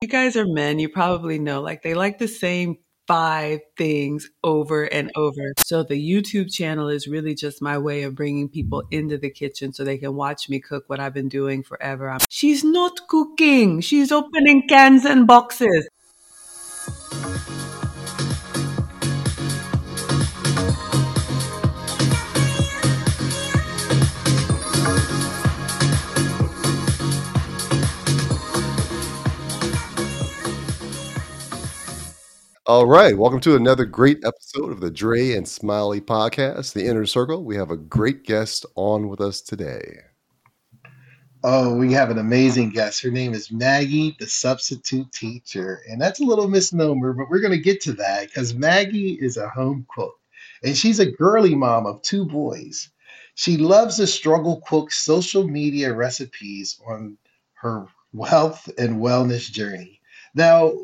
You 0.00 0.06
guys 0.06 0.36
are 0.36 0.46
men, 0.46 0.78
you 0.78 0.88
probably 0.88 1.40
know, 1.40 1.60
like 1.60 1.82
they 1.82 1.94
like 1.94 2.18
the 2.18 2.28
same 2.28 2.76
five 3.08 3.58
things 3.76 4.30
over 4.44 4.84
and 4.84 5.10
over. 5.16 5.54
So 5.58 5.82
the 5.82 5.96
YouTube 5.96 6.52
channel 6.52 6.88
is 6.88 7.08
really 7.08 7.34
just 7.34 7.60
my 7.60 7.78
way 7.78 8.04
of 8.04 8.14
bringing 8.14 8.48
people 8.48 8.84
into 8.92 9.18
the 9.18 9.28
kitchen 9.28 9.72
so 9.72 9.82
they 9.82 9.98
can 9.98 10.14
watch 10.14 10.48
me 10.48 10.60
cook 10.60 10.84
what 10.86 11.00
I've 11.00 11.14
been 11.14 11.28
doing 11.28 11.64
forever. 11.64 12.08
I'm, 12.10 12.20
she's 12.28 12.62
not 12.62 13.08
cooking. 13.08 13.80
She's 13.80 14.12
opening 14.12 14.68
cans 14.68 15.04
and 15.04 15.26
boxes. 15.26 15.88
All 32.68 32.84
right. 32.84 33.16
Welcome 33.16 33.40
to 33.40 33.56
another 33.56 33.86
great 33.86 34.22
episode 34.26 34.70
of 34.70 34.80
the 34.80 34.90
Dre 34.90 35.32
and 35.32 35.48
Smiley 35.48 36.02
podcast, 36.02 36.74
The 36.74 36.84
Inner 36.84 37.06
Circle. 37.06 37.42
We 37.42 37.56
have 37.56 37.70
a 37.70 37.78
great 37.78 38.24
guest 38.24 38.66
on 38.74 39.08
with 39.08 39.22
us 39.22 39.40
today. 39.40 40.00
Oh, 41.42 41.74
we 41.74 41.94
have 41.94 42.10
an 42.10 42.18
amazing 42.18 42.68
guest. 42.68 43.02
Her 43.02 43.10
name 43.10 43.32
is 43.32 43.50
Maggie, 43.50 44.14
the 44.20 44.26
substitute 44.26 45.10
teacher. 45.12 45.80
And 45.88 45.98
that's 45.98 46.20
a 46.20 46.24
little 46.24 46.46
misnomer, 46.46 47.14
but 47.14 47.30
we're 47.30 47.40
going 47.40 47.56
to 47.56 47.58
get 47.58 47.80
to 47.84 47.94
that 47.94 48.26
because 48.26 48.52
Maggie 48.52 49.14
is 49.14 49.38
a 49.38 49.48
home 49.48 49.86
cook 49.88 50.16
and 50.62 50.76
she's 50.76 50.98
a 50.98 51.10
girly 51.10 51.54
mom 51.54 51.86
of 51.86 52.02
two 52.02 52.26
boys. 52.26 52.90
She 53.34 53.56
loves 53.56 53.96
to 53.96 54.06
struggle 54.06 54.60
cook 54.68 54.92
social 54.92 55.48
media 55.48 55.94
recipes 55.94 56.78
on 56.86 57.16
her 57.54 57.86
health 58.26 58.68
and 58.76 59.00
wellness 59.00 59.50
journey. 59.50 60.02
Now, 60.34 60.74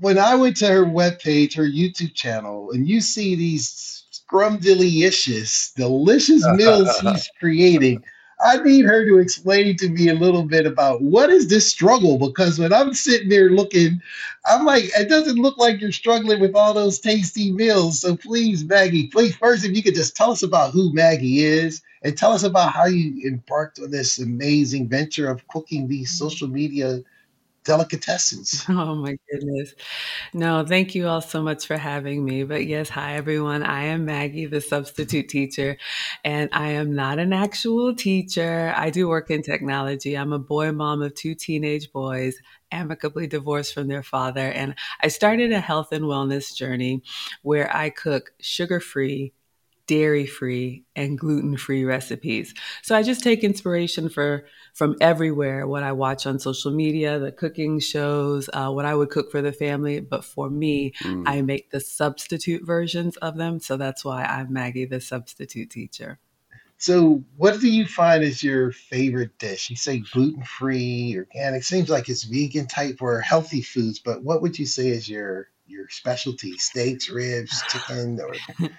when 0.00 0.18
I 0.18 0.34
went 0.34 0.56
to 0.58 0.66
her 0.66 0.84
webpage, 0.84 1.54
her 1.56 1.68
YouTube 1.68 2.14
channel, 2.14 2.70
and 2.72 2.88
you 2.88 3.00
see 3.00 3.34
these 3.34 4.04
scrumdiddlyicious, 4.12 5.74
delicious 5.74 6.46
meals 6.54 6.88
she's 7.00 7.30
creating, 7.38 8.02
I 8.42 8.56
need 8.56 8.86
her 8.86 9.04
to 9.04 9.18
explain 9.18 9.76
to 9.76 9.88
me 9.90 10.08
a 10.08 10.14
little 10.14 10.44
bit 10.44 10.64
about 10.64 11.02
what 11.02 11.28
is 11.28 11.48
this 11.48 11.68
struggle? 11.68 12.16
Because 12.16 12.58
when 12.58 12.72
I'm 12.72 12.94
sitting 12.94 13.28
there 13.28 13.50
looking, 13.50 14.00
I'm 14.46 14.64
like, 14.64 14.84
it 14.96 15.10
doesn't 15.10 15.36
look 15.36 15.58
like 15.58 15.80
you're 15.80 15.92
struggling 15.92 16.40
with 16.40 16.54
all 16.54 16.72
those 16.72 17.00
tasty 17.00 17.52
meals. 17.52 18.00
So 18.00 18.16
please, 18.16 18.64
Maggie, 18.64 19.08
please, 19.08 19.36
first, 19.36 19.66
if 19.66 19.76
you 19.76 19.82
could 19.82 19.94
just 19.94 20.16
tell 20.16 20.30
us 20.30 20.42
about 20.42 20.72
who 20.72 20.92
Maggie 20.94 21.44
is 21.44 21.82
and 22.02 22.16
tell 22.16 22.32
us 22.32 22.42
about 22.42 22.72
how 22.72 22.86
you 22.86 23.28
embarked 23.28 23.78
on 23.78 23.90
this 23.90 24.18
amazing 24.18 24.88
venture 24.88 25.28
of 25.28 25.46
cooking 25.48 25.86
these 25.86 26.10
social 26.10 26.48
media 26.48 27.02
delicatessens. 27.64 28.64
Oh 28.80 28.94
my 28.94 29.16
goodness. 29.30 29.74
No, 30.32 30.64
thank 30.66 30.94
you 30.94 31.06
all 31.06 31.20
so 31.20 31.42
much 31.42 31.66
for 31.66 31.76
having 31.76 32.24
me. 32.24 32.44
But 32.44 32.66
yes, 32.66 32.88
hi 32.88 33.14
everyone. 33.14 33.62
I 33.62 33.84
am 33.84 34.04
Maggie, 34.04 34.46
the 34.46 34.60
substitute 34.60 35.28
teacher, 35.28 35.76
and 36.24 36.48
I 36.52 36.68
am 36.70 36.94
not 36.94 37.18
an 37.18 37.32
actual 37.32 37.94
teacher. 37.94 38.72
I 38.76 38.90
do 38.90 39.08
work 39.08 39.30
in 39.30 39.42
technology. 39.42 40.16
I'm 40.16 40.32
a 40.32 40.38
boy 40.38 40.72
mom 40.72 41.02
of 41.02 41.14
two 41.14 41.34
teenage 41.34 41.92
boys 41.92 42.36
amicably 42.72 43.26
divorced 43.26 43.74
from 43.74 43.88
their 43.88 44.02
father. 44.02 44.50
And 44.52 44.74
I 45.02 45.08
started 45.08 45.52
a 45.52 45.60
health 45.60 45.92
and 45.92 46.04
wellness 46.04 46.54
journey 46.54 47.02
where 47.42 47.74
I 47.74 47.90
cook 47.90 48.32
sugar 48.40 48.80
free, 48.80 49.32
dairy 49.90 50.24
free 50.24 50.84
and 50.94 51.18
gluten 51.18 51.56
free 51.56 51.82
recipes. 51.82 52.54
So 52.80 52.94
I 52.94 53.02
just 53.02 53.24
take 53.24 53.42
inspiration 53.42 54.08
for 54.08 54.46
from 54.72 54.94
everywhere 55.00 55.66
what 55.66 55.82
I 55.82 55.90
watch 55.90 56.28
on 56.28 56.38
social 56.38 56.70
media, 56.70 57.18
the 57.18 57.32
cooking 57.32 57.80
shows, 57.80 58.48
uh, 58.52 58.70
what 58.70 58.84
I 58.84 58.94
would 58.94 59.10
cook 59.10 59.32
for 59.32 59.42
the 59.42 59.50
family. 59.50 59.98
But 59.98 60.24
for 60.24 60.48
me, 60.48 60.92
mm. 61.02 61.24
I 61.26 61.42
make 61.42 61.72
the 61.72 61.80
substitute 61.80 62.64
versions 62.64 63.16
of 63.16 63.36
them. 63.36 63.58
So 63.58 63.76
that's 63.76 64.04
why 64.04 64.22
I'm 64.22 64.52
Maggie, 64.52 64.84
the 64.84 65.00
substitute 65.00 65.70
teacher. 65.70 66.20
So, 66.78 67.24
what 67.36 67.60
do 67.60 67.68
you 67.68 67.84
find 67.84 68.22
is 68.22 68.44
your 68.44 68.70
favorite 68.70 69.38
dish? 69.38 69.70
You 69.70 69.76
say 69.76 69.98
gluten 69.98 70.44
free, 70.44 71.14
organic. 71.16 71.64
Seems 71.64 71.90
like 71.90 72.08
it's 72.08 72.22
vegan 72.22 72.68
type 72.68 73.02
or 73.02 73.20
healthy 73.20 73.60
foods, 73.60 73.98
but 73.98 74.22
what 74.22 74.40
would 74.40 74.56
you 74.56 74.66
say 74.66 74.86
is 74.86 75.08
your 75.08 75.48
your 75.70 75.88
specialty 75.88 76.58
steaks 76.58 77.08
ribs 77.08 77.62
chicken 77.68 78.18
or 78.20 78.34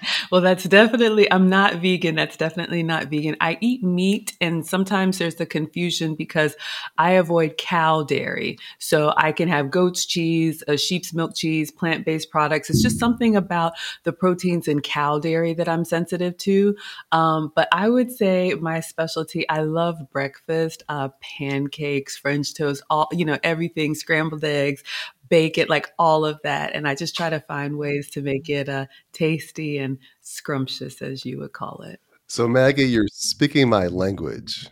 well 0.31 0.41
that's 0.41 0.66
definitely 0.66 1.31
i'm 1.31 1.50
not 1.50 1.75
vegan 1.75 2.16
that's 2.16 2.35
definitely 2.35 2.84
not 2.84 3.07
vegan. 3.07 3.38
I 3.40 3.57
eat 3.62 3.81
meat 3.81 4.35
and 4.41 4.66
sometimes 4.66 5.18
there's 5.18 5.35
the 5.35 5.46
confusion 5.46 6.16
because 6.16 6.56
i 6.97 7.12
avoid 7.12 7.57
cow 7.57 8.03
dairy. 8.03 8.57
So 8.78 9.13
i 9.16 9.31
can 9.31 9.47
have 9.47 9.72
goat's 9.72 10.06
cheese 10.06 10.63
a 10.68 10.78
sheep's 10.78 11.13
milk 11.13 11.34
cheese 11.34 11.72
plant-based 11.72 12.29
products. 12.29 12.69
It's 12.69 12.81
just 12.81 13.00
something 13.00 13.35
about 13.35 13.73
the 14.03 14.12
proteins 14.12 14.68
in 14.68 14.81
cow 14.81 15.18
dairy 15.18 15.53
that 15.53 15.69
i'm 15.69 15.85
sensitive 15.85 16.35
to. 16.40 16.75
Um, 17.13 17.53
but 17.56 17.69
i 17.72 17.88
would 17.88 18.12
say 18.12 18.53
my 18.56 18.81
specialty 18.81 19.47
i 19.47 19.62
love 19.62 19.97
breakfast 20.12 20.84
uh, 20.90 21.09
pancakes 21.22 22.18
french 22.18 22.53
toast 22.53 22.84
all 22.90 23.08
you 23.13 23.23
know 23.23 23.38
everything 23.44 23.96
scrambled 23.96 24.44
eggs 24.44 24.84
bake 25.31 25.58
it, 25.58 25.69
like 25.69 25.90
all 25.97 26.24
of 26.25 26.40
that. 26.44 26.75
And 26.75 26.88
I 26.88 26.94
just 26.94 27.16
try 27.16 27.31
to 27.31 27.40
find 27.40 27.78
ways 27.78 28.12
to 28.12 28.22
make 28.22 28.50
it 28.50 28.69
uh, 28.69 28.86
tasty 29.14 29.80
and 29.80 29.97
scrumptious, 30.22 31.02
as 31.02 31.25
you 31.25 31.40
would 31.40 31.53
call 31.53 31.81
it. 31.88 32.00
So, 32.28 32.47
Maggie, 32.47 32.84
you're 32.84 33.08
speaking 33.08 33.68
my 33.68 33.88
language. 33.88 34.70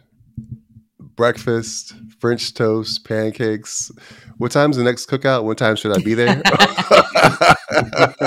Breakfast, 1.00 1.96
French 2.20 2.54
toast, 2.54 3.04
pancakes. 3.06 3.92
What 4.38 4.52
time's 4.52 4.78
the 4.78 4.84
next 4.84 5.10
cookout? 5.10 5.44
What 5.44 5.58
time 5.58 5.76
should 5.76 5.98
I 5.98 6.02
be 6.02 6.14
there? 6.14 6.42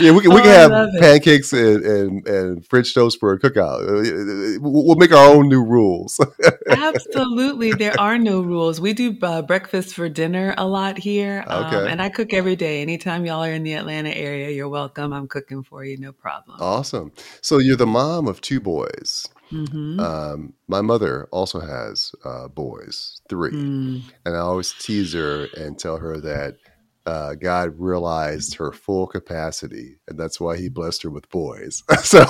yeah, 0.00 0.12
we 0.12 0.20
can 0.20 0.30
we 0.30 0.40
oh, 0.40 0.42
can 0.42 0.70
have 0.70 0.88
pancakes 0.98 1.52
and, 1.52 1.84
and, 1.84 2.28
and 2.28 2.66
French 2.66 2.94
toast 2.94 3.20
for 3.20 3.32
a 3.32 3.38
cookout. 3.38 3.82
Uh, 3.82 4.58
we'll 4.60 4.96
make 4.96 5.12
our 5.12 5.28
own 5.34 5.48
new 5.48 5.64
rules. 5.64 6.20
Absolutely, 6.68 7.72
there 7.72 7.98
are 8.00 8.18
no 8.18 8.40
rules. 8.40 8.80
We 8.80 8.92
do 8.92 9.16
uh, 9.22 9.42
breakfast 9.42 9.94
for 9.94 10.08
dinner 10.08 10.54
a 10.56 10.66
lot 10.66 10.98
here, 10.98 11.44
um, 11.46 11.66
okay. 11.66 11.76
um, 11.76 11.86
and 11.86 12.00
I 12.00 12.08
cook 12.08 12.32
every 12.32 12.56
day. 12.56 12.82
Anytime 12.82 13.26
y'all 13.26 13.44
are 13.44 13.52
in 13.52 13.62
the 13.62 13.74
Atlanta 13.74 14.10
area, 14.10 14.50
you're 14.50 14.68
welcome. 14.68 15.12
I'm 15.12 15.28
cooking 15.28 15.62
for 15.62 15.84
you, 15.84 15.98
no 15.98 16.12
problem. 16.12 16.58
Awesome. 16.60 17.12
So 17.42 17.58
you're 17.58 17.76
the 17.76 17.86
mom 17.86 18.26
of 18.26 18.40
two 18.40 18.60
boys. 18.60 19.26
Mm-hmm. 19.52 19.98
Um, 19.98 20.54
my 20.68 20.80
mother 20.80 21.28
also 21.32 21.60
has 21.60 22.12
uh, 22.24 22.48
boys, 22.48 23.20
three, 23.28 23.50
mm. 23.50 24.02
and 24.24 24.36
I 24.36 24.38
always 24.38 24.72
tease 24.72 25.12
her 25.14 25.48
and 25.56 25.78
tell 25.78 25.98
her 25.98 26.20
that 26.20 26.56
uh, 27.06 27.34
God 27.34 27.78
realized 27.78 28.56
her 28.56 28.72
full 28.72 29.06
capacity, 29.06 29.96
and 30.06 30.18
that's 30.18 30.38
why 30.38 30.56
He 30.58 30.68
blessed 30.68 31.02
her 31.04 31.10
with 31.10 31.28
boys. 31.30 31.82
so 32.02 32.20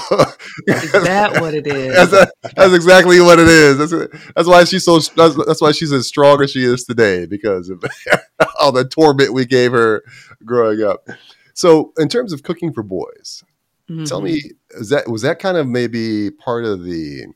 is 0.66 0.92
that 0.92 1.40
what 1.40 1.54
it 1.54 1.66
is? 1.66 2.10
That's, 2.10 2.32
that's 2.54 2.74
exactly 2.74 3.20
what 3.20 3.38
it 3.38 3.48
is. 3.48 3.78
That's, 3.78 4.32
that's 4.34 4.48
why 4.48 4.64
she's 4.64 4.84
so. 4.84 4.98
That's, 4.98 5.34
that's, 5.44 5.60
why 5.60 5.72
she's 5.72 5.92
as 5.92 6.06
strong 6.06 6.42
as 6.42 6.52
she 6.52 6.64
is 6.64 6.84
today 6.84 7.26
because 7.26 7.68
of 7.68 7.82
all 8.60 8.72
the 8.72 8.84
torment 8.84 9.32
we 9.32 9.44
gave 9.44 9.72
her 9.72 10.04
growing 10.44 10.82
up. 10.82 11.08
So, 11.54 11.92
in 11.98 12.08
terms 12.08 12.32
of 12.32 12.44
cooking 12.44 12.72
for 12.72 12.82
boys, 12.82 13.42
mm-hmm. 13.90 14.04
tell 14.04 14.20
me, 14.20 14.52
is 14.70 14.90
that 14.90 15.08
was 15.08 15.22
that 15.22 15.40
kind 15.40 15.56
of 15.56 15.66
maybe 15.66 16.30
part 16.30 16.64
of 16.64 16.84
the 16.84 17.26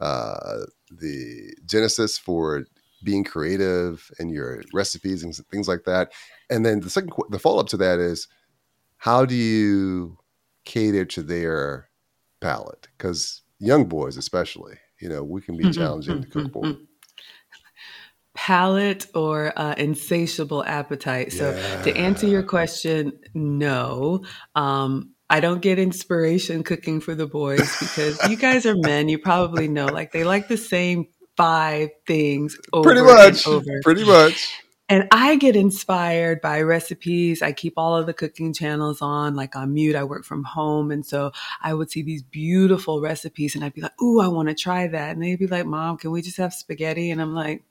uh, 0.00 0.64
the 0.90 1.54
genesis 1.66 2.16
for 2.16 2.64
being 3.04 3.24
creative 3.24 4.10
and 4.18 4.30
your 4.30 4.62
recipes 4.72 5.22
and 5.22 5.34
things 5.50 5.68
like 5.68 5.84
that. 5.84 6.12
And 6.48 6.64
then 6.64 6.80
the 6.80 6.90
second, 6.90 7.12
the 7.30 7.38
follow 7.38 7.60
up 7.60 7.68
to 7.68 7.76
that 7.78 7.98
is, 7.98 8.28
how 8.98 9.24
do 9.24 9.34
you 9.34 10.18
cater 10.64 11.04
to 11.06 11.22
their 11.22 11.88
palate? 12.40 12.88
Because 12.96 13.42
young 13.58 13.86
boys, 13.86 14.16
especially, 14.16 14.74
you 15.00 15.08
know, 15.08 15.24
we 15.24 15.40
can 15.40 15.56
be 15.56 15.64
mm-hmm, 15.64 15.72
challenging 15.72 16.22
to 16.22 16.28
cook 16.28 16.52
for. 16.52 16.76
Palate 18.34 19.06
or 19.14 19.52
uh, 19.56 19.74
insatiable 19.76 20.64
appetite. 20.64 21.32
So, 21.32 21.50
yeah. 21.50 21.82
to 21.82 21.96
answer 21.96 22.26
your 22.26 22.42
question, 22.42 23.12
no. 23.34 24.24
Um, 24.54 25.14
I 25.28 25.40
don't 25.40 25.60
get 25.60 25.78
inspiration 25.78 26.62
cooking 26.62 27.00
for 27.00 27.14
the 27.14 27.26
boys 27.26 27.78
because 27.78 28.18
you 28.28 28.36
guys 28.36 28.66
are 28.66 28.76
men. 28.76 29.08
You 29.08 29.18
probably 29.18 29.68
know, 29.68 29.86
like, 29.86 30.12
they 30.12 30.24
like 30.24 30.48
the 30.48 30.56
same 30.56 31.06
five 31.40 31.90
things 32.06 32.58
pretty 32.82 33.02
much 33.02 33.46
pretty 33.82 34.04
much 34.04 34.60
and 34.90 35.06
I 35.12 35.36
get 35.36 35.54
inspired 35.54 36.40
by 36.40 36.62
recipes. 36.62 37.42
I 37.42 37.52
keep 37.52 37.74
all 37.76 37.96
of 37.96 38.06
the 38.06 38.12
cooking 38.12 38.52
channels 38.52 39.00
on, 39.00 39.36
like 39.36 39.54
on 39.54 39.72
mute. 39.72 39.94
I 39.94 40.02
work 40.02 40.24
from 40.24 40.42
home. 40.42 40.90
And 40.90 41.06
so 41.06 41.30
I 41.62 41.74
would 41.74 41.92
see 41.92 42.02
these 42.02 42.24
beautiful 42.24 43.00
recipes 43.00 43.54
and 43.54 43.64
I'd 43.64 43.72
be 43.72 43.82
like, 43.82 44.02
Ooh, 44.02 44.20
I 44.20 44.26
want 44.26 44.48
to 44.48 44.54
try 44.54 44.88
that. 44.88 45.12
And 45.12 45.22
they'd 45.22 45.38
be 45.38 45.46
like, 45.46 45.64
Mom, 45.64 45.96
can 45.96 46.10
we 46.10 46.22
just 46.22 46.38
have 46.38 46.52
spaghetti? 46.52 47.12
And 47.12 47.22
I'm 47.22 47.36
like, 47.36 47.62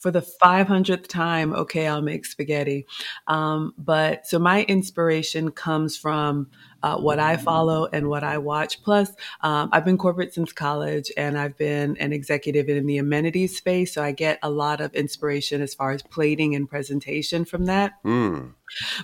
for 0.00 0.10
the 0.10 0.26
500th 0.42 1.06
time, 1.06 1.52
okay, 1.52 1.86
I'll 1.86 2.02
make 2.02 2.26
spaghetti. 2.26 2.86
Um, 3.28 3.74
but 3.78 4.26
so 4.26 4.40
my 4.40 4.64
inspiration 4.64 5.52
comes 5.52 5.96
from 5.96 6.50
uh, 6.82 6.96
what 6.98 7.18
I 7.18 7.36
follow 7.36 7.88
and 7.92 8.08
what 8.08 8.24
I 8.24 8.38
watch. 8.38 8.82
Plus, 8.82 9.10
um, 9.42 9.68
I've 9.72 9.84
been 9.84 9.98
corporate 9.98 10.34
since 10.34 10.52
college 10.52 11.10
and 11.16 11.38
I've 11.38 11.56
been 11.56 11.96
an 11.98 12.12
executive 12.12 12.68
in 12.68 12.86
the 12.86 12.98
amenities 12.98 13.56
space. 13.56 13.94
So 13.94 14.02
I 14.02 14.12
get 14.12 14.38
a 14.42 14.50
lot 14.50 14.80
of 14.80 14.94
inspiration 14.94 15.62
as 15.62 15.74
far 15.74 15.92
as 15.92 16.02
plating 16.02 16.54
and 16.54 16.68
presentation 16.68 17.44
from 17.44 17.66
that. 17.66 18.02
Mm. 18.04 18.54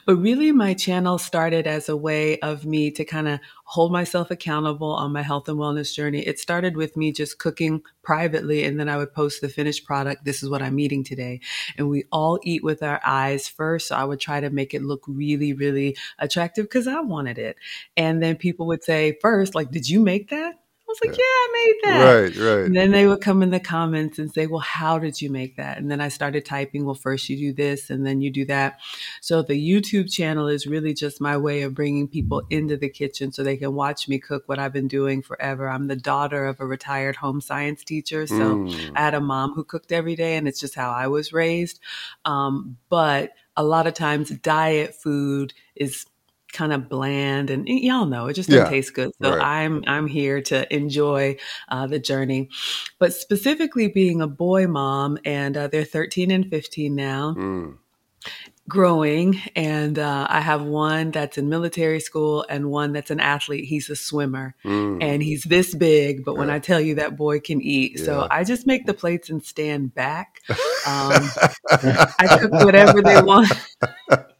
But 0.04 0.16
really, 0.16 0.52
my 0.52 0.74
channel 0.74 1.18
started 1.18 1.66
as 1.66 1.88
a 1.88 1.96
way 1.96 2.38
of 2.40 2.64
me 2.64 2.90
to 2.92 3.04
kind 3.04 3.28
of 3.28 3.40
hold 3.64 3.92
myself 3.92 4.30
accountable 4.30 4.92
on 4.92 5.12
my 5.12 5.22
health 5.22 5.48
and 5.48 5.58
wellness 5.58 5.94
journey. 5.94 6.20
It 6.20 6.38
started 6.38 6.76
with 6.76 6.96
me 6.96 7.12
just 7.12 7.38
cooking 7.38 7.82
privately, 8.02 8.64
and 8.64 8.78
then 8.78 8.88
I 8.88 8.96
would 8.96 9.12
post 9.12 9.40
the 9.40 9.48
finished 9.48 9.84
product. 9.84 10.24
This 10.24 10.42
is 10.42 10.48
what 10.48 10.62
I'm 10.62 10.78
eating 10.78 11.04
today. 11.04 11.40
And 11.76 11.88
we 11.88 12.04
all 12.12 12.38
eat 12.42 12.62
with 12.62 12.82
our 12.82 13.00
eyes 13.04 13.48
first. 13.48 13.88
So 13.88 13.96
I 13.96 14.04
would 14.04 14.20
try 14.20 14.40
to 14.40 14.50
make 14.50 14.74
it 14.74 14.82
look 14.82 15.02
really, 15.06 15.52
really 15.52 15.96
attractive 16.18 16.66
because 16.66 16.86
I 16.86 17.00
wanted 17.00 17.38
it. 17.38 17.56
And 17.96 18.22
then 18.22 18.36
people 18.36 18.66
would 18.66 18.84
say, 18.84 19.18
first, 19.20 19.54
like, 19.54 19.70
did 19.70 19.88
you 19.88 20.00
make 20.00 20.30
that? 20.30 20.54
I 20.88 20.92
was 20.92 21.00
like, 21.04 21.18
yeah, 21.18 21.24
I 21.24 21.48
made 21.52 21.74
that. 21.90 22.04
Right, 22.04 22.36
right. 22.36 22.64
And 22.66 22.76
then 22.76 22.92
they 22.92 23.08
would 23.08 23.20
come 23.20 23.42
in 23.42 23.50
the 23.50 23.58
comments 23.58 24.20
and 24.20 24.32
say, 24.32 24.46
well, 24.46 24.60
how 24.60 25.00
did 25.00 25.20
you 25.20 25.30
make 25.30 25.56
that? 25.56 25.78
And 25.78 25.90
then 25.90 26.00
I 26.00 26.08
started 26.08 26.44
typing, 26.44 26.84
well, 26.84 26.94
first 26.94 27.28
you 27.28 27.36
do 27.36 27.52
this 27.52 27.90
and 27.90 28.06
then 28.06 28.20
you 28.20 28.30
do 28.30 28.44
that. 28.44 28.78
So 29.20 29.42
the 29.42 29.54
YouTube 29.54 30.12
channel 30.12 30.46
is 30.46 30.64
really 30.64 30.94
just 30.94 31.20
my 31.20 31.36
way 31.36 31.62
of 31.62 31.74
bringing 31.74 32.06
people 32.06 32.44
into 32.50 32.76
the 32.76 32.88
kitchen 32.88 33.32
so 33.32 33.42
they 33.42 33.56
can 33.56 33.74
watch 33.74 34.06
me 34.06 34.20
cook 34.20 34.44
what 34.46 34.60
I've 34.60 34.72
been 34.72 34.86
doing 34.86 35.22
forever. 35.22 35.68
I'm 35.68 35.88
the 35.88 35.96
daughter 35.96 36.46
of 36.46 36.60
a 36.60 36.66
retired 36.66 37.16
home 37.16 37.40
science 37.40 37.82
teacher. 37.82 38.26
So 38.26 38.36
Mm. 38.36 38.92
I 38.94 39.00
had 39.00 39.14
a 39.14 39.20
mom 39.20 39.54
who 39.54 39.64
cooked 39.64 39.90
every 39.90 40.14
day 40.14 40.36
and 40.36 40.46
it's 40.46 40.60
just 40.60 40.76
how 40.76 40.92
I 40.92 41.08
was 41.08 41.32
raised. 41.32 41.80
Um, 42.24 42.76
but 42.88 43.32
a 43.56 43.64
lot 43.64 43.86
of 43.86 43.94
times 43.94 44.30
diet 44.30 44.94
food 44.94 45.52
is 45.74 46.06
kind 46.52 46.72
of 46.72 46.88
bland 46.88 47.50
and 47.50 47.68
y'all 47.68 48.06
know 48.06 48.26
it 48.26 48.34
just 48.34 48.48
doesn't 48.50 48.64
Yeah, 48.64 48.70
taste 48.70 48.94
good 48.94 49.10
so 49.20 49.30
right. 49.30 49.42
i'm 49.42 49.82
i'm 49.86 50.06
here 50.06 50.40
to 50.42 50.72
enjoy 50.74 51.36
uh, 51.68 51.86
the 51.86 51.98
journey 51.98 52.48
but 52.98 53.12
specifically 53.12 53.88
being 53.88 54.20
a 54.22 54.26
boy 54.26 54.66
mom 54.66 55.18
and 55.24 55.56
uh, 55.56 55.66
they're 55.68 55.84
13 55.84 56.30
and 56.30 56.48
15 56.48 56.94
now 56.94 57.34
Mm. 57.36 57.76
growing 58.68 59.40
and 59.54 59.98
uh, 59.98 60.26
i 60.30 60.40
have 60.40 60.62
one 60.62 61.10
that's 61.10 61.36
in 61.38 61.48
military 61.48 62.00
school 62.00 62.44
and 62.48 62.70
one 62.70 62.92
that's 62.92 63.10
an 63.10 63.20
athlete 63.20 63.64
he's 63.64 63.90
a 63.90 63.96
swimmer 63.96 64.54
Mm. 64.64 65.02
and 65.02 65.22
he's 65.22 65.44
this 65.44 65.74
big 65.74 66.24
but 66.24 66.36
when 66.36 66.50
i 66.50 66.58
tell 66.58 66.80
you 66.80 66.94
that 66.96 67.16
boy 67.16 67.38
can 67.40 67.60
eat 67.60 67.98
so 67.98 68.26
i 68.30 68.44
just 68.44 68.66
make 68.66 68.86
the 68.86 68.94
plates 68.94 69.30
and 69.30 69.44
stand 69.44 69.94
back 69.94 70.40
um, 70.86 71.28
I 72.18 72.38
cook 72.40 72.52
whatever 72.64 73.02
they 73.02 73.20
want. 73.22 73.52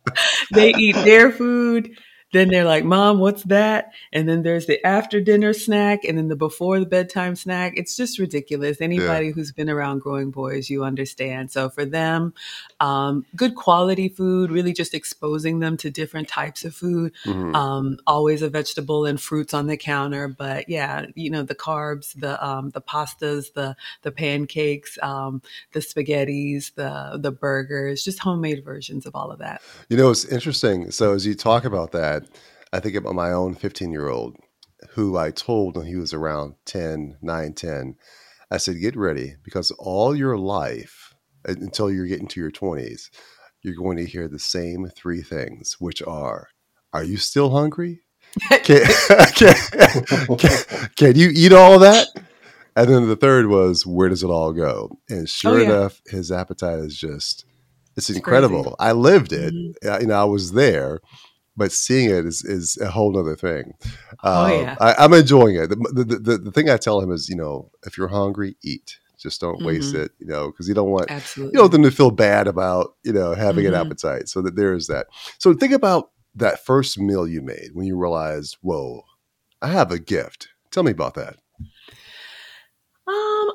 they 0.53 0.75
eat 0.75 0.97
their 0.97 1.31
food. 1.31 1.97
Then 2.37 2.49
they're 2.49 2.65
like, 2.65 2.85
Mom, 2.85 3.19
what's 3.19 3.45
that? 3.45 3.93
And 4.13 4.29
then 4.29 4.43
there's 4.43 4.67
the 4.67 4.85
after 4.87 5.23
dinner 5.23 5.55
snack 5.55 6.05
and 6.05 6.19
then 6.19 6.29
the 6.29 6.37
before 6.37 6.79
the 6.79 6.85
bedtime 6.85 7.35
snack. 7.35 7.73
It's 7.77 7.97
just 7.97 8.19
ridiculous. 8.19 8.83
Anybody 8.83 9.31
who's 9.31 9.53
been 9.53 9.71
around 9.71 10.01
growing 10.01 10.31
boys, 10.31 10.69
you 10.69 10.85
understand. 10.85 11.51
So 11.51 11.71
for 11.71 11.87
them, 11.87 12.35
um, 12.79 13.25
good 13.35 13.55
quality 13.55 14.11
food, 14.11 14.51
really 14.51 14.75
just 14.75 14.93
exposing 14.93 15.61
them 15.61 15.79
to 15.79 15.91
different 15.91 16.29
types 16.29 16.63
of 16.67 16.75
food. 16.75 17.15
Mhm. 17.25 17.55
Um, 17.55 17.99
always 18.07 18.43
a 18.43 18.51
vegetable 18.51 19.07
and 19.07 19.19
fruits 19.19 19.55
on 19.55 19.67
the 19.67 19.79
counter. 19.79 20.29
But 20.29 20.69
yeah, 20.69 21.07
you 21.15 21.31
know, 21.31 21.43
the 21.43 21.55
carbs, 21.55 22.21
the 22.21 22.45
um, 22.47 22.69
the 22.71 22.83
pastas, 22.83 23.55
the 23.55 23.77
the 24.03 24.13
pancakes, 24.13 24.99
um, 25.03 25.41
the 25.73 25.81
spaghettis, 25.81 26.75
the 26.75 27.19
the 27.19 27.33
burgers, 27.33 28.05
just 28.05 28.19
homemade 28.19 28.63
versions 28.63 29.07
of 29.07 29.15
all 29.15 29.31
of 29.31 29.39
that. 29.39 29.63
You 29.89 29.97
know, 29.97 30.11
it's 30.11 30.27
interesting. 30.27 30.91
So 30.91 31.15
as 31.15 31.25
you 31.25 31.35
talk 31.35 31.65
about 31.65 31.93
that, 31.93 32.26
I 32.73 32.81
think 32.81 32.97
about 32.97 33.15
my 33.15 33.33
own 33.33 33.55
15 33.55 33.91
year 33.93 34.09
old 34.09 34.37
who 34.91 35.17
I 35.17 35.31
told 35.31 35.77
when 35.77 35.87
he 35.87 35.97
was 35.97 36.13
around 36.13 36.55
10, 36.67 37.17
9, 37.23 37.53
10. 37.55 37.95
I 38.51 38.59
said, 38.59 38.81
get 38.81 38.97
ready 38.97 39.35
because 39.43 39.71
all 39.73 40.15
your 40.15 40.37
life 40.39 41.15
uh, 41.49 41.53
until 41.53 41.91
you're 41.91 42.07
getting 42.07 42.29
to 42.29 42.41
your 42.41 42.51
20s, 42.51 43.09
you're 43.63 43.75
going 43.75 43.97
to 43.97 44.07
hear 44.07 44.29
the 44.29 44.39
same 44.39 44.87
three 44.95 45.23
things, 45.23 45.77
which 45.81 46.03
are, 46.03 46.49
are 46.93 47.03
you 47.05 47.17
still 47.17 47.51
hungry? 47.51 48.01
Can, 48.65 48.85
can, 49.35 49.55
can, 50.39 50.59
can 50.97 51.17
you 51.17 51.31
eat 51.35 51.53
all 51.53 51.79
that? 51.79 52.09
And 52.77 52.89
then 52.91 53.09
the 53.09 53.17
third 53.17 53.47
was, 53.47 53.87
where 53.87 54.11
does 54.11 54.23
it 54.23 54.27
all 54.29 54.53
go? 54.53 54.99
And 55.09 55.27
sure 55.29 55.59
Oh, 55.59 55.63
yeah. 55.63 55.73
enough, 55.73 56.03
his 56.07 56.31
appetite 56.31 56.79
is 56.81 56.99
just, 56.99 57.47
it's, 57.97 58.11
It's 58.11 58.19
incredible. 58.19 58.63
crazy. 58.63 58.77
I 58.79 58.93
lived 58.93 59.33
it. 59.33 59.55
Mhm. 59.55 59.75
Uh, 59.85 59.99
you 60.01 60.07
know, 60.09 60.21
I 60.21 60.25
was 60.25 60.53
there, 60.53 61.01
but 61.57 61.73
seeing 61.73 62.11
it 62.11 62.25
is, 62.27 62.45
is 62.45 62.77
a 62.79 62.91
whole 62.91 63.19
other 63.19 63.37
thing. 63.37 63.75
Oh, 64.23 64.47
Um, 64.47 64.61
yeah. 64.63 64.77
I, 64.81 64.95
I'm 64.99 65.13
enjoying 65.13 65.57
it. 65.57 65.69
The, 65.69 65.77
the, 65.77 66.05
the, 66.19 66.39
the 66.39 66.51
thing 66.53 66.69
I 66.71 66.77
tell 66.77 67.01
him 67.01 67.11
is, 67.11 67.29
you 67.29 67.37
know, 67.37 67.71
if 67.85 67.97
you're 67.97 68.09
hungry, 68.09 68.57
eat. 68.63 68.99
Just 69.19 69.41
don't 69.41 69.65
waste 69.65 69.95
Mhm. 69.95 70.05
it, 70.05 70.13
you 70.19 70.27
know, 70.27 70.51
because 70.51 70.69
you 70.69 70.75
don't 70.75 70.91
want 70.91 71.11
Absolutely. 71.11 71.53
you 71.53 71.57
don't 71.59 71.63
want 71.65 71.73
them 71.73 71.83
to 71.85 71.91
feel 71.91 72.11
bad 72.11 72.47
about 72.47 72.97
you 73.03 73.15
know 73.15 73.35
having 73.35 73.67
an 73.67 73.73
Mhm. 73.73 73.81
appetite. 73.81 74.29
So 74.29 74.43
that 74.43 74.57
there 74.57 74.75
is 74.75 74.89
that. 74.89 75.07
So 75.39 75.55
think 75.55 75.73
about 75.73 76.11
that 76.35 76.65
first 76.65 76.99
meal 76.99 77.27
you 77.27 77.41
made 77.41 77.71
when 77.73 77.87
you 77.87 77.97
realized, 77.97 78.59
whoa, 78.61 79.05
I 79.63 79.69
have 79.69 79.91
a 79.91 79.99
gift. 79.99 80.49
Tell 80.71 80.83
me 80.83 80.91
about 80.93 81.15
that. 81.15 81.37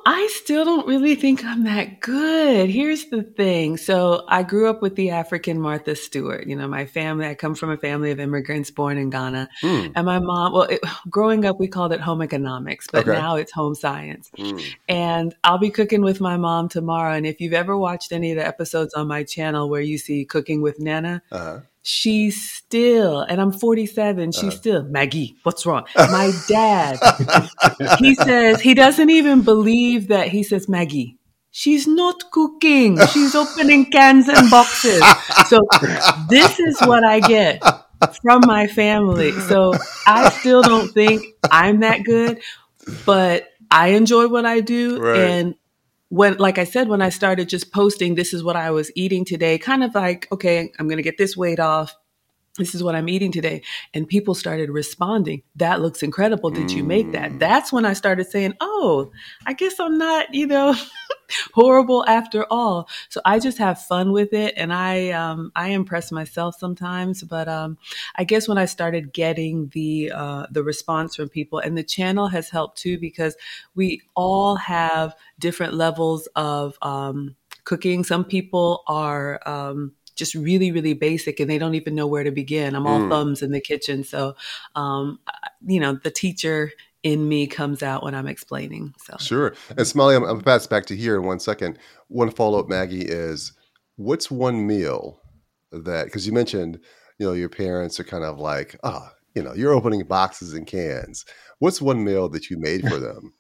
I 0.06 0.27
still 0.31 0.65
don't 0.65 0.88
really 0.88 1.15
think 1.15 1.44
I'm 1.45 1.63
that 1.65 2.00
good. 2.00 2.69
Here's 2.69 3.06
the 3.06 3.24
thing. 3.24 3.77
So 3.77 4.24
I 4.27 4.44
grew 4.44 4.69
up 4.69 4.81
with 4.81 4.95
the 4.95 5.12
African 5.12 5.59
Martha 5.62 5.95
Stewart. 5.95 6.48
You 6.48 6.56
know, 6.56 6.68
my 6.68 6.86
family, 6.86 7.27
I 7.27 7.36
come 7.36 7.56
from 7.56 7.69
a 7.69 7.77
family 7.77 8.12
of 8.12 8.19
immigrants 8.19 8.71
born 8.71 8.98
in 8.98 9.09
Ghana. 9.09 9.50
Hmm. 9.62 9.88
And 9.95 10.06
my 10.06 10.19
mom, 10.19 10.53
well, 10.53 10.63
it, 10.63 10.81
growing 11.09 11.45
up, 11.45 11.59
we 11.59 11.68
called 11.68 11.94
it 11.94 12.01
home 12.01 12.21
economics, 12.21 12.88
but 12.92 13.07
Okay. 13.07 13.12
now 13.19 13.36
it's 13.36 13.51
home 13.51 13.75
science. 13.75 14.31
Hmm. 14.36 14.57
And 14.89 15.36
I'll 15.44 15.57
be 15.59 15.69
cooking 15.69 16.01
with 16.01 16.19
my 16.19 16.38
mom 16.38 16.69
tomorrow. 16.69 17.13
And 17.13 17.25
if 17.25 17.39
you've 17.39 17.53
ever 17.53 17.77
watched 17.77 18.12
any 18.12 18.31
of 18.31 18.38
the 18.38 18.45
episodes 18.48 18.94
on 18.94 19.07
my 19.07 19.24
channel 19.24 19.69
where 19.69 19.81
you 19.81 19.98
see 19.98 20.25
cooking 20.25 20.62
with 20.62 20.80
Nana, 20.80 21.21
Uh-huh. 21.31 21.59
She's 21.83 22.41
still, 22.51 23.21
and 23.21 23.41
I'm 23.41 23.51
47, 23.51 24.31
she's 24.31 24.43
Uh-huh. 24.43 24.51
still, 24.51 24.83
Maggie, 24.83 25.35
what's 25.43 25.65
wrong? 25.65 25.85
My 25.95 26.31
dad, 26.47 26.99
he 27.99 28.15
says, 28.15 28.61
he 28.61 28.73
doesn't 28.73 29.09
even 29.09 29.41
believe 29.41 30.07
that 30.09 30.29
he 30.29 30.43
says, 30.43 30.69
Maggie, 30.69 31.17
she's 31.51 31.87
not 31.87 32.31
cooking. 32.31 32.97
She's 33.07 33.35
opening 33.35 33.85
cans 33.91 34.27
and 34.29 34.49
boxes. 34.49 35.03
So 35.47 35.59
this 36.29 36.59
is 36.59 36.79
what 36.81 37.03
I 37.03 37.19
get 37.19 37.61
from 38.21 38.41
my 38.45 38.67
family. 38.67 39.31
So 39.41 39.73
I 40.07 40.29
still 40.29 40.61
don't 40.61 40.91
think 40.93 41.23
I'm 41.51 41.81
that 41.81 42.03
good, 42.03 42.39
but 43.05 43.47
I 43.69 43.89
enjoy 43.89 44.27
what 44.27 44.45
I 44.45 44.59
do. 44.61 44.99
Right. 45.01 45.19
And 45.19 45.55
when, 46.11 46.35
like 46.39 46.57
I 46.57 46.65
said, 46.65 46.89
when 46.89 47.01
I 47.01 47.07
started 47.07 47.47
just 47.47 47.71
posting, 47.71 48.15
this 48.15 48.33
is 48.33 48.43
what 48.43 48.57
I 48.57 48.69
was 48.69 48.91
eating 48.95 49.23
today, 49.23 49.57
kind 49.57 49.81
of 49.81 49.95
like, 49.95 50.27
okay, 50.29 50.69
I'm 50.77 50.87
going 50.87 50.97
to 50.97 51.03
get 51.03 51.17
this 51.17 51.37
weight 51.37 51.59
off. 51.59 51.95
This 52.58 52.75
is 52.75 52.84
what 52.84 52.96
I'm 52.96 53.08
eating 53.08 53.31
today. 53.31 53.62
And 53.93 54.08
people 54.08 54.36
started 54.36 54.70
responding. 54.70 55.41
That 55.55 55.81
looks 55.81 56.03
incredible. 56.03 56.50
Did 56.50 56.74
you 56.74 56.84
make 56.84 57.08
Mm. 57.08 57.12
that? 57.13 57.39
That's 57.39 57.72
when 57.72 57.86
I 57.86 57.93
started 57.93 58.27
saying, 58.29 58.55
oh, 58.60 59.12
I 59.46 59.53
guess 59.53 59.79
I'm 59.79 59.98
not, 59.98 60.34
you 60.34 60.48
know, 60.48 60.75
horrible 61.53 62.03
after 62.08 62.46
all. 62.51 62.89
So 63.08 63.22
I 63.24 63.39
just 63.39 63.58
have 63.58 63.81
fun 63.81 64.12
with 64.12 64.34
it. 64.34 64.53
And 64.58 64.74
I, 64.74 65.12
um, 65.12 65.51
I 65.55 65.70
impress 65.70 66.12
myself 66.12 66.55
sometimes. 66.60 67.24
But, 67.24 67.48
um, 67.48 67.77
I 68.17 68.25
guess 68.25 68.50
when 68.50 68.58
I 68.58 68.65
started 68.65 69.13
getting 69.13 69.70
the, 69.70 70.12
uh, 70.13 70.48
the 70.51 70.62
response 70.63 71.15
from 71.15 71.29
people 71.29 71.60
and 71.60 71.77
the 71.77 71.84
channel 71.84 72.27
has 72.27 72.50
helped 72.50 72.77
too, 72.77 73.00
because 73.00 73.38
we 73.75 74.01
all 74.13 74.58
have 74.58 75.15
different 75.39 75.74
levels 75.74 76.27
of, 76.36 76.77
um, 76.81 77.38
cooking. 77.63 78.03
Some 78.03 78.25
people 78.25 78.84
are, 78.88 79.39
um, 79.48 79.93
just 80.21 80.35
really, 80.35 80.71
really 80.71 80.93
basic 80.93 81.39
and 81.39 81.49
they 81.49 81.57
don't 81.57 81.73
even 81.73 81.95
know 81.95 82.05
where 82.05 82.23
to 82.23 82.29
begin. 82.29 82.75
I'm 82.75 82.85
all 82.85 82.99
Mm. 82.99 83.09
thumbs 83.09 83.41
in 83.41 83.51
the 83.51 83.59
kitchen. 83.59 84.03
So, 84.03 84.35
um, 84.75 85.17
you 85.65 85.79
know, 85.79 85.99
the 86.03 86.11
teacher 86.11 86.71
in 87.01 87.27
me 87.27 87.47
comes 87.47 87.81
out 87.81 88.03
when 88.03 88.13
I'm 88.13 88.27
explaining. 88.27 88.93
So, 89.03 89.17
Sure. 89.17 89.55
And 89.75 89.87
Smiley, 89.87 90.15
I'm, 90.15 90.23
I'm 90.23 90.41
pass 90.41 90.67
back 90.67 90.85
to 90.85 90.95
here 90.95 91.15
in 91.15 91.25
one 91.25 91.39
second. 91.39 91.79
One 92.09 92.29
follow 92.29 92.59
up, 92.59 92.69
Maggie, 92.69 93.01
is 93.01 93.53
what's 93.95 94.29
one 94.29 94.67
meal 94.67 95.19
that 95.71 96.05
because 96.05 96.27
you 96.27 96.33
mentioned, 96.33 96.79
you 97.17 97.25
know, 97.25 97.33
your 97.33 97.49
parents 97.49 97.99
are 97.99 98.03
kind 98.03 98.23
of 98.23 98.37
like, 98.37 98.77
ah, 98.83 99.11
you 99.33 99.41
know, 99.41 99.53
you're 99.55 99.73
opening 99.73 100.03
boxes 100.03 100.53
and 100.53 100.67
cans. 100.67 101.25
What's 101.57 101.81
one 101.81 102.03
meal 102.03 102.29
that 102.29 102.51
you 102.51 102.59
made 102.59 102.87
for 102.87 102.99
them 102.99 103.33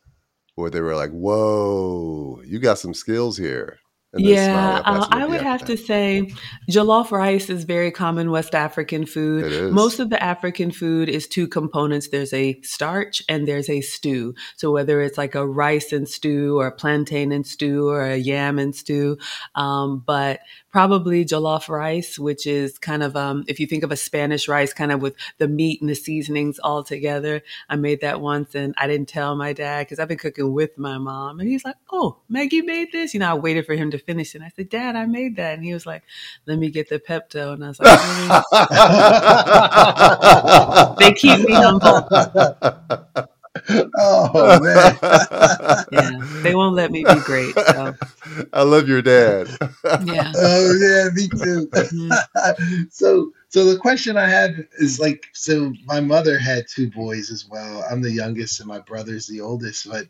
where 0.55 0.71
they 0.71 0.81
were 0.81 0.95
like, 0.95 1.11
whoa, 1.11 2.41
you 2.43 2.57
got 2.57 2.79
some 2.79 2.95
skills 2.95 3.37
here? 3.37 3.77
Yeah, 4.13 4.81
uh, 4.85 5.07
I 5.09 5.25
would 5.25 5.41
have 5.41 5.63
to 5.65 5.77
say 5.77 6.33
jollof 6.69 7.11
rice 7.11 7.49
is 7.49 7.63
very 7.63 7.91
common 7.91 8.29
West 8.29 8.53
African 8.53 9.05
food. 9.05 9.71
Most 9.71 10.01
of 10.01 10.09
the 10.09 10.21
African 10.21 10.71
food 10.71 11.07
is 11.07 11.27
two 11.27 11.47
components. 11.47 12.09
There's 12.09 12.33
a 12.33 12.59
starch 12.61 13.23
and 13.29 13.47
there's 13.47 13.69
a 13.69 13.79
stew. 13.79 14.35
So 14.57 14.69
whether 14.69 15.01
it's 15.01 15.17
like 15.17 15.33
a 15.33 15.47
rice 15.47 15.93
and 15.93 16.09
stew 16.09 16.59
or 16.59 16.67
a 16.67 16.71
plantain 16.73 17.31
and 17.31 17.47
stew 17.47 17.87
or 17.87 18.03
a 18.03 18.17
yam 18.17 18.59
and 18.59 18.75
stew, 18.75 19.17
um, 19.55 20.03
but 20.05 20.41
probably 20.71 21.23
jollof 21.23 21.69
rice, 21.69 22.19
which 22.19 22.45
is 22.45 22.77
kind 22.77 23.03
of, 23.03 23.15
um, 23.15 23.45
if 23.47 23.59
you 23.61 23.67
think 23.67 23.83
of 23.83 23.91
a 23.91 23.97
Spanish 23.97 24.47
rice, 24.47 24.73
kind 24.73 24.91
of 24.91 25.01
with 25.01 25.15
the 25.37 25.47
meat 25.47 25.79
and 25.81 25.89
the 25.89 25.95
seasonings 25.95 26.59
all 26.59 26.83
together. 26.83 27.41
I 27.69 27.77
made 27.77 28.01
that 28.01 28.19
once 28.19 28.55
and 28.55 28.73
I 28.77 28.87
didn't 28.87 29.07
tell 29.07 29.35
my 29.35 29.53
dad 29.53 29.85
because 29.85 29.99
I've 29.99 30.07
been 30.07 30.17
cooking 30.17 30.53
with 30.53 30.77
my 30.77 30.97
mom. 30.97 31.39
And 31.39 31.47
he's 31.47 31.63
like, 31.63 31.75
Oh, 31.91 32.17
Maggie 32.27 32.61
made 32.61 32.91
this? 32.91 33.13
You 33.13 33.21
know, 33.21 33.31
I 33.31 33.33
waited 33.35 33.65
for 33.65 33.73
him 33.73 33.91
to 33.91 34.00
finish 34.01 34.35
it. 34.35 34.41
I 34.41 34.49
said, 34.55 34.69
Dad, 34.69 34.95
I 34.95 35.05
made 35.05 35.35
that. 35.37 35.55
And 35.55 35.63
he 35.63 35.73
was 35.73 35.85
like, 35.85 36.03
Let 36.45 36.59
me 36.59 36.69
get 36.69 36.89
the 36.89 36.99
Pepto. 36.99 37.53
And 37.53 37.63
I 37.63 37.67
was 37.69 37.79
like, 37.79 37.99
Really? 38.01 38.27
They 40.99 41.13
keep 41.13 41.39
me 41.47 41.53
humble. 41.53 42.07
oh 43.97 44.59
man. 44.61 44.97
Yeah. 45.91 46.25
They 46.43 46.55
won't 46.55 46.75
let 46.75 46.91
me 46.91 47.03
be 47.03 47.19
great. 47.19 47.53
So, 47.55 47.93
I 48.53 48.63
love 48.63 48.87
your 48.87 49.01
dad. 49.01 49.47
yeah. 50.05 50.31
Oh 50.35 50.73
yeah, 50.79 51.09
me 51.13 51.27
too. 51.27 51.67
Mhm. 51.71 52.91
so 52.91 53.31
so 53.49 53.65
the 53.65 53.77
question 53.77 54.17
I 54.17 54.27
have 54.27 54.51
is 54.79 54.99
like 54.99 55.25
so 55.33 55.73
my 55.85 55.99
mother 55.99 56.37
had 56.37 56.65
two 56.67 56.89
boys 56.89 57.29
as 57.31 57.47
well. 57.49 57.83
I'm 57.89 58.01
the 58.01 58.11
youngest 58.11 58.59
and 58.59 58.69
my 58.69 58.79
brother's 58.79 59.27
the 59.27 59.41
oldest, 59.41 59.89
but 59.89 60.07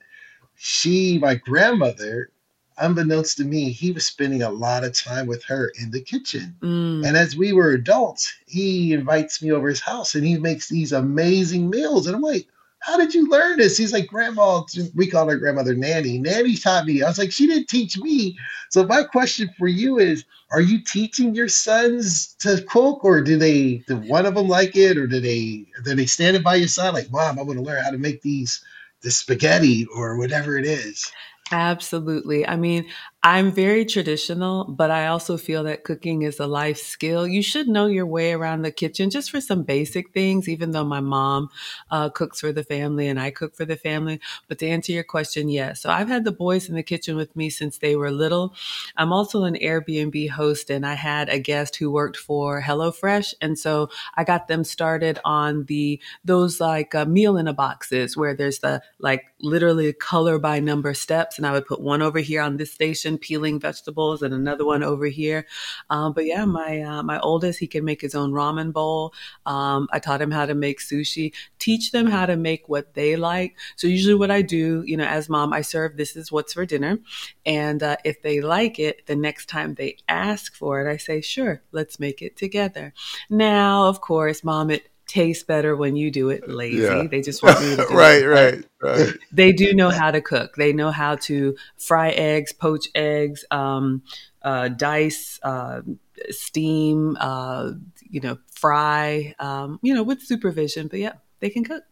she, 0.55 1.17
my 1.17 1.36
grandmother, 1.36 2.29
unbeknownst 2.77 3.37
to 3.37 3.43
me, 3.43 3.71
he 3.71 3.91
was 3.91 4.05
spending 4.05 4.41
a 4.43 4.49
lot 4.49 4.83
of 4.83 4.93
time 4.93 5.27
with 5.27 5.43
her 5.45 5.71
in 5.81 5.91
the 5.91 6.01
kitchen. 6.01 6.55
Mm. 6.61 7.05
And 7.05 7.17
as 7.17 7.35
we 7.35 7.53
were 7.53 7.71
adults, 7.71 8.33
he 8.45 8.93
invites 8.93 9.41
me 9.41 9.51
over 9.51 9.67
his 9.67 9.81
house 9.81 10.15
and 10.15 10.25
he 10.25 10.37
makes 10.37 10.69
these 10.69 10.91
amazing 10.91 11.69
meals. 11.69 12.07
And 12.07 12.15
I'm 12.15 12.21
like, 12.21 12.47
how 12.79 12.97
did 12.97 13.13
you 13.13 13.29
learn 13.29 13.57
this? 13.59 13.77
He's 13.77 13.93
like, 13.93 14.07
Grandma, 14.07 14.63
we 14.95 15.05
call 15.05 15.29
her 15.29 15.37
grandmother 15.37 15.75
Nanny. 15.75 16.17
Nanny 16.17 16.55
taught 16.55 16.85
me. 16.85 17.03
I 17.03 17.07
was 17.07 17.19
like, 17.19 17.31
she 17.31 17.45
didn't 17.45 17.69
teach 17.69 17.97
me. 17.97 18.37
So 18.69 18.85
my 18.85 19.03
question 19.03 19.49
for 19.57 19.67
you 19.67 19.99
is, 19.99 20.25
are 20.51 20.61
you 20.61 20.83
teaching 20.83 21.35
your 21.35 21.47
sons 21.47 22.33
to 22.39 22.61
cook 22.67 23.05
or 23.05 23.21
do 23.21 23.37
they 23.37 23.83
do 23.87 23.97
one 23.97 24.25
of 24.25 24.35
them 24.35 24.47
like 24.47 24.75
it 24.75 24.97
or 24.97 25.07
do 25.07 25.19
they 25.19 25.65
do 25.83 25.95
they 25.95 26.05
stand 26.07 26.35
it 26.35 26.43
by 26.43 26.55
your 26.55 26.67
side 26.67 26.93
like, 26.93 27.11
Mom, 27.11 27.39
I 27.39 27.43
want 27.43 27.59
to 27.59 27.63
learn 27.63 27.83
how 27.83 27.91
to 27.91 27.97
make 27.97 28.21
these 28.21 28.63
the 29.01 29.11
spaghetti 29.11 29.85
or 29.95 30.17
whatever 30.17 30.57
it 30.57 30.65
is? 30.65 31.11
Absolutely. 31.51 32.48
I 32.48 32.55
mean, 32.55 32.86
I'm 33.23 33.51
very 33.51 33.85
traditional, 33.85 34.63
but 34.65 34.89
I 34.89 35.05
also 35.05 35.37
feel 35.37 35.63
that 35.65 35.83
cooking 35.83 36.23
is 36.23 36.39
a 36.39 36.47
life 36.47 36.79
skill. 36.79 37.27
You 37.27 37.43
should 37.43 37.67
know 37.67 37.85
your 37.85 38.07
way 38.07 38.33
around 38.33 38.63
the 38.63 38.71
kitchen 38.71 39.11
just 39.11 39.29
for 39.29 39.39
some 39.39 39.61
basic 39.61 40.11
things, 40.11 40.49
even 40.49 40.71
though 40.71 40.83
my 40.85 41.01
mom 41.01 41.49
uh, 41.91 42.09
cooks 42.09 42.39
for 42.39 42.51
the 42.51 42.63
family 42.63 43.07
and 43.07 43.19
I 43.19 43.29
cook 43.29 43.55
for 43.55 43.63
the 43.63 43.75
family. 43.75 44.19
But 44.47 44.57
to 44.59 44.67
answer 44.67 44.91
your 44.91 45.03
question, 45.03 45.49
yes. 45.49 45.81
So 45.81 45.91
I've 45.91 46.07
had 46.07 46.25
the 46.25 46.31
boys 46.31 46.67
in 46.67 46.73
the 46.73 46.81
kitchen 46.81 47.15
with 47.15 47.35
me 47.35 47.51
since 47.51 47.77
they 47.77 47.95
were 47.95 48.09
little. 48.09 48.55
I'm 48.97 49.13
also 49.13 49.43
an 49.43 49.55
Airbnb 49.55 50.29
host, 50.29 50.69
and 50.69 50.85
I 50.85 50.93
had 50.95 51.29
a 51.29 51.39
guest 51.39 51.75
who 51.75 51.91
worked 51.91 52.17
for 52.17 52.61
HelloFresh. 52.61 53.33
And 53.41 53.57
so 53.57 53.89
I 54.15 54.23
got 54.23 54.47
them 54.47 54.63
started 54.63 55.19
on 55.25 55.65
the 55.65 55.99
those 56.23 56.59
like 56.59 56.95
uh, 56.95 57.05
meal 57.05 57.37
in 57.37 57.47
a 57.47 57.53
boxes 57.53 58.15
where 58.17 58.35
there's 58.35 58.59
the 58.59 58.81
like 58.99 59.25
literally 59.41 59.93
color 59.93 60.37
by 60.39 60.59
number 60.59 60.93
steps 60.93 61.37
and 61.37 61.47
i 61.47 61.51
would 61.51 61.65
put 61.65 61.81
one 61.81 62.01
over 62.01 62.19
here 62.19 62.41
on 62.41 62.57
this 62.57 62.71
station 62.71 63.11
peeling 63.18 63.60
vegetables 63.60 64.22
and 64.22 64.34
another 64.34 64.65
one 64.65 64.84
over 64.84 65.06
here. 65.06 65.46
Um, 65.89 66.13
but 66.13 66.25
yeah 66.25 66.46
my 66.46 66.82
uh, 66.82 67.03
my 67.03 67.20
oldest 67.20 67.60
he 67.60 67.68
can 67.68 67.86
make 67.86 68.01
his 68.01 68.15
own 68.15 68.32
ramen 68.32 68.74
bowl. 68.74 69.13
Um, 69.46 69.88
i 69.91 70.00
taught 70.00 70.22
him 70.22 70.32
how 70.32 70.46
to 70.46 70.56
make 70.56 70.80
sushi 70.80 71.34
teach 71.60 71.91
them 71.91 72.08
how 72.08 72.25
to 72.25 72.36
make 72.36 72.68
what 72.70 72.94
they 72.94 73.15
like. 73.15 73.58
So 73.75 73.88
usually 73.88 74.15
what 74.15 74.32
i 74.32 74.41
do 74.41 74.84
you 74.86 74.98
know 74.98 75.06
as 75.06 75.30
mom 75.30 75.53
i 75.53 75.62
serve 75.62 75.98
this 75.98 76.15
is 76.15 76.32
what's 76.32 76.53
for 76.53 76.65
dinner. 76.65 77.00
And 77.46 77.82
uh, 77.84 77.98
if 78.03 78.22
they 78.22 78.41
like 78.41 78.80
it 78.80 79.06
the 79.08 79.15
next 79.15 79.48
time 79.48 79.75
they 79.75 79.98
ask 80.08 80.56
for 80.56 80.82
it 80.86 80.91
i 80.91 80.98
say 80.98 81.22
sure 81.22 81.62
let's 81.72 82.00
make 82.00 82.22
it 82.22 82.38
together. 82.38 82.94
Now 83.30 83.88
of 83.88 84.01
course 84.01 84.44
mom 84.44 84.70
it 84.72 84.90
tastes 85.12 85.44
better 85.44 85.75
when 85.75 85.96
you 85.96 86.10
do 86.10 86.30
it 86.30 86.48
lazy. 86.50 86.77
Yeah. 86.80 87.08
They 87.08 87.22
just 87.22 87.44
want 87.44 87.60
me 87.60 87.75
to 87.75 87.86
do 87.89 87.96
right, 87.96 88.22
it. 88.24 88.27
right, 88.27 88.65
right. 88.82 89.13
They 89.32 89.51
do 89.51 89.74
know 89.74 89.89
how 89.89 90.12
to 90.12 90.22
cook. 90.22 90.56
They 90.56 90.74
know 90.74 90.91
how 90.91 91.15
to 91.27 91.56
fry 91.77 92.10
eggs, 92.10 92.53
poach 92.53 92.88
eggs, 92.96 93.44
um, 93.51 94.03
uh, 94.41 94.70
dice, 94.70 95.39
uh, 95.44 95.82
steam, 96.30 97.18
uh, 97.20 97.72
you 98.10 98.22
know, 98.22 98.38
fry, 98.53 99.36
um, 99.39 99.80
you 99.82 99.94
know, 99.94 100.03
with 100.03 100.22
supervision. 100.22 100.88
But 100.88 101.00
yeah, 101.00 101.13
they 101.39 101.50
can 101.50 101.63
cook. 101.63 101.84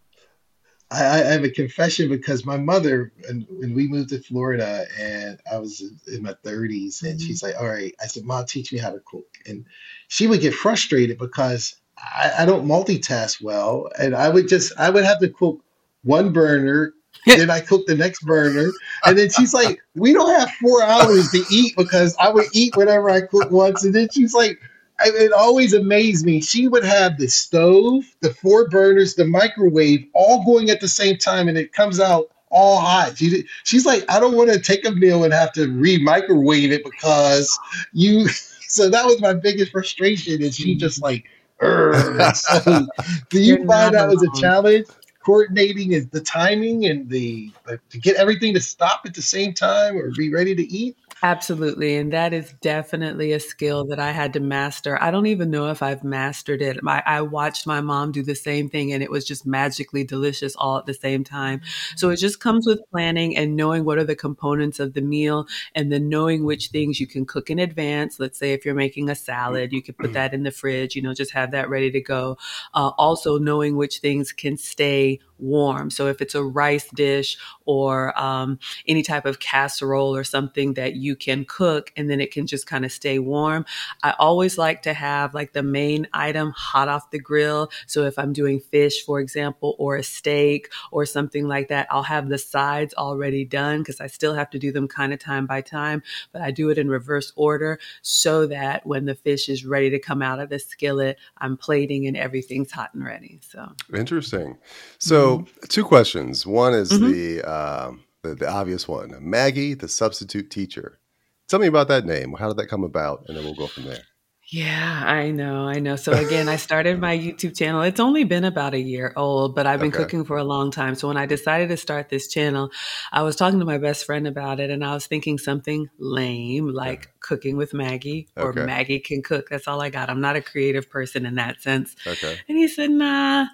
I, 0.92 1.06
I 1.06 1.18
have 1.18 1.44
a 1.44 1.50
confession 1.52 2.10
because 2.10 2.46
my 2.46 2.58
mother, 2.58 3.12
and 3.28 3.46
when 3.50 3.74
we 3.76 3.88
moved 3.88 4.10
to 4.10 4.20
Florida, 4.20 4.86
and 5.00 5.40
I 5.52 5.58
was 5.60 5.82
in- 5.82 6.00
in 6.16 6.24
my 6.24 6.34
30s, 6.44 7.04
and 7.04 7.20
Mhm. 7.20 7.24
she's 7.28 7.44
like, 7.44 7.56
"All 7.60 7.68
right," 7.68 7.94
I 8.02 8.08
said, 8.08 8.24
"Mom, 8.24 8.46
teach 8.46 8.74
me 8.74 8.80
how 8.80 8.92
to 8.92 9.00
cook," 9.06 9.28
and 9.46 9.66
she 10.08 10.26
would 10.26 10.42
get 10.42 10.56
frustrated 10.56 11.20
because 11.20 11.76
I, 12.02 12.32
I 12.40 12.46
don't 12.46 12.66
multitask 12.66 13.42
well, 13.42 13.90
and 14.00 14.16
I 14.16 14.30
would 14.30 14.48
just 14.48 14.74
I 14.78 14.90
would 14.90 15.04
have 15.04 15.20
to 15.20 15.30
cook 15.30 15.64
one 16.04 16.32
burner, 16.32 16.94
then 17.26 17.50
I 17.50 17.60
cook 17.60 17.86
the 17.86 17.96
next 17.96 18.26
burner, 18.26 18.72
and 19.06 19.18
then 19.18 19.30
she's 19.30 19.54
like, 19.54 19.82
"We 19.96 20.14
don't 20.14 20.38
have 20.40 20.52
four 20.52 20.84
hours 20.84 21.30
to 21.32 21.44
eat 21.52 21.76
because 21.76 22.16
I 22.20 22.30
would 22.30 22.48
eat 22.54 22.76
whatever 22.76 23.10
I 23.10 23.22
cook 23.22 23.52
once," 23.52 23.84
and 23.84 23.94
then 23.94 24.08
she's 24.12 24.34
like. 24.34 24.60
I, 25.02 25.12
it 25.16 25.32
always 25.32 25.74
amazed 25.74 26.26
me. 26.26 26.42
She 26.42 26.68
would 26.68 26.84
have 26.84 27.18
the 27.18 27.30
stove, 27.30 28.04
the 28.20 28.34
four 28.34 28.68
burners, 28.68 29.16
the 29.16 29.24
microwave, 29.24 30.06
all 30.14 30.44
going 30.44 30.70
at 30.70 30.82
the 30.82 30.90
same 30.90 31.16
time, 31.16 31.48
and 31.48 31.58
it 31.58 31.72
comes 31.72 32.02
out 32.02 32.30
all 32.50 32.80
hot. 32.80 33.18
She, 33.18 33.46
she's 33.64 33.86
like, 33.86 34.04
I 34.10 34.20
don't 34.20 34.36
want 34.36 34.52
to 34.52 34.60
take 34.60 34.86
a 34.86 34.92
meal 34.92 35.24
and 35.24 35.34
have 35.34 35.54
to 35.54 35.68
re-microwave 35.68 36.72
it 36.72 36.84
because 36.84 37.58
you. 37.94 38.28
So 38.72 38.88
that 38.88 39.04
was 39.04 39.20
my 39.20 39.34
biggest 39.34 39.72
frustration. 39.72 40.44
Is 40.44 40.56
she 40.56 40.76
just 40.76 41.02
like, 41.02 41.26
do 43.30 43.40
you 43.40 43.58
You're 43.58 43.66
find 43.66 43.94
that 43.94 44.08
was 44.08 44.24
a 44.24 44.40
challenge? 44.40 44.88
Coordinating 45.26 45.92
is 45.92 46.08
the 46.08 46.22
timing 46.22 46.86
and 46.86 47.10
the, 47.10 47.52
the 47.66 47.80
to 47.90 47.98
get 47.98 48.16
everything 48.16 48.54
to 48.54 48.62
stop 48.62 49.02
at 49.06 49.14
the 49.14 49.22
same 49.22 49.54
time 49.54 49.98
or 49.98 50.12
be 50.12 50.30
ready 50.30 50.56
to 50.56 50.64
eat. 50.64 50.96
Absolutely. 51.22 51.98
And 51.98 52.14
that 52.14 52.32
is 52.32 52.54
definitely 52.62 53.34
a 53.34 53.42
skill 53.42 53.84
that 53.88 54.00
I 54.00 54.12
had 54.12 54.32
to 54.34 54.40
master. 54.40 55.02
I 55.04 55.12
don't 55.12 55.26
even 55.26 55.52
know 55.52 55.70
if 55.70 55.84
I've 55.84 56.02
mastered 56.02 56.62
it. 56.62 56.78
I 56.88 57.22
watched 57.22 57.68
my 57.68 57.82
mom 57.82 58.14
do 58.14 58.24
the 58.24 58.36
same 58.36 58.70
thing 58.70 58.94
and 58.94 59.04
it 59.04 59.12
was 59.12 59.26
just 59.26 59.46
magically 59.46 60.06
delicious 60.06 60.56
all 60.56 60.78
at 60.78 60.86
the 60.86 60.94
same 60.94 61.26
time. 61.26 61.60
So 61.98 62.10
it 62.10 62.18
just 62.18 62.40
comes 62.40 62.66
with 62.66 62.80
planning 62.90 63.36
and 63.36 63.58
knowing 63.58 63.84
what 63.84 63.98
are 63.98 64.06
the 64.06 64.16
components 64.16 64.80
of 64.80 64.94
the 64.94 65.02
meal 65.02 65.46
and 65.76 65.92
then 65.92 66.08
knowing 66.08 66.46
which 66.46 66.70
things 66.70 67.02
you 67.02 67.08
can 67.08 67.26
cook 67.26 67.50
in 67.50 67.60
advance. 67.60 68.18
Let's 68.18 68.40
say 68.40 68.54
if 68.54 68.64
you're 68.64 68.74
making 68.74 69.10
a 69.10 69.16
salad, 69.16 69.74
you 69.74 69.82
could 69.82 69.98
put 69.98 70.14
that 70.14 70.34
in 70.34 70.44
the 70.44 70.52
fridge, 70.52 70.96
you 70.96 71.02
know, 71.02 71.14
just 71.14 71.32
have 71.32 71.52
that 71.52 71.70
ready 71.70 71.92
to 71.92 72.00
go. 72.02 72.38
Uh, 72.74 72.92
also 72.98 73.38
knowing 73.38 73.76
which 73.76 74.00
things 74.00 74.32
can 74.32 74.56
stay 74.56 75.20
warm. 75.40 75.90
So 75.90 76.08
if 76.08 76.22
it's 76.22 76.36
a 76.36 76.44
rice 76.44 76.88
dish 76.94 77.38
or 77.66 78.18
um, 78.20 78.60
any 78.88 79.04
type 79.04 79.26
of 79.26 79.40
casserole 79.40 80.16
or 80.16 80.24
something 80.24 80.74
that 80.74 80.96
you 80.96 81.16
can 81.16 81.46
cook 81.46 81.92
and 81.96 82.10
then 82.10 82.20
it 82.20 82.32
can 82.32 82.48
just 82.48 82.68
kind 82.68 82.86
of 82.86 82.92
stay 82.92 83.20
warm. 83.20 83.66
I 84.04 84.16
always 84.18 84.58
like 84.58 84.84
to 84.84 84.94
have 84.94 85.34
like 85.34 85.54
the 85.54 85.64
main 85.64 86.08
item 86.14 86.52
hot 86.56 86.88
off 86.88 87.12
the 87.12 87.20
grill. 87.20 87.72
So 87.88 88.06
if 88.06 88.18
I'm 88.18 88.34
doing 88.34 88.60
fish, 88.60 89.04
for 89.04 89.20
example, 89.20 89.76
or 89.80 89.96
a 89.96 90.04
steak 90.04 90.72
or 90.92 91.06
something 91.06 91.48
like 91.48 91.70
that, 91.70 91.88
I'll 91.90 92.04
have 92.04 92.30
the 92.30 92.38
sides 92.38 92.94
already 92.94 93.46
done 93.46 93.80
because 93.80 94.02
I 94.02 94.08
still 94.08 94.34
have 94.34 94.50
to 94.52 94.60
do 94.60 94.72
them 94.72 94.88
kind 94.88 95.14
of 95.14 95.20
time 95.20 95.46
by 95.46 95.62
time, 95.62 96.04
but 96.32 96.42
I 96.42 96.52
do 96.52 96.70
it 96.70 96.78
in 96.78 96.90
reverse 96.90 97.32
order 97.36 97.80
so 98.02 98.48
that 98.48 98.86
when 98.86 99.06
the 99.06 99.16
fish 99.16 99.50
is 99.50 99.66
ready 99.66 99.90
to 99.92 100.00
come 100.00 100.22
out 100.22 100.40
of 100.40 100.50
the 100.50 100.60
skillet, 100.60 101.18
I'm 101.38 101.58
plating 101.58 102.08
and 102.08 102.18
everything's 102.18 102.72
hot 102.72 102.94
and 102.94 103.04
ready. 103.04 103.40
So 103.42 103.74
Interesting. 103.94 104.58
So, 104.98 105.29
two 105.68 105.84
questions. 105.84 106.46
One 106.46 106.74
is 106.74 106.92
Mhm. 106.92 107.12
the, 107.12 107.42
um, 107.44 108.04
the 108.24 108.36
the 108.36 108.50
obvious 108.50 108.88
one. 108.88 109.16
Maggie, 109.22 109.74
the 109.74 109.88
substitute 109.88 110.50
teacher. 110.52 111.00
Tell 111.48 111.60
me 111.60 111.68
about 111.68 111.88
that 111.88 112.06
name. 112.06 112.34
How 112.40 112.48
did 112.50 112.58
that 112.58 112.68
come 112.68 112.84
about? 112.84 113.26
And 113.28 113.36
then 113.36 113.44
we'll 113.44 113.56
go 113.56 113.68
from 113.68 113.86
there. 113.86 114.04
Yeah, 114.52 115.04
I 115.06 115.30
know, 115.30 115.68
I 115.68 115.78
know. 115.80 115.96
So 115.96 116.12
again, 116.14 116.50
I 116.50 116.56
started 116.56 117.00
my 117.00 117.16
YouTube 117.16 117.56
channel. 117.56 117.84
It's 117.84 118.00
only 118.00 118.24
been 118.24 118.44
about 118.46 118.74
a 118.74 118.80
year 118.80 119.14
old, 119.16 119.54
but 119.54 119.68
I've 119.68 119.80
been 119.80 119.90
Okay. 119.90 119.98
cooking 120.04 120.26
for 120.26 120.38
a 120.38 120.44
long 120.44 120.72
time. 120.72 120.96
So 120.96 121.08
when 121.08 121.18
I 121.18 121.28
decided 121.28 121.70
to 121.70 121.78
start 121.78 122.10
this 122.10 122.28
channel, 122.28 122.72
I 123.12 123.22
was 123.22 123.36
talking 123.36 123.60
to 123.60 123.66
my 123.66 123.78
best 123.78 124.06
friend 124.08 124.26
about 124.28 124.60
it 124.60 124.72
and 124.72 124.84
I 124.84 124.96
was 124.96 125.06
thinking 125.06 125.38
something 125.38 125.88
lame 126.00 126.68
like 126.70 127.10
cooking 127.20 127.58
with 127.58 127.76
Maggie 127.76 128.28
or 128.38 128.50
Okay. 128.50 128.66
Maggie 128.66 129.00
can 129.00 129.22
cook. 129.22 129.50
That's 129.50 129.68
all 129.68 129.82
I 129.82 129.92
got. 129.92 130.10
I'm 130.10 130.22
not 130.22 130.36
a 130.36 130.42
creative 130.42 130.90
person 130.90 131.28
in 131.28 131.36
that 131.36 131.62
sense. 131.62 131.96
Okay. 132.08 132.40
And 132.48 132.58
he 132.58 132.68
said, 132.68 132.90
nah, 132.90 133.46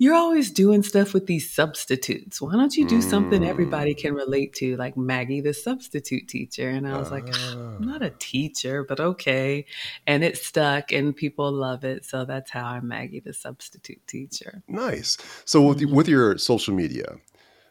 you're 0.00 0.14
always 0.14 0.50
doing 0.50 0.82
stuff 0.82 1.12
with 1.12 1.26
these 1.26 1.50
substitutes. 1.50 2.40
Why 2.40 2.52
don't 2.52 2.74
you 2.74 2.86
do 2.88 3.02
something 3.02 3.44
everybody 3.44 3.94
Mm. 3.94 3.98
can 3.98 4.14
relate 4.14 4.54
to, 4.54 4.74
like 4.78 4.96
Maggie, 4.96 5.42
the 5.42 5.52
substitute 5.52 6.26
teacher? 6.26 6.70
And 6.70 6.88
I 6.88 6.96
was 6.98 7.10
like, 7.10 7.28
Ah. 7.30 7.76
I'm 7.78 7.86
not 7.86 8.02
a 8.02 8.08
teacher, 8.18 8.82
but 8.82 8.98
okay. 8.98 9.66
And 10.06 10.24
it 10.24 10.38
stuck 10.38 10.90
and 10.90 11.14
people 11.14 11.52
love 11.52 11.84
it. 11.84 12.06
So 12.06 12.24
that's 12.24 12.50
how 12.50 12.64
I'm 12.64 12.88
Maggie, 12.88 13.20
the 13.20 13.34
substitute 13.34 14.00
teacher. 14.06 14.62
Nice. 14.68 15.18
So 15.44 15.60
with, 15.68 15.80
Mhm. 15.80 15.92
with 15.92 16.08
your 16.08 16.38
social 16.38 16.74
media, 16.74 17.16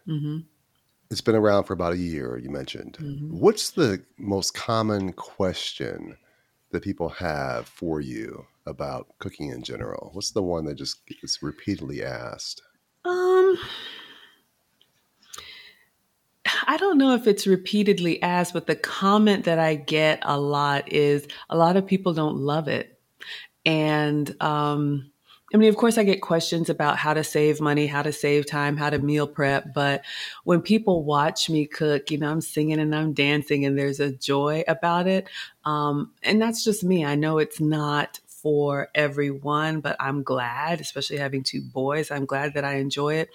hmm 0.05 0.39
it's 1.12 1.21
been 1.21 1.36
around 1.36 1.63
for 1.63 1.74
about 1.74 1.93
a 1.93 1.98
year. 1.98 2.38
You 2.38 2.51
mentioned. 2.51 2.98
hmm 2.98 3.29
What's 3.31 3.71
the 3.71 4.03
most 4.19 4.53
common 4.53 5.13
question 5.13 6.15
that 6.71 6.83
people 6.83 7.09
have 7.09 7.67
for 7.67 8.00
you 8.01 8.45
about 8.69 9.07
cooking 9.19 9.49
in 9.49 9.63
general? 9.63 10.11
What's 10.13 10.31
the 10.31 10.43
one 10.43 10.65
that 10.65 10.75
just 10.75 11.05
gets 11.07 11.43
repeatedly 11.43 12.03
asked? 12.03 12.61
Um, 13.05 13.57
I 16.67 16.77
don't 16.77 16.97
know 16.97 17.15
if 17.15 17.27
it's 17.27 17.47
repeatedly 17.47 18.21
asked, 18.21 18.53
but 18.53 18.67
the 18.67 18.75
comment 18.75 19.45
that 19.45 19.59
I 19.59 19.75
get 19.75 20.19
a 20.21 20.39
lot 20.39 20.91
is 20.91 21.27
a 21.49 21.57
lot 21.57 21.75
of 21.75 21.85
people 21.88 22.13
don't 22.13 22.38
love 22.38 22.67
it. 22.67 22.99
And 23.65 24.35
um, 24.41 25.11
I 25.53 25.57
mean, 25.57 25.69
of 25.69 25.77
course, 25.77 25.97
I 25.97 26.03
get 26.03 26.21
questions 26.21 26.69
about 26.69 26.97
how 26.97 27.13
to 27.13 27.23
save 27.23 27.59
money, 27.59 27.88
how 27.88 28.03
to 28.03 28.13
save 28.13 28.45
time, 28.45 28.77
how 28.77 28.91
to 28.91 28.99
meal 28.99 29.27
prep. 29.27 29.73
But 29.73 30.03
when 30.43 30.61
people 30.61 31.03
watch 31.03 31.49
me 31.49 31.65
cook, 31.65 32.11
you 32.11 32.19
know, 32.19 32.31
I'm 32.31 32.41
singing 32.41 32.79
and 32.79 32.95
I'm 32.95 33.13
dancing 33.13 33.65
and 33.65 33.77
there's 33.77 33.99
a 33.99 34.11
joy 34.11 34.63
about 34.67 35.07
it. 35.07 35.27
Um, 35.65 36.11
and 36.21 36.41
that's 36.41 36.63
just 36.63 36.83
me. 36.83 37.03
I 37.03 37.15
know 37.15 37.39
it's 37.39 37.59
not 37.59 38.19
for 38.41 38.89
everyone, 38.96 39.81
but 39.81 39.96
I'm 40.00 40.24
glad, 40.24 40.79
especially 40.81 41.17
having 41.17 41.43
two 41.43 41.62
boys, 41.62 42.12
I'm 42.12 42.25
glad 42.25 42.53
that 42.53 42.63
I 42.65 42.75
enjoy 42.75 43.15
it. 43.15 43.29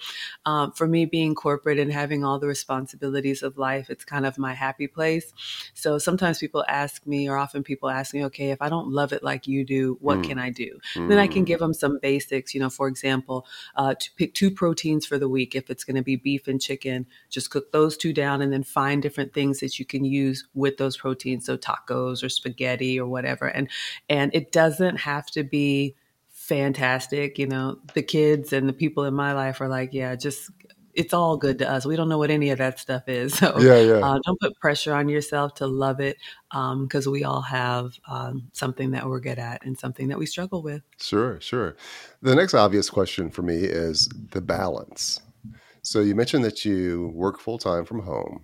Um, 0.45 0.71
for 0.71 0.87
me, 0.87 1.05
being 1.05 1.35
corporate 1.35 1.79
and 1.79 1.91
having 1.91 2.23
all 2.23 2.39
the 2.39 2.47
responsibilities 2.47 3.43
of 3.43 3.57
life, 3.57 3.89
it's 3.89 4.05
kind 4.05 4.25
of 4.25 4.37
my 4.37 4.53
happy 4.53 4.87
place. 4.87 5.33
So 5.73 5.97
sometimes 5.97 6.39
people 6.39 6.63
ask 6.67 7.05
me, 7.05 7.29
or 7.29 7.37
often 7.37 7.63
people 7.63 7.89
ask 7.89 8.13
me, 8.13 8.23
okay, 8.25 8.51
if 8.51 8.61
I 8.61 8.69
don't 8.69 8.89
love 8.89 9.13
it 9.13 9.23
like 9.23 9.47
you 9.47 9.63
do, 9.65 9.97
what 10.01 10.19
Mm. 10.19 10.23
can 10.23 10.39
I 10.39 10.49
do? 10.49 10.79
Then 10.95 11.19
I 11.19 11.27
can 11.27 11.43
Mm. 11.43 11.47
give 11.47 11.59
them 11.59 11.73
some 11.73 11.99
basics. 12.01 12.53
You 12.53 12.61
know, 12.61 12.69
for 12.69 12.87
example, 12.87 13.45
uh, 13.75 13.93
to 13.95 14.11
pick 14.15 14.33
two 14.33 14.51
proteins 14.51 15.05
for 15.05 15.17
the 15.19 15.29
week. 15.29 15.55
If 15.55 15.69
it's 15.69 15.83
going 15.83 15.95
to 15.95 16.01
be 16.03 16.15
beef 16.15 16.47
and 16.47 16.61
chicken, 16.61 17.05
just 17.29 17.49
cook 17.49 17.71
those 17.71 17.97
two 17.97 18.13
down 18.13 18.41
and 18.41 18.51
then 18.51 18.63
find 18.63 19.01
different 19.01 19.33
things 19.33 19.59
that 19.59 19.79
you 19.79 19.85
can 19.85 20.05
use 20.05 20.47
with 20.53 20.77
those 20.77 20.97
proteins. 20.97 21.45
So 21.45 21.57
tacos 21.57 22.23
or 22.23 22.29
spaghetti 22.29 22.99
or 22.99 23.07
whatever. 23.07 23.47
And 23.47 23.69
and 24.09 24.33
it 24.33 24.51
doesn't 24.51 24.94
have 24.99 25.27
to 25.27 25.43
be 25.43 25.95
fantastic. 26.29 27.37
You 27.39 27.47
know, 27.47 27.77
the 27.93 28.03
kids 28.03 28.53
and 28.53 28.67
the 28.69 28.73
people 28.73 29.05
in 29.05 29.13
my 29.13 29.33
life 29.33 29.61
are 29.61 29.67
like, 29.67 29.93
yeah, 29.93 30.15
just 30.15 30.51
it's 30.93 31.13
all 31.13 31.35
good 31.37 31.59
to 31.59 31.69
us. 31.69 31.85
We 31.85 31.95
don't 31.95 32.07
know 32.07 32.17
what 32.17 32.31
any 32.31 32.49
of 32.51 32.57
that 32.59 32.79
stuff 32.79 33.03
is. 33.07 33.33
So 33.39 33.59
Yeah, 33.59 33.79
yeah. 33.81 33.99
uh, 34.01 34.19
don't 34.23 34.39
put 34.39 34.57
pressure 34.59 34.93
on 34.93 35.09
yourself 35.09 35.55
to 35.55 35.67
love 35.67 35.99
it 35.99 36.17
because 36.51 37.07
we 37.07 37.23
all 37.23 37.41
have 37.41 37.99
um, 38.07 38.49
something 38.53 38.91
that 38.91 39.05
we're 39.07 39.19
good 39.19 39.39
at 39.39 39.65
and 39.65 39.77
something 39.77 40.07
that 40.07 40.17
we 40.17 40.25
struggle 40.25 40.61
with. 40.61 40.81
Sure, 40.99 41.39
sure. 41.41 41.75
The 42.21 42.35
next 42.35 42.53
obvious 42.53 42.89
question 42.89 43.29
for 43.29 43.41
me 43.41 43.55
is 43.57 44.09
the 44.31 44.41
balance. 44.41 45.19
So 45.81 45.99
you 45.99 46.15
mentioned 46.15 46.43
that 46.45 46.65
you 46.65 47.11
work 47.13 47.39
full 47.39 47.57
time 47.57 47.85
from 47.85 47.99
home, 47.99 48.41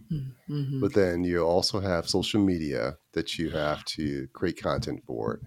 hmm 0.48 0.82
but 0.82 0.94
then 0.94 1.24
you 1.24 1.44
also 1.44 1.80
have 1.80 2.10
social 2.10 2.42
media 2.42 2.98
that 3.14 3.38
you 3.38 3.50
have 3.52 3.86
to 3.86 4.28
create 4.34 4.62
content 4.62 5.04
for. 5.06 5.40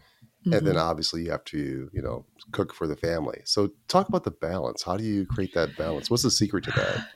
And 0.53 0.67
then 0.67 0.77
hmm 0.77 0.79
obviously 0.79 1.25
you 1.25 1.31
have 1.31 1.45
to, 1.45 1.91
you 1.93 2.03
know, 2.03 2.27
cook 2.53 2.75
for 2.75 2.87
the 2.87 2.97
family. 2.97 3.41
So 3.45 3.71
talk 3.89 4.09
about 4.09 4.25
the 4.25 4.31
balance. 4.31 4.83
How 4.83 4.97
do 4.97 5.05
you 5.05 5.27
create 5.27 5.53
that 5.55 5.77
balance? 5.77 6.11
What's 6.11 6.23
the 6.23 6.31
secret 6.31 6.65
to 6.65 6.73
that? 6.73 7.01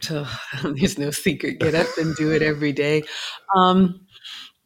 So 0.00 0.26
there's 0.64 0.98
no 0.98 1.12
secret. 1.12 1.60
Get 1.60 1.74
up 1.76 1.86
and 1.98 2.16
do 2.16 2.32
it 2.32 2.42
every 2.42 2.72
day. 2.72 3.04
Um, 3.56 4.06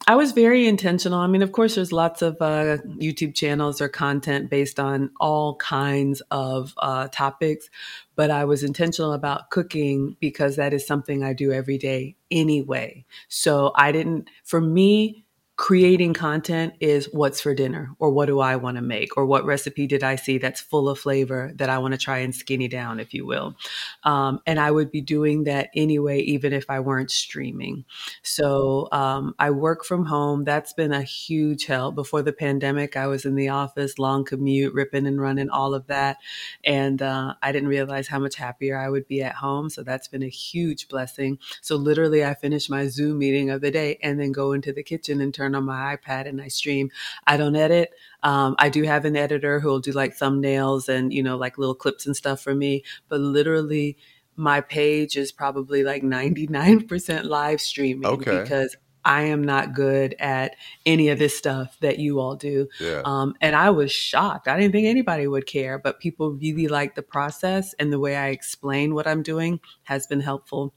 I 0.06 0.16
was 0.16 0.32
very 0.32 0.66
intentional. 0.66 1.18
I 1.18 1.26
mean, 1.26 1.42
of 1.42 1.52
course, 1.52 1.75
there's 1.75 1.92
lots 1.92 2.22
of 2.22 2.37
uh, 2.40 2.78
YouTube 2.98 3.34
channels 3.34 3.82
or 3.82 3.90
content 3.90 4.48
based 4.48 4.80
on 4.80 5.10
all 5.20 5.56
kinds 5.56 6.22
of 6.30 6.72
uh, 6.78 7.08
topics, 7.08 7.68
but 8.16 8.30
I 8.30 8.46
was 8.46 8.62
intentional 8.62 9.12
about 9.12 9.50
cooking 9.50 10.16
because 10.18 10.56
that 10.56 10.72
is 10.72 10.87
something 10.87 11.22
I 11.22 11.34
do 11.34 11.52
every 11.52 11.76
day 11.76 12.16
anyway. 12.30 13.04
So 13.28 13.72
I 13.75 13.92
didn't, 13.92 14.30
for 14.44 14.62
me, 14.62 15.26
creating 15.58 16.14
content 16.14 16.72
is 16.78 17.08
what's 17.10 17.40
for 17.40 17.52
dinner 17.52 17.90
or 17.98 18.10
what 18.10 18.26
do 18.26 18.38
I 18.38 18.54
want 18.54 18.76
to 18.76 18.80
make 18.80 19.16
or 19.16 19.26
what 19.26 19.44
recipe 19.44 19.88
did 19.88 20.04
I 20.04 20.14
see 20.14 20.38
that's 20.38 20.60
full 20.60 20.88
of 20.88 21.00
flavor 21.00 21.50
that 21.56 21.68
I 21.68 21.78
want 21.78 21.92
to 21.92 21.98
try 21.98 22.18
and 22.18 22.32
skinny 22.32 22.68
down, 22.68 23.00
if 23.00 23.12
you 23.12 23.26
will. 23.26 23.56
Um, 24.04 24.40
and 24.46 24.60
I 24.60 24.70
would 24.70 24.92
be 24.92 25.00
doing 25.00 25.44
that 25.44 25.70
anyway, 25.74 26.20
even 26.20 26.52
if 26.52 26.70
I 26.70 26.78
weren't 26.78 27.10
streaming. 27.10 27.84
So 28.22 28.88
um, 28.92 29.34
I 29.40 29.50
work 29.50 29.84
from 29.84 30.04
home. 30.04 30.44
That's 30.44 30.72
been 30.72 30.92
a 30.92 31.02
huge 31.02 31.66
help. 31.66 31.96
Before 31.96 32.22
the 32.22 32.32
pandemic, 32.32 32.96
I 32.96 33.08
was 33.08 33.24
in 33.24 33.34
the 33.34 33.48
office, 33.48 33.98
long 33.98 34.24
commute, 34.24 34.72
ripping 34.72 35.08
and 35.08 35.20
running, 35.20 35.50
all 35.50 35.74
of 35.74 35.88
that. 35.88 36.18
And 36.62 37.02
uh, 37.02 37.35
I 37.42 37.50
didn't 37.50 37.68
realize 37.68 38.06
how 38.06 38.20
much 38.20 38.37
happier 38.37 38.78
I 38.78 38.88
would 38.90 39.09
be 39.09 39.24
at 39.24 39.35
home. 39.35 39.70
So 39.70 39.83
that's 39.83 40.06
been 40.06 40.22
a 40.22 40.28
huge 40.28 40.87
blessing. 40.87 41.40
So 41.62 41.74
literally, 41.74 42.24
I 42.24 42.35
finish 42.35 42.70
my 42.70 42.87
Zoom 42.87 43.18
meeting 43.18 43.50
of 43.50 43.61
the 43.61 43.72
day 43.72 43.98
and 44.04 44.20
then 44.20 44.30
go 44.30 44.52
into 44.52 44.72
the 44.72 44.85
kitchen 44.85 45.20
and 45.20 45.35
turn 45.35 45.47
on 45.54 45.64
my 45.64 45.96
iPad 45.96 46.26
and 46.28 46.40
I 46.40 46.48
stream. 46.48 46.90
I 47.26 47.37
don't 47.37 47.56
edit. 47.56 47.90
Um, 48.22 48.56
I 48.58 48.68
do 48.68 48.82
have 48.82 49.04
an 49.04 49.16
editor 49.16 49.61
who 49.61 49.68
will 49.68 49.80
do 49.80 49.92
like 49.92 50.16
thumbnails 50.16 50.88
and, 50.88 51.12
you 51.12 51.22
know, 51.22 51.37
like 51.37 51.58
little 51.58 51.74
clips 51.74 52.06
and 52.06 52.16
stuff 52.16 52.40
for 52.40 52.54
me. 52.54 52.82
But 53.08 53.20
literally, 53.20 53.96
my 54.37 54.61
page 54.61 55.16
is 55.16 55.32
probably 55.32 55.82
like 55.82 56.02
99% 56.02 57.24
live 57.24 57.61
streaming 57.61 58.06
Okay. 58.06 58.40
because 58.42 58.76
I 59.04 59.22
am 59.22 59.42
not 59.42 59.74
good 59.74 60.14
at 60.18 60.54
any 60.84 61.08
of 61.08 61.18
this 61.18 61.37
stuff 61.37 61.78
that 61.80 61.98
you 61.98 62.20
all 62.20 62.37
do. 62.37 62.68
Yeah. 62.78 63.02
Um, 63.04 63.34
and 63.40 63.56
I 63.56 63.70
was 63.70 63.90
shocked. 63.90 64.48
I 64.48 64.58
didn't 64.58 64.72
think 64.72 64.87
anybody 64.87 65.26
would 65.26 65.46
care, 65.46 65.78
but 65.78 65.98
people 65.98 66.32
really 66.32 66.68
like 66.68 66.94
the 66.94 67.02
process 67.02 67.74
and 67.78 67.92
the 67.92 67.98
way 67.98 68.16
I 68.16 68.28
explain 68.28 68.94
what 68.94 69.06
I'm 69.06 69.22
doing 69.22 69.61
has 69.84 70.06
been 70.06 70.20
helpful. 70.20 70.74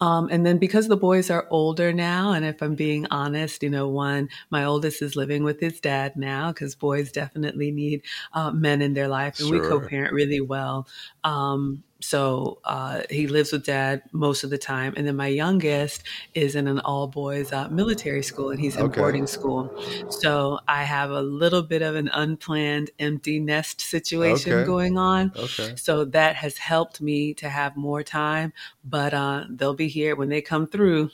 Um, 0.00 0.28
and 0.30 0.46
then 0.46 0.58
because 0.58 0.88
the 0.88 0.96
boys 0.96 1.30
are 1.30 1.46
older 1.50 1.92
now, 1.92 2.32
and 2.32 2.44
if 2.44 2.62
I'm 2.62 2.74
being 2.74 3.06
honest, 3.10 3.62
you 3.62 3.70
know, 3.70 3.88
one, 3.88 4.28
my 4.50 4.64
oldest 4.64 5.02
is 5.02 5.16
living 5.16 5.44
with 5.44 5.60
his 5.60 5.80
dad 5.80 6.16
now 6.16 6.52
because 6.52 6.74
boys 6.74 7.12
definitely 7.12 7.70
need 7.70 8.02
uh, 8.32 8.50
men 8.50 8.82
in 8.82 8.94
their 8.94 9.08
life, 9.08 9.40
and 9.40 9.50
we 9.50 9.60
co-parent 9.60 10.12
really 10.12 10.40
well. 10.40 10.86
Um, 11.24 11.82
so 12.00 12.60
uh, 12.64 13.02
he 13.10 13.26
lives 13.26 13.52
with 13.52 13.64
dad 13.66 14.02
most 14.12 14.44
of 14.44 14.50
the 14.50 14.58
time, 14.58 14.94
and 14.96 15.06
then 15.06 15.16
my 15.16 15.26
youngest 15.28 16.02
is 16.34 16.54
in 16.54 16.68
an 16.68 16.78
all 16.80 17.08
boys 17.08 17.52
uh, 17.52 17.68
military 17.70 18.22
school, 18.22 18.50
and 18.50 18.60
he's 18.60 18.76
in 18.76 18.86
Okay. 18.86 18.92
boarding 18.92 19.26
school. 19.26 19.72
So 20.08 20.60
I 20.68 20.84
have 20.84 21.10
a 21.10 21.22
little 21.22 21.62
bit 21.62 21.82
of 21.82 21.96
an 21.96 22.08
unplanned 22.12 22.90
empty 22.98 23.40
nest 23.40 23.80
situation 23.80 24.60
Okay. 24.60 24.64
going 24.64 24.96
on. 24.98 25.32
Okay. 25.36 25.74
So 25.76 26.04
that 26.06 26.36
has 26.36 26.58
helped 26.58 27.00
me 27.00 27.34
to 27.34 27.48
have 27.48 27.76
more 27.76 28.02
time, 28.02 28.52
but 28.84 29.14
uh, 29.14 29.44
they'll 29.50 29.74
be 29.74 29.88
here 29.88 30.16
when 30.16 30.28
they 30.28 30.40
come 30.40 30.66
through. 30.66 31.10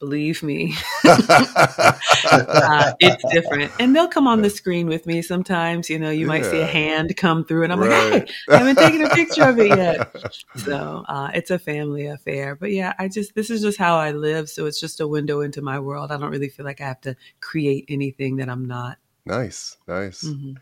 Believe 0.00 0.42
me, 0.42 0.74
uh, 1.04 2.92
it's 3.00 3.24
different. 3.32 3.72
And 3.78 3.94
they'll 3.94 4.08
come 4.08 4.26
on 4.26 4.42
the 4.42 4.50
screen 4.50 4.86
with 4.86 5.06
me 5.06 5.22
sometimes. 5.22 5.88
You 5.88 5.98
know, 5.98 6.10
you 6.10 6.26
might 6.26 6.44
see 6.44 6.60
a 6.60 6.66
hand 6.66 7.16
come 7.16 7.44
through, 7.44 7.64
and 7.64 7.72
I'm 7.72 7.80
like, 7.80 7.90
hey, 7.90 8.26
I 8.50 8.58
haven't 8.58 8.78
taken 8.78 9.02
a 9.02 9.08
picture 9.10 9.48
of 9.48 9.58
it 9.58 9.68
yet. 9.76 9.96
So 10.56 11.04
uh, 11.08 11.30
it's 11.34 11.50
a 11.50 11.58
family 11.58 12.06
affair. 12.06 12.54
But 12.54 12.70
yeah, 12.70 12.94
I 12.98 13.08
just, 13.08 13.34
this 13.34 13.50
is 13.50 13.60
just 13.62 13.76
how 13.76 13.96
I 13.96 14.12
live. 14.12 14.48
So 14.48 14.66
it's 14.66 14.78
just 14.80 15.00
a 15.00 15.08
window 15.08 15.40
into 15.40 15.60
my 15.62 15.80
world. 15.80 16.12
I 16.12 16.16
don't 16.16 16.30
really 16.30 16.48
feel 16.48 16.64
like 16.64 16.80
I 16.80 16.84
have 16.86 17.00
to 17.02 17.16
create 17.40 17.86
anything 17.88 18.36
that 18.36 18.48
I'm 18.48 18.64
not. 18.64 18.98
nice. 19.26 19.76
Nice. 19.88 20.22
hmm 20.22 20.52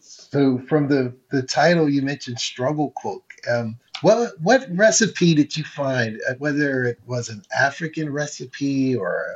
So 0.00 0.58
from 0.68 0.88
the 0.88 1.14
the 1.30 1.42
title 1.42 1.88
you 1.88 2.02
mentioned 2.02 2.40
struggle 2.40 2.92
cook. 3.00 3.32
Um, 3.48 3.78
what 4.02 4.40
what 4.40 4.66
recipe 4.70 5.34
did 5.34 5.56
you 5.56 5.64
find? 5.64 6.20
uh, 6.28 6.34
Whether 6.38 6.84
it 6.84 7.00
was 7.06 7.30
an 7.30 7.42
African 7.58 8.12
recipe 8.12 8.96
or 8.96 9.26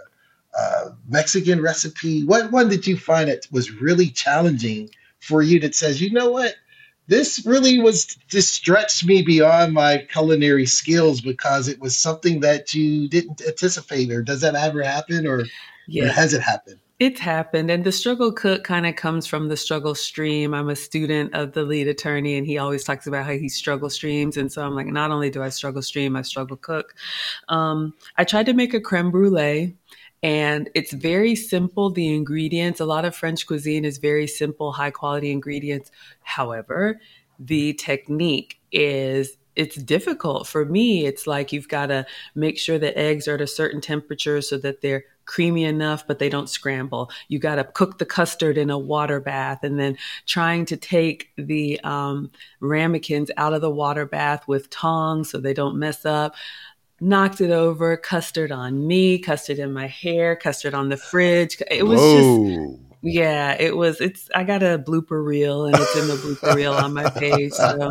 a, 0.54 0.58
a 0.60 0.96
Mexican 1.08 1.60
recipe, 1.62 2.24
what 2.24 2.52
one 2.52 2.68
did 2.68 2.86
you 2.86 2.96
find 2.96 3.28
that 3.30 3.46
was 3.50 3.72
really 3.72 4.10
challenging 4.10 4.90
for 5.20 5.42
you? 5.42 5.60
That 5.60 5.74
says, 5.74 6.00
you 6.00 6.12
know 6.12 6.30
what, 6.30 6.54
this 7.08 7.44
really 7.46 7.80
was 7.80 8.16
this 8.30 8.50
stretched 8.50 9.06
me 9.06 9.22
beyond 9.22 9.74
my 9.74 10.06
culinary 10.12 10.66
skills 10.66 11.20
because 11.22 11.68
it 11.68 11.80
was 11.80 11.96
something 11.96 12.40
that 12.40 12.74
you 12.74 13.08
didn't 13.08 13.42
anticipate. 13.46 14.12
Or 14.12 14.22
does 14.22 14.42
that 14.42 14.54
ever 14.56 14.82
happen, 14.82 15.26
or 15.26 15.50
or 16.00 16.08
has 16.08 16.34
it 16.34 16.42
happened? 16.42 16.80
It's 17.02 17.18
happened. 17.18 17.68
And 17.68 17.82
the 17.82 17.90
struggle 17.90 18.30
cook 18.30 18.62
kind 18.62 18.86
of 18.86 18.94
comes 18.94 19.26
from 19.26 19.48
the 19.48 19.56
struggle 19.56 19.96
stream. 19.96 20.54
I'm 20.54 20.68
a 20.68 20.76
student 20.76 21.34
of 21.34 21.50
the 21.50 21.64
lead 21.64 21.88
attorney, 21.88 22.36
and 22.36 22.46
he 22.46 22.58
always 22.58 22.84
talks 22.84 23.08
about 23.08 23.26
how 23.26 23.32
he 23.32 23.48
struggle 23.48 23.90
streams. 23.90 24.36
And 24.36 24.52
so 24.52 24.64
I'm 24.64 24.76
like, 24.76 24.86
not 24.86 25.10
only 25.10 25.28
do 25.28 25.42
I 25.42 25.48
struggle 25.48 25.82
stream, 25.82 26.14
I 26.14 26.22
struggle 26.22 26.56
cook. 26.56 26.94
Um, 27.48 27.92
I 28.18 28.22
tried 28.22 28.46
to 28.46 28.52
make 28.52 28.72
a 28.72 28.80
creme 28.80 29.10
brulee. 29.10 29.74
And 30.22 30.70
it's 30.76 30.92
very 30.92 31.34
simple, 31.34 31.90
the 31.90 32.14
ingredients. 32.14 32.78
A 32.78 32.84
lot 32.84 33.04
of 33.04 33.16
French 33.16 33.48
cuisine 33.48 33.84
is 33.84 33.98
very 33.98 34.28
simple, 34.28 34.70
high 34.70 34.92
quality 34.92 35.32
ingredients. 35.32 35.90
However, 36.22 37.00
the 37.36 37.74
technique 37.74 38.60
is 38.70 39.36
it's 39.54 39.76
difficult 39.76 40.46
for 40.46 40.64
me 40.64 41.04
it's 41.04 41.26
like 41.26 41.52
you've 41.52 41.68
got 41.68 41.86
to 41.86 42.06
make 42.34 42.58
sure 42.58 42.78
the 42.78 42.96
eggs 42.96 43.28
are 43.28 43.34
at 43.34 43.40
a 43.42 43.46
certain 43.46 43.82
temperature 43.82 44.40
so 44.40 44.56
that 44.56 44.80
they're 44.80 45.04
creamy 45.24 45.64
enough 45.64 46.06
but 46.06 46.18
they 46.18 46.28
don't 46.28 46.48
scramble. 46.48 47.10
You 47.28 47.38
got 47.38 47.56
to 47.56 47.64
cook 47.64 47.98
the 47.98 48.06
custard 48.06 48.58
in 48.58 48.70
a 48.70 48.78
water 48.78 49.20
bath 49.20 49.64
and 49.64 49.78
then 49.78 49.96
trying 50.26 50.66
to 50.66 50.76
take 50.76 51.30
the 51.36 51.80
um, 51.80 52.30
ramekins 52.60 53.30
out 53.36 53.54
of 53.54 53.60
the 53.60 53.70
water 53.70 54.06
bath 54.06 54.46
with 54.48 54.70
tongs 54.70 55.30
so 55.30 55.38
they 55.38 55.54
don't 55.54 55.78
mess 55.78 56.04
up. 56.04 56.34
Knocked 57.00 57.40
it 57.40 57.50
over 57.50 57.96
custard 57.96 58.52
on 58.52 58.86
me 58.86 59.18
custard 59.18 59.58
in 59.58 59.72
my 59.72 59.88
hair 59.88 60.36
custard 60.36 60.74
on 60.74 60.88
the 60.88 60.96
fridge. 60.96 61.60
It 61.70 61.84
was 61.84 62.00
Whoa. 62.00 62.66
just 62.68 62.81
yeah, 63.02 63.56
it 63.58 63.76
was. 63.76 64.00
It's. 64.00 64.30
I 64.32 64.44
got 64.44 64.62
a 64.62 64.78
blooper 64.78 65.24
reel, 65.24 65.66
and 65.66 65.74
it's 65.76 65.96
in 65.96 66.06
the 66.06 66.14
blooper 66.14 66.54
reel 66.54 66.72
on 66.72 66.94
my 66.94 67.10
page. 67.10 67.52
So, 67.52 67.90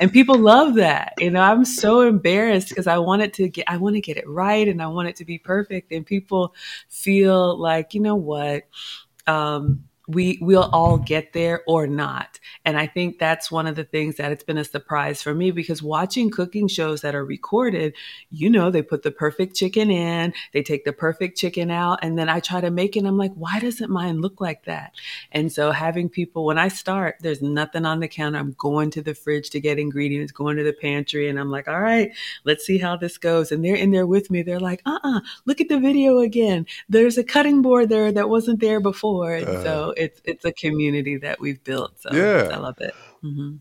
and 0.00 0.10
people 0.10 0.38
love 0.38 0.76
that. 0.76 1.12
You 1.18 1.30
know, 1.30 1.42
I'm 1.42 1.66
so 1.66 2.00
embarrassed 2.00 2.70
because 2.70 2.86
I 2.86 2.96
want 2.96 3.20
it 3.20 3.34
to 3.34 3.48
get. 3.48 3.66
I 3.68 3.76
want 3.76 3.96
to 3.96 4.00
get 4.00 4.16
it 4.16 4.26
right, 4.26 4.66
and 4.66 4.82
I 4.82 4.86
want 4.86 5.08
it 5.08 5.16
to 5.16 5.26
be 5.26 5.38
perfect. 5.38 5.92
And 5.92 6.06
people 6.06 6.54
feel 6.88 7.58
like, 7.58 7.92
you 7.92 8.00
know 8.00 8.16
what? 8.16 8.64
Um, 9.26 9.84
we 10.06 10.38
we'll 10.40 10.70
all 10.72 10.98
get 10.98 11.32
there 11.32 11.62
or 11.66 11.86
not. 11.86 12.38
And 12.64 12.78
i 12.78 12.86
think 12.86 13.18
that's 13.18 13.50
one 13.50 13.66
of 13.66 13.76
the 13.76 13.84
things 13.84 14.16
that 14.16 14.32
it's 14.32 14.44
been 14.44 14.58
a 14.58 14.64
surprise 14.64 15.22
for 15.22 15.34
me 15.34 15.50
because 15.50 15.82
watching 15.82 16.30
cooking 16.30 16.68
shows 16.68 17.00
that 17.00 17.14
are 17.14 17.24
recorded 17.24 17.94
you 18.30 18.48
know 18.50 18.70
they 18.70 18.82
put 18.82 19.02
the 19.02 19.10
perfect 19.10 19.56
chicken 19.56 19.90
in 19.90 20.32
they 20.52 20.62
take 20.62 20.84
the 20.84 20.92
perfect 20.92 21.36
chicken 21.36 21.70
out 21.70 21.98
and 22.02 22.18
then 22.18 22.28
i 22.28 22.40
try 22.40 22.60
to 22.60 22.70
make 22.70 22.96
it 22.96 23.04
i'm 23.04 23.18
like 23.18 23.32
why 23.34 23.58
doesn't 23.60 23.90
mine 23.90 24.20
look 24.20 24.40
like 24.40 24.64
that? 24.64 24.92
And 25.32 25.52
so 25.52 25.70
having 25.70 26.08
people 26.08 26.44
when 26.44 26.58
i 26.58 26.68
start 26.68 27.16
there's 27.20 27.42
nothing 27.42 27.84
on 27.84 28.00
the 28.00 28.08
counter. 28.08 28.38
I'm 28.38 28.54
going 28.58 28.90
to 28.92 29.02
the 29.02 29.14
fridge 29.14 29.50
to 29.50 29.60
get 29.60 29.78
ingredients 29.78 30.32
going 30.32 30.56
to 30.56 30.64
the 30.64 30.72
pantry 30.72 31.28
and 31.28 31.38
i'm 31.38 31.50
like 31.50 31.68
all 31.68 31.80
right 31.80 32.12
let's 32.44 32.64
see 32.64 32.78
how 32.78 32.96
this 32.96 33.18
goes. 33.18 33.52
And 33.52 33.64
they're 33.64 33.76
in 33.76 33.90
there 33.90 34.06
with 34.06 34.30
me. 34.30 34.42
They're 34.42 34.60
like 34.60 34.82
uh-uh 34.86 35.20
look 35.44 35.60
at 35.60 35.68
the 35.68 35.78
video 35.78 36.18
again. 36.18 36.66
There's 36.88 37.18
a 37.18 37.24
cutting 37.24 37.62
board 37.62 37.88
there 37.88 38.12
that 38.12 38.28
wasn't 38.28 38.60
there 38.60 38.80
before. 38.80 39.34
And 39.34 39.48
uh, 39.48 39.62
so 39.62 39.94
it's 39.96 40.20
it's 40.24 40.44
a 40.44 40.52
community 40.52 41.16
that 41.18 41.40
we've 41.40 41.62
built. 41.64 41.98
So 42.00 42.12
yeah, 42.12 42.50
I 42.52 42.58
love 42.58 42.80
it. 42.80 42.94
Mm-hmm. 43.24 43.56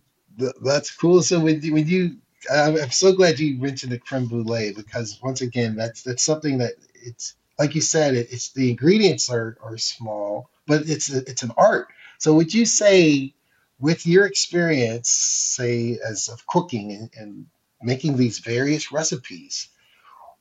That's 0.63 0.95
cool. 0.95 1.21
So 1.21 1.39
when 1.39 1.61
you, 1.61 1.73
when 1.73 1.87
you, 1.87 2.17
I'm 2.51 2.91
so 2.91 3.13
glad 3.13 3.39
you 3.39 3.57
mentioned 3.57 3.91
the 3.91 3.99
creme 3.99 4.27
brulee 4.27 4.73
because 4.75 5.19
once 5.23 5.41
again, 5.41 5.75
that's 5.75 6.03
that's 6.03 6.23
something 6.23 6.57
that 6.59 6.73
it's 6.93 7.35
like 7.57 7.75
you 7.75 7.81
said, 7.81 8.15
it, 8.15 8.27
it's 8.31 8.51
the 8.51 8.69
ingredients 8.69 9.29
are 9.29 9.57
are 9.63 9.77
small, 9.77 10.49
but 10.67 10.89
it's 10.89 11.13
a, 11.13 11.19
it's 11.19 11.43
an 11.43 11.51
art. 11.57 11.87
So 12.17 12.33
would 12.33 12.53
you 12.53 12.65
say, 12.65 13.33
with 13.79 14.05
your 14.05 14.25
experience, 14.25 15.09
say 15.09 15.97
as 16.07 16.29
of 16.29 16.45
cooking 16.47 16.91
and, 16.91 17.09
and 17.17 17.45
making 17.81 18.17
these 18.17 18.39
various 18.39 18.91
recipes, 18.91 19.69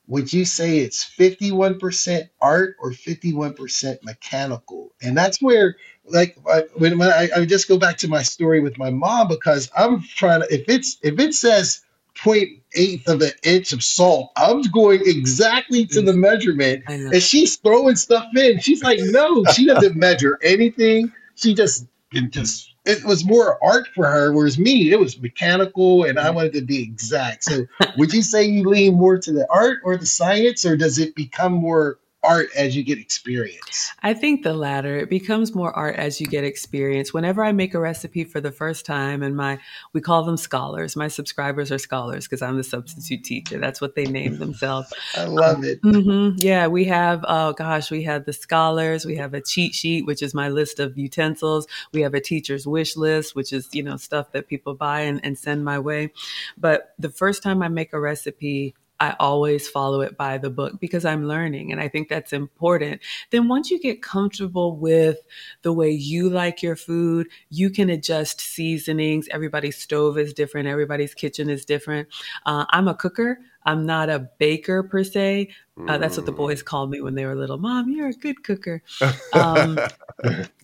would 0.07 0.31
you 0.31 0.45
say 0.45 0.79
it's 0.79 1.03
51% 1.03 2.29
art 2.41 2.75
or 2.79 2.91
51% 2.91 4.03
mechanical? 4.03 4.93
And 5.01 5.17
that's 5.17 5.41
where, 5.41 5.75
like, 6.05 6.37
I, 6.47 6.63
when, 6.75 6.97
when 6.99 7.09
I, 7.09 7.29
I 7.35 7.45
just 7.45 7.67
go 7.67 7.77
back 7.77 7.97
to 7.97 8.07
my 8.07 8.21
story 8.21 8.59
with 8.59 8.77
my 8.77 8.91
mom 8.91 9.27
because 9.27 9.71
I'm 9.75 10.01
trying 10.01 10.41
to, 10.41 10.53
if 10.53 10.69
it's, 10.69 10.97
if 11.01 11.19
it 11.19 11.33
says 11.33 11.81
0.8 12.15 13.07
of 13.07 13.21
an 13.21 13.31
inch 13.43 13.73
of 13.73 13.83
salt, 13.83 14.31
I'm 14.37 14.61
going 14.63 15.01
exactly 15.05 15.85
to 15.87 16.01
the 16.01 16.13
measurement. 16.13 16.83
And 16.87 17.21
she's 17.21 17.55
throwing 17.57 17.95
stuff 17.95 18.27
in. 18.35 18.59
She's 18.59 18.83
like, 18.83 18.99
no, 19.01 19.43
she 19.45 19.65
doesn't 19.65 19.95
measure 19.95 20.37
anything. 20.43 21.11
She 21.35 21.55
just, 21.55 21.87
just 22.29 22.74
it 22.85 23.03
was 23.03 23.25
more 23.25 23.57
art 23.63 23.87
for 23.95 24.05
her, 24.05 24.31
whereas 24.31 24.59
me, 24.59 24.91
it 24.91 24.99
was 24.99 25.19
mechanical 25.19 26.03
and 26.03 26.19
I 26.19 26.29
wanted 26.29 26.53
to 26.53 26.61
be 26.61 26.83
exact. 26.83 27.43
So 27.43 27.65
would 27.97 28.13
you 28.13 28.21
say 28.21 28.45
you 28.45 28.67
lean 28.69 28.95
more 28.95 29.17
to 29.17 29.31
the 29.31 29.47
art 29.51 29.79
or 29.83 29.97
the 29.97 30.05
science, 30.05 30.65
or 30.65 30.77
does 30.77 30.99
it 30.99 31.15
become 31.15 31.53
more 31.53 31.99
art 32.25 32.47
as 32.55 32.75
you 32.75 32.83
get 32.83 32.97
experience? 32.97 33.91
I 34.03 34.13
think 34.13 34.43
the 34.43 34.53
latter. 34.53 34.97
It 34.97 35.09
becomes 35.09 35.55
more 35.55 35.71
art 35.73 35.95
as 35.95 36.19
you 36.19 36.27
get 36.27 36.43
experience. 36.43 37.13
Whenever 37.13 37.43
I 37.43 37.51
make 37.51 37.73
a 37.73 37.79
recipe 37.79 38.23
for 38.23 38.41
the 38.41 38.51
first 38.51 38.85
time, 38.85 39.23
and 39.23 39.35
my 39.35 39.59
we 39.93 40.01
call 40.01 40.23
them 40.23 40.37
scholars. 40.37 40.95
My 40.95 41.07
subscribers 41.07 41.71
are 41.71 41.77
scholars 41.77 42.25
because 42.25 42.41
I'm 42.41 42.57
the 42.57 42.63
substitute 42.63 43.23
teacher. 43.23 43.57
That's 43.57 43.81
what 43.81 43.95
they 43.95 44.05
name 44.05 44.39
themselves. 44.39 44.93
I 45.15 45.25
love 45.25 45.63
it. 45.63 45.81
Mm-hmm. 45.81 46.37
Yeah, 46.39 46.67
we 46.67 46.85
have. 46.85 47.23
Oh 47.27 47.53
gosh, 47.53 47.91
we 47.91 48.03
have 48.03 48.25
the 48.25 48.33
scholars. 48.33 49.05
We 49.05 49.15
have 49.17 49.33
a 49.33 49.41
cheat 49.41 49.73
sheet, 49.73 50.05
which 50.05 50.21
is 50.21 50.33
my 50.33 50.49
list 50.49 50.79
of 50.79 50.97
utensils. 50.97 51.67
We 51.93 52.01
have 52.01 52.13
a 52.13 52.21
teacher's 52.21 52.67
wish 52.67 52.97
list, 52.97 53.35
which 53.35 53.53
is 53.53 53.69
you 53.71 53.83
know 53.83 53.97
stuff 53.97 54.31
that 54.31 54.47
people 54.47 54.73
buy 54.73 55.01
and, 55.01 55.23
and 55.23 55.37
send 55.37 55.63
my 55.63 55.79
way. 55.79 56.11
But 56.57 56.93
the 56.99 57.09
first 57.09 57.43
time 57.43 57.61
I 57.61 57.67
make 57.67 57.93
a 57.93 57.99
recipe, 57.99 58.75
I 58.99 59.15
always 59.19 59.67
follow 59.67 60.01
it 60.01 60.17
by 60.17 60.37
the 60.37 60.49
book 60.49 60.79
because 60.79 61.05
I'm 61.05 61.27
learning 61.27 61.71
and 61.71 61.81
I 61.81 61.87
think 61.87 62.07
that's 62.07 62.33
important. 62.33 63.01
Then 63.31 63.47
once 63.47 63.69
you 63.69 63.79
get 63.79 64.01
comfortable 64.01 64.77
with 64.77 65.17
the 65.63 65.73
way 65.73 65.91
you 65.91 66.29
like 66.29 66.63
your 66.63 66.75
food, 66.75 67.27
you 67.49 67.69
can 67.69 67.89
adjust 67.89 68.39
seasonings. 68.39 69.27
Everybody's 69.31 69.77
stove 69.77 70.17
is 70.17 70.33
different. 70.33 70.67
Everybody's 70.67 71.13
kitchen 71.13 71.49
is 71.49 71.65
different. 71.65 72.07
Uh, 72.45 72.65
I'm 72.69 72.87
a 72.87 72.95
cooker. 72.95 73.39
I'm 73.65 73.85
not 73.85 74.09
a 74.09 74.29
baker 74.37 74.83
per 74.83 75.03
se. 75.03 75.49
Uh, 75.87 75.97
that's 75.97 76.15
what 76.15 76.25
the 76.25 76.31
boys 76.31 76.61
mm. 76.61 76.65
called 76.65 76.89
me 76.89 77.01
when 77.01 77.15
they 77.15 77.25
were 77.25 77.35
little. 77.35 77.57
Mom, 77.57 77.89
you're 77.89 78.09
a 78.09 78.13
good 78.13 78.43
cooker. 78.43 78.81
Um, 79.33 79.77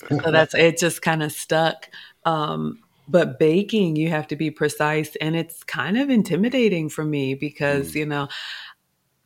so 0.08 0.32
that's 0.32 0.56
it. 0.56 0.78
Just 0.78 1.02
kind 1.02 1.22
of 1.22 1.32
stuck. 1.34 1.89
Um, 2.24 2.80
but 3.12 3.38
baking 3.38 3.95
you 3.95 4.10
have 4.10 4.28
to 4.28 4.36
be 4.36 4.50
precise 4.50 5.15
and 5.17 5.36
it's 5.36 5.63
kind 5.63 5.97
of 5.97 6.10
intimidating 6.10 6.89
for 6.89 7.04
me 7.04 7.36
because 7.36 7.91
mm. 7.91 7.95
you 7.95 8.06
know 8.06 8.28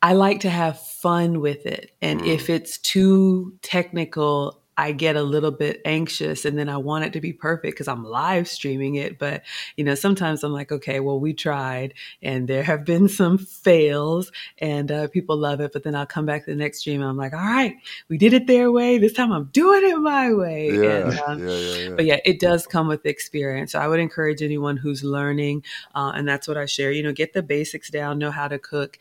i 0.02 0.12
like 0.12 0.40
to 0.40 0.50
have 0.50 0.78
fun 0.80 1.40
with 1.40 1.64
it 1.64 1.92
and 2.02 2.20
mm. 2.20 2.26
if 2.26 2.50
it's 2.50 2.78
too 2.78 3.54
technical 3.62 4.60
I 4.78 4.92
get 4.92 5.16
a 5.16 5.22
little 5.22 5.50
bit 5.50 5.80
anxious 5.84 6.44
and 6.44 6.58
then 6.58 6.68
I 6.68 6.76
want 6.76 7.04
it 7.04 7.12
to 7.14 7.20
be 7.20 7.32
perfect 7.32 7.74
because 7.74 7.88
I'm 7.88 8.04
live 8.04 8.46
streaming 8.46 8.96
it. 8.96 9.18
But, 9.18 9.42
you 9.76 9.84
know, 9.84 9.94
sometimes 9.94 10.44
I'm 10.44 10.52
like, 10.52 10.70
okay, 10.70 11.00
well, 11.00 11.18
we 11.18 11.32
tried 11.32 11.94
and 12.20 12.46
there 12.46 12.62
have 12.62 12.84
been 12.84 13.08
some 13.08 13.38
fails 13.38 14.30
and 14.58 14.92
uh, 14.92 15.08
people 15.08 15.36
love 15.36 15.60
it. 15.60 15.72
But 15.72 15.82
then 15.82 15.94
I'll 15.94 16.06
come 16.06 16.26
back 16.26 16.44
to 16.44 16.50
the 16.50 16.56
next 16.56 16.80
stream 16.80 17.00
and 17.00 17.08
I'm 17.08 17.16
like, 17.16 17.32
all 17.32 17.38
right, 17.38 17.76
we 18.08 18.18
did 18.18 18.34
it 18.34 18.46
their 18.46 18.70
way. 18.70 18.98
This 18.98 19.14
time 19.14 19.32
I'm 19.32 19.46
doing 19.46 19.82
it 19.84 19.96
my 19.98 20.32
way. 20.32 20.70
Yeah, 20.70 21.10
and, 21.10 21.18
um, 21.20 21.48
yeah, 21.48 21.54
yeah, 21.54 21.76
yeah, 21.76 21.94
But 21.96 22.04
yeah, 22.04 22.18
it 22.24 22.38
does 22.38 22.66
come 22.66 22.86
with 22.86 23.06
experience. 23.06 23.72
So 23.72 23.78
I 23.78 23.88
would 23.88 24.00
encourage 24.00 24.42
anyone 24.42 24.76
who's 24.76 25.02
learning, 25.02 25.64
uh, 25.94 26.12
and 26.14 26.28
that's 26.28 26.46
what 26.46 26.56
I 26.56 26.66
share, 26.66 26.92
you 26.92 27.02
know, 27.02 27.12
get 27.12 27.32
the 27.32 27.42
basics 27.42 27.90
down, 27.90 28.18
know 28.18 28.30
how 28.30 28.48
to 28.48 28.58
cook 28.58 28.98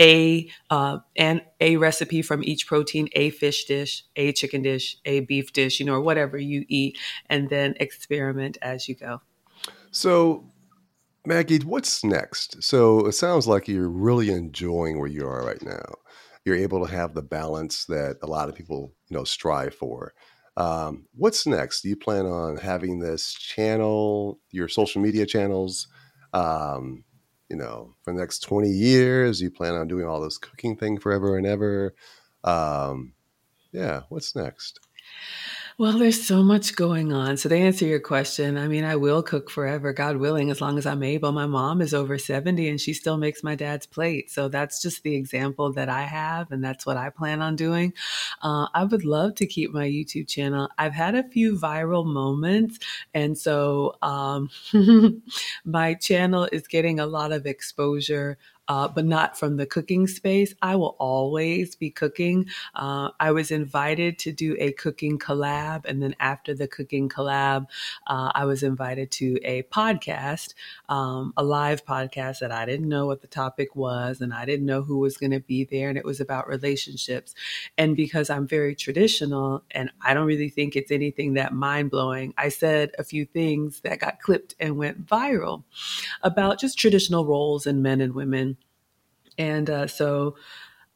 a 0.00 0.48
uh, 0.70 0.98
and 1.16 1.42
a 1.60 1.76
recipe 1.76 2.22
from 2.22 2.44
each 2.44 2.66
protein, 2.66 3.08
a 3.12 3.30
fish 3.30 3.64
dish, 3.64 4.04
a 4.16 4.32
chicken 4.32 4.62
dish, 4.62 4.98
a 5.04 5.20
beef 5.20 5.52
dish, 5.52 5.80
you 5.80 5.86
know, 5.86 5.94
or 5.94 6.00
whatever 6.00 6.38
you 6.38 6.64
eat, 6.68 6.98
and 7.28 7.48
then 7.48 7.74
experiment 7.80 8.58
as 8.62 8.88
you 8.88 8.94
go. 8.94 9.20
So, 9.90 10.50
Maggie, 11.24 11.58
what's 11.58 12.04
next? 12.04 12.62
So 12.62 13.06
it 13.06 13.12
sounds 13.12 13.46
like 13.46 13.68
you're 13.68 13.88
really 13.88 14.30
enjoying 14.30 14.98
where 14.98 15.08
you 15.08 15.26
are 15.26 15.44
right 15.44 15.62
now. 15.62 15.84
You're 16.44 16.56
able 16.56 16.86
to 16.86 16.92
have 16.92 17.14
the 17.14 17.22
balance 17.22 17.86
that 17.86 18.18
a 18.22 18.26
lot 18.26 18.48
of 18.48 18.54
people, 18.54 18.92
you 19.08 19.16
know, 19.16 19.24
strive 19.24 19.74
for. 19.74 20.12
Um, 20.56 21.06
what's 21.14 21.46
next? 21.46 21.82
Do 21.82 21.88
you 21.88 21.96
plan 21.96 22.24
on 22.24 22.56
having 22.56 23.00
this 23.00 23.34
channel, 23.34 24.38
your 24.52 24.68
social 24.68 25.02
media 25.02 25.26
channels? 25.26 25.88
Um, 26.32 27.04
you 27.48 27.56
know, 27.56 27.94
for 28.02 28.12
the 28.12 28.20
next 28.20 28.40
20 28.40 28.68
years? 28.68 29.40
You 29.40 29.50
plan 29.50 29.74
on 29.74 29.88
doing 29.88 30.06
all 30.06 30.20
this 30.20 30.38
cooking 30.38 30.76
thing 30.76 30.98
forever 30.98 31.36
and 31.36 31.46
ever? 31.46 31.94
Um, 32.44 33.12
yeah, 33.72 34.02
what's 34.08 34.34
next? 34.34 34.80
Well, 35.78 35.98
there's 35.98 36.26
so 36.26 36.42
much 36.42 36.74
going 36.74 37.12
on. 37.12 37.36
So 37.36 37.50
to 37.50 37.54
answer 37.54 37.84
your 37.84 38.00
question, 38.00 38.56
I 38.56 38.66
mean, 38.66 38.82
I 38.82 38.96
will 38.96 39.22
cook 39.22 39.50
forever, 39.50 39.92
God 39.92 40.16
willing, 40.16 40.50
as 40.50 40.62
long 40.62 40.78
as 40.78 40.86
I'm 40.86 41.02
able. 41.02 41.32
My 41.32 41.44
mom 41.44 41.82
is 41.82 41.92
over 41.92 42.16
70 42.16 42.66
and 42.70 42.80
she 42.80 42.94
still 42.94 43.18
makes 43.18 43.42
my 43.42 43.54
dad's 43.56 43.84
plate. 43.84 44.30
So 44.30 44.48
that's 44.48 44.80
just 44.80 45.02
the 45.02 45.14
example 45.14 45.70
that 45.74 45.90
I 45.90 46.04
have, 46.04 46.50
and 46.50 46.64
that's 46.64 46.86
what 46.86 46.96
I 46.96 47.10
plan 47.10 47.42
on 47.42 47.56
doing. 47.56 47.92
Uh, 48.40 48.68
I 48.72 48.84
would 48.84 49.04
love 49.04 49.34
to 49.34 49.46
keep 49.46 49.70
my 49.70 49.86
YouTube 49.86 50.28
channel. 50.28 50.70
I've 50.78 50.94
had 50.94 51.14
a 51.14 51.28
few 51.28 51.58
viral 51.58 52.06
moments, 52.06 52.78
and 53.12 53.36
so 53.36 53.96
um, 54.00 54.48
my 55.66 55.92
channel 55.92 56.48
is 56.52 56.66
getting 56.66 57.00
a 57.00 57.06
lot 57.06 57.32
of 57.32 57.44
exposure 57.44 58.38
uh, 58.68 58.88
but 58.88 59.04
not 59.04 59.38
from 59.38 59.56
the 59.56 59.66
cooking 59.66 60.06
space. 60.06 60.54
I 60.62 60.76
will 60.76 60.96
always 60.98 61.74
be 61.76 61.90
cooking. 61.90 62.46
Uh, 62.74 63.10
I 63.20 63.32
was 63.32 63.50
invited 63.50 64.18
to 64.20 64.32
do 64.32 64.56
a 64.58 64.72
cooking 64.72 65.18
collab, 65.18 65.84
and 65.84 66.02
then 66.02 66.14
after 66.20 66.54
the 66.54 66.68
cooking 66.68 67.08
collab, 67.08 67.66
uh, 68.06 68.32
I 68.34 68.44
was 68.44 68.62
invited 68.62 69.10
to 69.12 69.38
a 69.44 69.62
podcast, 69.64 70.54
um, 70.88 71.32
a 71.36 71.44
live 71.44 71.84
podcast 71.84 72.40
that 72.40 72.52
I 72.52 72.66
didn't 72.66 72.88
know 72.88 73.06
what 73.06 73.20
the 73.20 73.28
topic 73.28 73.76
was, 73.76 74.20
and 74.20 74.32
I 74.32 74.44
didn't 74.44 74.66
know 74.66 74.82
who 74.82 74.98
was 74.98 75.16
going 75.16 75.32
to 75.32 75.40
be 75.40 75.64
there, 75.64 75.88
and 75.88 75.98
it 75.98 76.04
was 76.04 76.20
about 76.20 76.48
relationships. 76.48 77.34
And 77.78 77.96
because 77.96 78.30
I'm 78.30 78.46
very 78.46 78.74
traditional, 78.74 79.62
and 79.70 79.90
I 80.04 80.14
don't 80.14 80.26
really 80.26 80.48
think 80.48 80.76
it's 80.76 80.90
anything 80.90 81.34
that 81.34 81.52
mind 81.52 81.90
blowing, 81.90 82.34
I 82.36 82.48
said 82.48 82.92
a 82.98 83.04
few 83.04 83.24
things 83.24 83.80
that 83.80 84.00
got 84.00 84.20
clipped 84.20 84.54
and 84.58 84.76
went 84.76 85.06
viral 85.06 85.64
about 86.22 86.58
just 86.58 86.78
traditional 86.78 87.26
roles 87.26 87.66
in 87.66 87.82
men 87.82 88.00
and 88.00 88.14
women. 88.14 88.55
And 89.38 89.68
uh, 89.68 89.86
so 89.86 90.36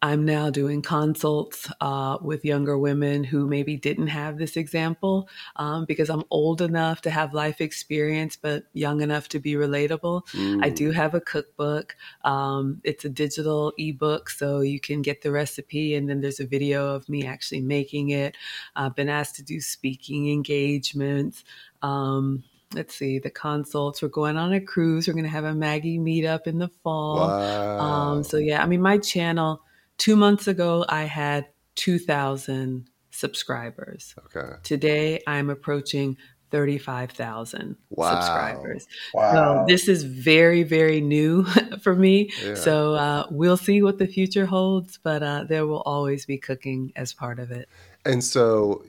I'm 0.02 0.24
now 0.24 0.48
doing 0.48 0.80
consults 0.80 1.70
uh, 1.82 2.16
with 2.22 2.42
younger 2.42 2.78
women 2.78 3.22
who 3.22 3.46
maybe 3.46 3.76
didn't 3.76 4.06
have 4.06 4.38
this 4.38 4.56
example 4.56 5.28
um, 5.56 5.84
because 5.84 6.08
I'm 6.08 6.24
old 6.30 6.62
enough 6.62 7.02
to 7.02 7.10
have 7.10 7.34
life 7.34 7.60
experience, 7.60 8.34
but 8.34 8.64
young 8.72 9.02
enough 9.02 9.28
to 9.28 9.38
be 9.38 9.54
relatable. 9.54 10.26
Mm. 10.28 10.64
I 10.64 10.70
do 10.70 10.90
have 10.90 11.14
a 11.14 11.20
cookbook. 11.20 11.96
Um, 12.24 12.80
it's 12.82 13.04
a 13.04 13.10
digital 13.10 13.74
ebook, 13.76 14.30
so 14.30 14.62
you 14.62 14.80
can 14.80 15.02
get 15.02 15.20
the 15.20 15.32
recipe, 15.32 15.94
and 15.94 16.08
then 16.08 16.22
there's 16.22 16.40
a 16.40 16.46
video 16.46 16.94
of 16.94 17.06
me 17.08 17.26
actually 17.26 17.60
making 17.60 18.10
it. 18.10 18.36
I've 18.76 18.96
been 18.96 19.10
asked 19.10 19.36
to 19.36 19.42
do 19.42 19.60
speaking 19.60 20.30
engagements. 20.30 21.44
Um, 21.82 22.44
let's 22.74 22.94
see, 22.94 23.18
the 23.18 23.30
consults. 23.30 24.02
We're 24.02 24.08
going 24.08 24.36
on 24.36 24.52
a 24.52 24.60
cruise. 24.60 25.08
We're 25.08 25.14
going 25.14 25.24
to 25.24 25.30
have 25.30 25.44
a 25.44 25.54
Maggie 25.54 25.98
meetup 25.98 26.46
in 26.46 26.58
the 26.58 26.68
fall. 26.82 27.16
Wow. 27.16 27.78
Um, 27.78 28.24
so, 28.24 28.36
yeah, 28.36 28.62
I 28.62 28.66
mean, 28.66 28.82
my 28.82 28.98
channel, 28.98 29.62
two 29.98 30.16
months 30.16 30.46
ago, 30.46 30.84
I 30.88 31.04
had 31.04 31.46
2,000 31.76 32.88
subscribers. 33.10 34.14
Okay. 34.26 34.56
Today, 34.62 35.20
I'm 35.26 35.50
approaching 35.50 36.16
35,000 36.50 37.76
wow. 37.90 38.14
subscribers. 38.14 38.86
Wow. 39.14 39.32
So 39.32 39.64
this 39.68 39.88
is 39.88 40.04
very, 40.04 40.62
very 40.62 41.00
new 41.00 41.44
for 41.82 41.94
me. 41.94 42.30
Yeah. 42.44 42.54
So 42.54 42.94
uh, 42.94 43.26
we'll 43.30 43.56
see 43.56 43.82
what 43.82 43.98
the 43.98 44.06
future 44.06 44.46
holds, 44.46 44.98
but 45.02 45.22
uh, 45.22 45.44
there 45.44 45.66
will 45.66 45.82
always 45.82 46.26
be 46.26 46.38
cooking 46.38 46.92
as 46.96 47.12
part 47.12 47.38
of 47.38 47.50
it. 47.50 47.68
And 48.04 48.22
so 48.22 48.84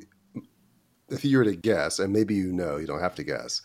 if 1.11 1.25
you 1.25 1.37
were 1.37 1.43
to 1.43 1.55
guess, 1.55 1.99
and 1.99 2.11
maybe 2.11 2.35
you 2.35 2.51
know, 2.51 2.77
you 2.77 2.87
don't 2.87 3.01
have 3.01 3.15
to 3.15 3.23
guess, 3.23 3.61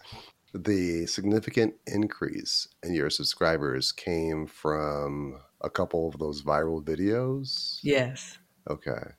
the 0.55 1.07
significant 1.07 1.75
increase 1.87 2.69
in 2.83 2.95
your 2.95 3.11
subscribers 3.11 3.93
came 3.93 4.47
from 4.47 5.39
a 5.61 5.71
couple 5.71 6.09
of 6.09 6.19
those 6.19 6.43
viral 6.43 6.83
videos? 6.83 7.79
Yes. 7.83 8.39
Okay. 8.69 9.13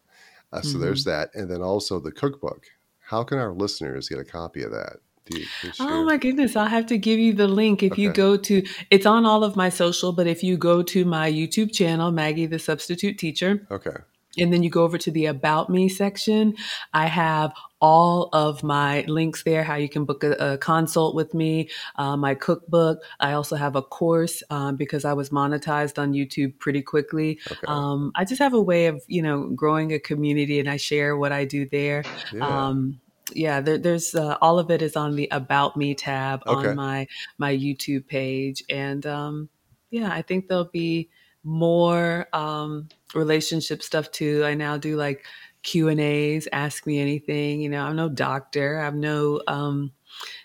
Uh, 0.52 0.62
so 0.62 0.70
mm-hmm. 0.70 0.82
there's 0.82 1.04
that. 1.04 1.30
And 1.34 1.50
then 1.50 1.62
also 1.62 2.00
the 2.00 2.12
cookbook. 2.12 2.66
How 3.00 3.24
can 3.24 3.38
our 3.38 3.54
listeners 3.54 4.10
get 4.10 4.20
a 4.20 4.26
copy 4.26 4.63
of 4.63 4.72
that? 4.72 4.98
You, 5.30 5.44
oh 5.82 6.06
my 6.06 6.16
goodness, 6.16 6.56
I'll 6.56 6.68
have 6.68 6.86
to 6.86 6.98
give 6.98 7.20
you 7.20 7.34
the 7.34 7.50
link. 7.50 7.84
If 7.84 7.94
okay. 7.94 8.02
you 8.02 8.13
go 8.13 8.38
to, 8.38 8.66
it's 8.90 9.06
on 9.06 9.26
all 9.26 9.44
of 9.44 9.58
my 9.58 9.68
social, 9.68 10.13
but 10.13 10.26
if 10.26 10.42
you 10.42 10.56
go 10.56 10.82
to 10.84 11.04
my 11.04 11.30
YouTube 11.30 11.74
channel, 11.74 12.12
Maggie 12.12 12.46
the 12.46 12.60
Substitute 12.60 13.18
Teacher. 13.18 13.68
Okay. 13.70 13.98
And 14.38 14.52
then 14.52 14.63
you 14.63 14.69
go 14.69 14.84
over 14.84 14.97
to 14.97 15.12
the 15.12 15.26
About 15.26 15.69
Me 15.69 15.89
section. 15.89 16.56
I 16.93 17.08
have 17.08 17.54
all 17.80 18.30
of 18.34 18.63
my 18.63 19.02
links 19.08 19.43
there, 19.43 19.63
how 19.63 19.76
you 19.76 19.88
can 19.88 20.06
book 20.06 20.23
a, 20.23 20.32
a 20.54 20.58
consult 20.58 21.15
with 21.15 21.34
me, 21.34 21.69
uh, 21.95 22.17
my 22.17 22.34
cookbook. 22.34 23.00
I 23.19 23.34
also 23.34 23.56
have 23.56 23.76
a 23.76 23.82
course 23.82 24.41
um, 24.50 24.78
because 24.78 25.06
I 25.06 25.13
was 25.13 25.30
monetized 25.30 26.00
on 26.00 26.13
YouTube 26.13 26.58
pretty 26.60 26.82
quickly. 26.82 27.39
Okay. 27.52 27.60
Um, 27.67 28.12
I 28.15 28.26
just 28.26 28.39
have 28.39 28.54
a 28.54 28.62
way 28.62 28.88
of, 28.88 29.04
you 29.08 29.21
know, 29.21 29.50
growing 29.56 29.93
a 29.93 30.00
community 30.00 30.60
and 30.60 30.69
I 30.69 30.78
share 30.78 31.15
what 31.17 31.32
I 31.32 31.45
do 31.45 31.67
there. 31.69 32.04
Yeah. 32.34 32.47
Um, 32.47 33.00
yeah, 33.34 33.62
there, 33.62 33.78
there's 33.78 34.15
uh, 34.15 34.38
all 34.41 34.60
of 34.60 34.71
it 34.71 34.82
is 34.82 34.95
on 34.95 35.15
the 35.15 35.28
About 35.32 35.76
Me 35.76 35.95
tab 35.95 36.43
okay. 36.47 36.69
on 36.69 36.76
my 36.76 37.08
my 37.38 37.56
YouTube 37.56 38.08
page, 38.08 38.63
and 38.69 39.06
um, 39.06 39.50
yeah, 39.89 40.10
I 40.12 40.21
think 40.21 40.47
there'll 40.47 40.65
be 40.65 41.10
more 41.43 42.28
um, 42.34 42.88
relationship 43.13 43.82
stuff 43.84 44.12
too. 44.12 44.43
I 44.46 44.54
now 44.54 44.78
do 44.78 44.96
like 44.96 45.26
Q 45.63 45.89
and 45.89 46.00
A's, 46.00 46.48
ask 46.52 46.86
me 46.86 47.00
anything. 47.00 47.62
You 47.62 47.70
know, 47.70 47.84
I'm 47.84 47.96
no 47.96 48.10
doctor. 48.10 48.80
I'm 48.80 49.00
no, 49.00 49.41
um, 49.48 49.91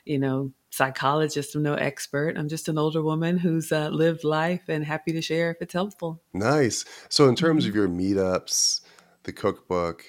you 0.04 0.18
know, 0.18 0.52
psychologist. 0.70 1.54
I'm 1.54 1.62
no 1.62 1.74
expert. 1.74 2.36
I'm 2.36 2.48
just 2.48 2.68
an 2.68 2.78
older 2.78 3.02
woman 3.02 3.38
who's 3.38 3.70
uh, 3.70 3.88
lived 3.88 4.24
life 4.24 4.62
and 4.68 4.84
happy 4.84 5.12
to 5.12 5.22
share 5.22 5.50
if 5.50 5.58
it's 5.60 5.74
helpful. 5.74 6.20
Nice. 6.32 6.84
So, 7.08 7.28
in 7.28 7.36
terms 7.36 7.66
of 7.66 7.72
mm-hmm. 7.72 7.78
your 7.78 7.88
meetups, 7.88 8.80
the 9.22 9.32
cookbook, 9.32 10.04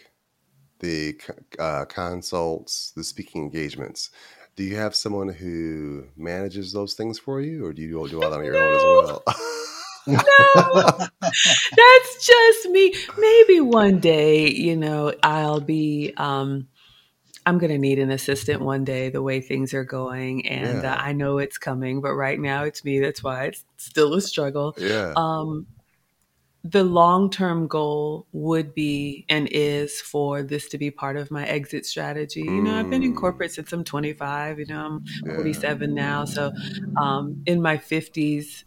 the 0.80 1.20
uh, 1.60 1.86
consults, 1.86 2.92
the 2.96 3.04
speaking 3.04 3.44
engagements, 3.44 4.10
do 4.56 4.64
you 4.64 4.76
have 4.76 4.96
someone 4.96 5.30
who 5.30 6.06
manages 6.16 6.74
those 6.74 6.94
things 6.94 7.20
for 7.20 7.42
you, 7.42 7.66
or 7.66 7.74
do 7.74 7.82
you 7.82 7.90
do 8.08 8.24
all 8.24 8.30
that 8.30 8.38
on 8.38 8.44
your 8.44 8.54
no. 8.54 8.60
own 8.60 8.76
as 8.76 8.84
well? 8.84 9.24
no, 10.08 10.22
that's 11.76 12.26
just 12.26 12.70
me. 12.70 12.94
Maybe 13.18 13.62
one 13.62 14.00
day, 14.00 14.50
you 14.50 14.76
know, 14.76 15.14
I'll 15.24 15.62
be. 15.62 16.14
Um, 16.18 16.68
I'm 17.46 17.58
going 17.58 17.72
to 17.72 17.78
need 17.78 18.00
an 18.00 18.10
assistant 18.10 18.62
one 18.62 18.86
day, 18.86 19.10
the 19.10 19.22
way 19.22 19.42
things 19.42 19.74
are 19.74 19.84
going, 19.84 20.48
and 20.48 20.84
yeah. 20.84 20.94
uh, 20.94 20.98
I 20.98 21.12
know 21.12 21.40
it's 21.40 21.58
coming. 21.58 22.00
But 22.02 22.14
right 22.14 22.40
now, 22.40 22.64
it's 22.64 22.86
me. 22.86 23.00
That's 23.00 23.22
why 23.22 23.46
it's 23.46 23.66
still 23.78 24.14
a 24.14 24.22
struggle. 24.22 24.76
Yeah. 24.78 25.14
Um, 25.16 25.68
the 26.64 26.84
long 26.84 27.30
term 27.30 27.68
goal 27.68 28.26
would 28.32 28.74
be 28.74 29.26
and 29.28 29.50
is 29.52 30.00
for 30.00 30.42
this 30.42 30.70
to 30.70 30.78
be 30.78 30.90
part 30.90 31.18
of 31.18 31.30
my 31.30 31.46
exit 31.46 31.86
strategy. 31.86 32.42
You 32.42 32.62
know, 32.62 32.80
I've 32.80 32.90
been 32.90 33.04
in 33.04 33.14
mm. 33.14 33.20
corporate 33.20 33.52
since 33.52 33.74
I'm 33.74 33.84
25. 33.84 34.60
You 34.60 34.66
know, 34.68 34.86
I'm 34.86 35.06
yeah. 35.26 35.36
47 35.36 35.94
now, 35.94 36.24
so 36.24 36.54
um, 36.96 37.44
in 37.46 37.62
my 37.62 37.78
50s 37.78 38.64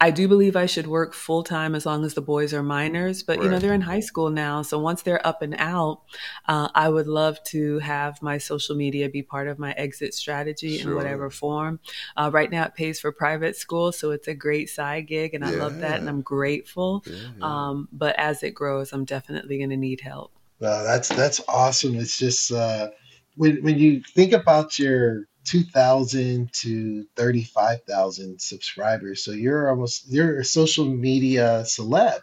I 0.00 0.10
do 0.10 0.28
believe 0.28 0.56
I 0.56 0.64
should 0.64 0.86
work 0.86 1.12
full 1.12 1.42
time 1.42 1.74
as 1.74 1.84
long 1.84 2.04
as 2.06 2.14
the 2.14 2.22
boys 2.22 2.54
are 2.54 2.62
minors, 2.62 3.22
but 3.22 3.36
right. 3.36 3.44
you 3.44 3.50
know 3.50 3.58
they're 3.58 3.74
in 3.74 3.82
high 3.82 4.00
school 4.00 4.30
now, 4.30 4.62
so 4.62 4.78
once 4.78 5.02
they're 5.02 5.24
up 5.26 5.42
and 5.42 5.54
out, 5.58 6.00
uh, 6.48 6.68
I 6.74 6.88
would 6.88 7.06
love 7.06 7.42
to 7.44 7.78
have 7.80 8.22
my 8.22 8.38
social 8.38 8.74
media 8.74 9.10
be 9.10 9.22
part 9.22 9.46
of 9.46 9.58
my 9.58 9.72
exit 9.72 10.14
strategy 10.14 10.78
sure. 10.78 10.92
in 10.92 10.96
whatever 10.96 11.28
form. 11.28 11.80
Uh, 12.16 12.30
right 12.32 12.50
now, 12.50 12.64
it 12.64 12.74
pays 12.74 12.98
for 12.98 13.12
private 13.12 13.56
school, 13.56 13.92
so 13.92 14.10
it's 14.10 14.26
a 14.26 14.34
great 14.34 14.70
side 14.70 15.06
gig, 15.06 15.34
and 15.34 15.44
I 15.44 15.50
love 15.50 15.78
that, 15.80 16.00
and 16.00 16.08
I'm 16.08 16.22
grateful. 16.22 17.04
Yeah, 17.06 17.14
yeah. 17.38 17.68
Um, 17.68 17.88
but 17.92 18.18
as 18.18 18.42
it 18.42 18.54
grows, 18.54 18.92
I'm 18.92 19.04
definitely 19.04 19.58
going 19.58 19.70
to 19.70 19.76
need 19.76 20.00
help. 20.00 20.32
Well, 20.60 20.84
that's 20.84 21.08
that's 21.08 21.40
awesome. 21.46 21.94
It's 21.96 22.18
just 22.18 22.52
uh, 22.52 22.88
when 23.36 23.62
when 23.62 23.78
you 23.78 24.02
think 24.14 24.32
about 24.32 24.78
your 24.78 25.26
2,000 25.44 26.52
to 26.52 27.04
35,000 27.16 28.40
subscribers. 28.40 29.24
So 29.24 29.32
you're 29.32 29.70
almost 29.70 30.10
you're 30.10 30.40
a 30.40 30.44
social 30.44 30.84
media 30.84 31.62
celeb. 31.64 32.20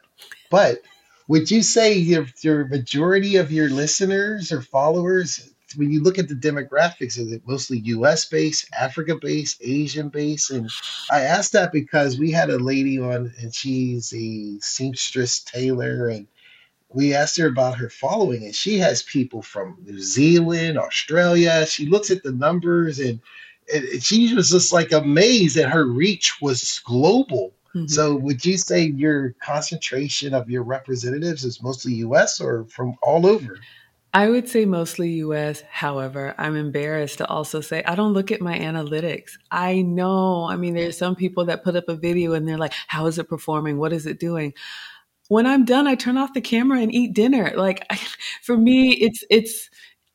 But 0.50 0.82
would 1.28 1.52
you 1.52 1.62
say 1.62 1.94
your 1.94 2.26
your 2.42 2.68
majority 2.68 3.38
of 3.38 3.52
your 3.52 3.70
listeners 3.70 4.52
or 4.52 4.62
followers 4.62 5.54
when 5.76 5.92
you 5.92 6.02
look 6.02 6.18
at 6.18 6.30
the 6.30 6.36
demographics, 6.36 7.18
is 7.18 7.32
it 7.32 7.42
mostly 7.46 7.80
US 7.80 8.26
based, 8.26 8.70
Africa 8.74 9.18
based, 9.20 9.58
Asian 9.62 10.10
based? 10.10 10.52
And 10.52 10.70
I 11.12 11.22
asked 11.22 11.54
that 11.54 11.72
because 11.72 12.18
we 12.18 12.32
had 12.32 12.50
a 12.50 12.58
lady 12.58 13.00
on 13.00 13.34
and 13.42 13.54
she's 13.54 14.14
a 14.14 14.60
seamstress 14.62 15.40
tailor 15.40 16.08
and 16.08 16.28
we 16.90 17.14
asked 17.14 17.38
her 17.38 17.48
about 17.48 17.78
her 17.78 17.90
following, 17.90 18.44
and 18.44 18.56
she 18.56 18.78
has 18.80 19.04
people 19.04 19.42
from 19.42 19.78
New 19.84 20.00
Zealand, 20.00 20.78
Australia. 20.78 21.66
She 21.66 21.86
looks 21.86 22.12
at 22.12 22.24
the 22.24 22.32
numbers, 22.32 23.00
and, 23.00 23.20
and 23.74 24.02
she 24.02 24.34
was 24.34 24.50
just 24.52 24.72
like 24.72 24.92
amazed 24.92 25.58
that 25.58 25.70
her 25.70 25.86
reach 25.86 26.42
was 26.42 26.82
global. 26.86 27.54
Mm-hmm. 27.76 27.88
So, 27.88 28.16
would 28.16 28.46
you 28.46 28.58
say 28.58 28.86
your 28.86 29.36
concentration 29.44 30.34
of 30.34 30.50
your 30.50 30.64
representatives 30.64 31.44
is 31.44 31.62
mostly 31.62 31.94
U.S. 31.96 32.40
or 32.40 32.66
from 32.66 32.96
all 33.04 33.26
over? 33.26 33.60
I 34.14 34.30
would 34.30 34.48
say 34.48 34.66
mostly 34.66 35.10
US. 35.10 35.62
However, 35.70 36.34
I'm 36.38 36.56
embarrassed 36.56 37.18
to 37.20 37.28
also 37.28 37.62
say 37.62 37.84
I 37.84 37.94
don't 37.94 38.14
look 38.14 38.32
at 38.32 38.42
my 38.42 38.58
analytics. 38.58 39.32
I 39.52 39.82
know, 39.82 40.46
I 40.46 40.56
mean, 40.56 40.74
there's 40.74 40.98
some 40.98 41.16
people 41.16 41.46
that 41.46 41.64
put 41.64 41.76
up 41.76 41.90
a 41.90 41.96
video 41.96 42.34
and 42.34 42.48
they're 42.48 42.58
like, 42.58 42.74
How 42.88 43.06
is 43.06 43.20
it 43.20 43.30
performing? 43.30 43.78
What 43.78 43.94
is 43.94 44.08
it 44.08 44.20
doing? 44.20 44.54
When 45.28 45.46
I'm 45.46 45.66
done, 45.66 45.88
I 45.88 45.96
turn 45.96 46.18
off 46.18 46.34
the 46.34 46.42
camera 46.42 46.80
and 46.82 46.94
eat 46.94 47.14
dinner. 47.14 47.54
Like 47.56 47.86
I, 47.90 48.00
for 48.42 48.58
me, 48.58 48.92
it's 48.94 49.24
it's. 49.30 49.70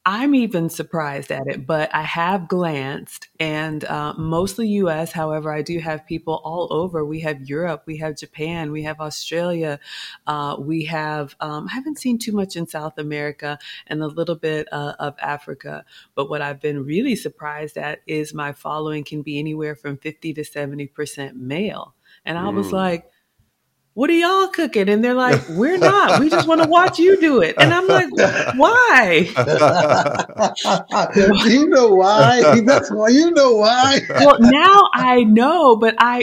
I'm 0.04 0.34
even 0.34 0.68
surprised 0.68 1.30
at 1.30 1.46
it, 1.46 1.64
but 1.64 1.94
I 1.94 2.02
have 2.02 2.48
glanced 2.48 3.28
and 3.38 3.84
uh, 3.84 4.14
mostly 4.18 4.66
US. 4.66 5.12
However, 5.12 5.52
I 5.52 5.62
do 5.62 5.78
have 5.78 6.04
people 6.04 6.40
all 6.42 6.66
over. 6.72 7.04
We 7.04 7.20
have 7.20 7.48
Europe, 7.48 7.84
we 7.86 7.98
have 7.98 8.16
Japan, 8.16 8.72
we 8.72 8.82
have 8.82 8.98
Australia, 8.98 9.78
uh, 10.26 10.56
we 10.58 10.86
have, 10.86 11.36
um, 11.38 11.68
I 11.70 11.74
haven't 11.74 12.00
seen 12.00 12.18
too 12.18 12.32
much 12.32 12.56
in 12.56 12.66
South 12.66 12.98
America 12.98 13.60
and 13.86 14.02
a 14.02 14.08
little 14.08 14.34
bit 14.34 14.66
uh, 14.72 14.94
of 14.98 15.14
Africa. 15.20 15.84
But 16.16 16.28
what 16.28 16.42
I've 16.42 16.60
been 16.60 16.84
really 16.84 17.14
surprised 17.14 17.78
at 17.78 18.00
is 18.08 18.34
my 18.34 18.50
following 18.50 19.04
can 19.04 19.22
be 19.22 19.38
anywhere 19.38 19.76
from 19.76 19.98
50 19.98 20.34
to 20.34 20.42
70% 20.42 21.34
male. 21.34 21.94
And 22.24 22.38
I 22.38 22.48
was 22.48 22.70
mm. 22.70 22.72
like, 22.72 23.11
what 23.94 24.08
are 24.08 24.14
y'all 24.14 24.48
cooking? 24.48 24.88
And 24.88 25.04
they're 25.04 25.12
like, 25.12 25.38
we're 25.50 25.76
not. 25.76 26.18
We 26.18 26.30
just 26.30 26.48
want 26.48 26.62
to 26.62 26.68
watch 26.68 26.98
you 26.98 27.20
do 27.20 27.42
it. 27.42 27.54
And 27.58 27.74
I'm 27.74 27.86
like, 27.86 28.08
why? 28.56 29.28
you 31.46 31.68
know 31.68 31.94
why? 31.94 32.60
That's 32.62 32.90
why 32.90 33.08
you 33.08 33.30
know 33.32 33.56
why. 33.56 34.00
well, 34.08 34.38
now 34.40 34.88
I 34.94 35.24
know, 35.24 35.76
but 35.76 35.94
I 35.98 36.22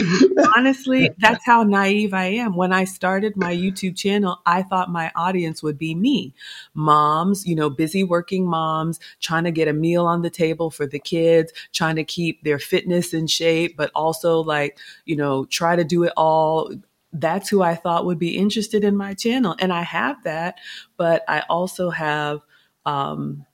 honestly, 0.56 1.10
that's 1.18 1.44
how 1.44 1.62
naive 1.62 2.12
I 2.12 2.26
am. 2.26 2.56
When 2.56 2.72
I 2.72 2.84
started 2.84 3.36
my 3.36 3.54
YouTube 3.54 3.96
channel, 3.96 4.40
I 4.46 4.62
thought 4.62 4.90
my 4.90 5.12
audience 5.14 5.62
would 5.62 5.78
be 5.78 5.94
me. 5.94 6.34
Moms, 6.74 7.46
you 7.46 7.54
know, 7.54 7.70
busy 7.70 8.02
working 8.02 8.46
moms, 8.46 8.98
trying 9.20 9.44
to 9.44 9.52
get 9.52 9.68
a 9.68 9.72
meal 9.72 10.06
on 10.06 10.22
the 10.22 10.30
table 10.30 10.70
for 10.70 10.86
the 10.86 10.98
kids, 10.98 11.52
trying 11.72 11.96
to 11.96 12.04
keep 12.04 12.42
their 12.42 12.58
fitness 12.58 13.14
in 13.14 13.26
shape, 13.26 13.76
but 13.76 13.90
also 13.94 14.40
like, 14.40 14.78
you 15.04 15.14
know, 15.14 15.44
try 15.44 15.76
to 15.76 15.84
do 15.84 16.04
it 16.04 16.12
all 16.16 16.72
that's 17.12 17.48
who 17.48 17.62
I 17.62 17.74
thought 17.74 18.06
would 18.06 18.18
be 18.18 18.36
interested 18.36 18.84
in 18.84 18.96
my 18.96 19.14
channel. 19.14 19.56
And 19.58 19.72
I 19.72 19.82
have 19.82 20.22
that, 20.24 20.58
but 20.96 21.24
I 21.28 21.40
also 21.48 21.90
have 21.90 22.40
um, 22.86 23.46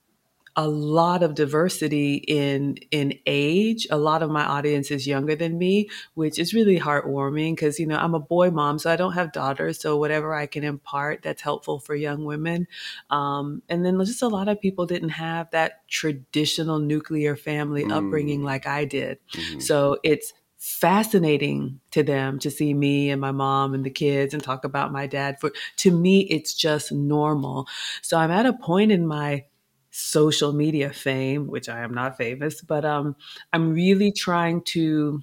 a 0.59 0.67
lot 0.67 1.23
of 1.23 1.35
diversity 1.35 2.15
in 2.15 2.77
in 2.91 3.19
age. 3.27 3.87
A 3.91 3.99
lot 3.99 4.23
of 4.23 4.31
my 4.31 4.45
audience 4.45 4.91
is 4.91 5.07
younger 5.07 5.37
than 5.37 5.59
me, 5.59 5.91
which 6.15 6.39
is 6.39 6.55
really 6.55 6.81
heartwarming 6.81 7.55
because 7.55 7.79
you 7.79 7.87
know 7.87 7.97
I'm 7.97 8.15
a 8.15 8.21
boy 8.21 8.51
mom, 8.51 8.79
so 8.79 8.91
I 8.91 8.97
don't 8.97 9.13
have 9.13 9.33
daughters. 9.33 9.79
So 9.79 9.99
whatever 9.99 10.35
I 10.35 10.47
can 10.47 10.65
impart 10.65 11.23
that's 11.23 11.43
helpful 11.43 11.79
for 11.79 11.95
young 11.95 12.25
women, 12.25 12.67
um, 13.11 13.63
and 13.69 13.85
then 13.85 13.99
just 14.01 14.23
a 14.23 14.29
lot 14.29 14.49
of 14.49 14.61
people 14.61 14.87
didn't 14.87 15.11
have 15.11 15.51
that 15.51 15.87
traditional 15.89 16.79
nuclear 16.79 17.37
family 17.37 17.85
mm. 17.85 17.93
upbringing 17.93 18.43
like 18.43 18.67
I 18.67 18.87
did. 18.87 19.19
Mm-hmm. 19.35 19.61
So 19.61 19.99
it's 20.03 20.33
fascinating 20.67 21.81
to 21.93 22.03
them 22.03 22.39
to 22.41 22.51
see 22.51 22.75
me 22.75 23.11
and 23.11 23.21
my 23.21 23.31
mom 23.33 23.73
and 23.75 23.85
the 23.85 23.91
kids 23.91 24.35
and 24.35 24.43
talk 24.43 24.65
about 24.65 24.93
my 24.93 25.07
dad. 25.07 25.37
For 25.41 25.53
to 25.79 25.91
me 25.91 26.23
it's 26.23 26.55
just 26.55 26.93
normal. 26.93 27.67
So 28.03 28.19
i'm 28.19 28.31
at 28.31 28.47
a 28.47 28.53
point 28.53 28.93
in 28.93 29.07
my 29.07 29.45
social 29.91 30.53
media 30.53 30.93
fame 30.93 31.47
which 31.47 31.69
i 31.71 31.81
am 31.81 31.95
not 31.95 32.19
famous 32.19 32.61
but 32.61 32.85
um 32.85 33.17
i'm 33.55 33.73
really 33.73 34.13
trying 34.13 34.61
to 34.63 35.23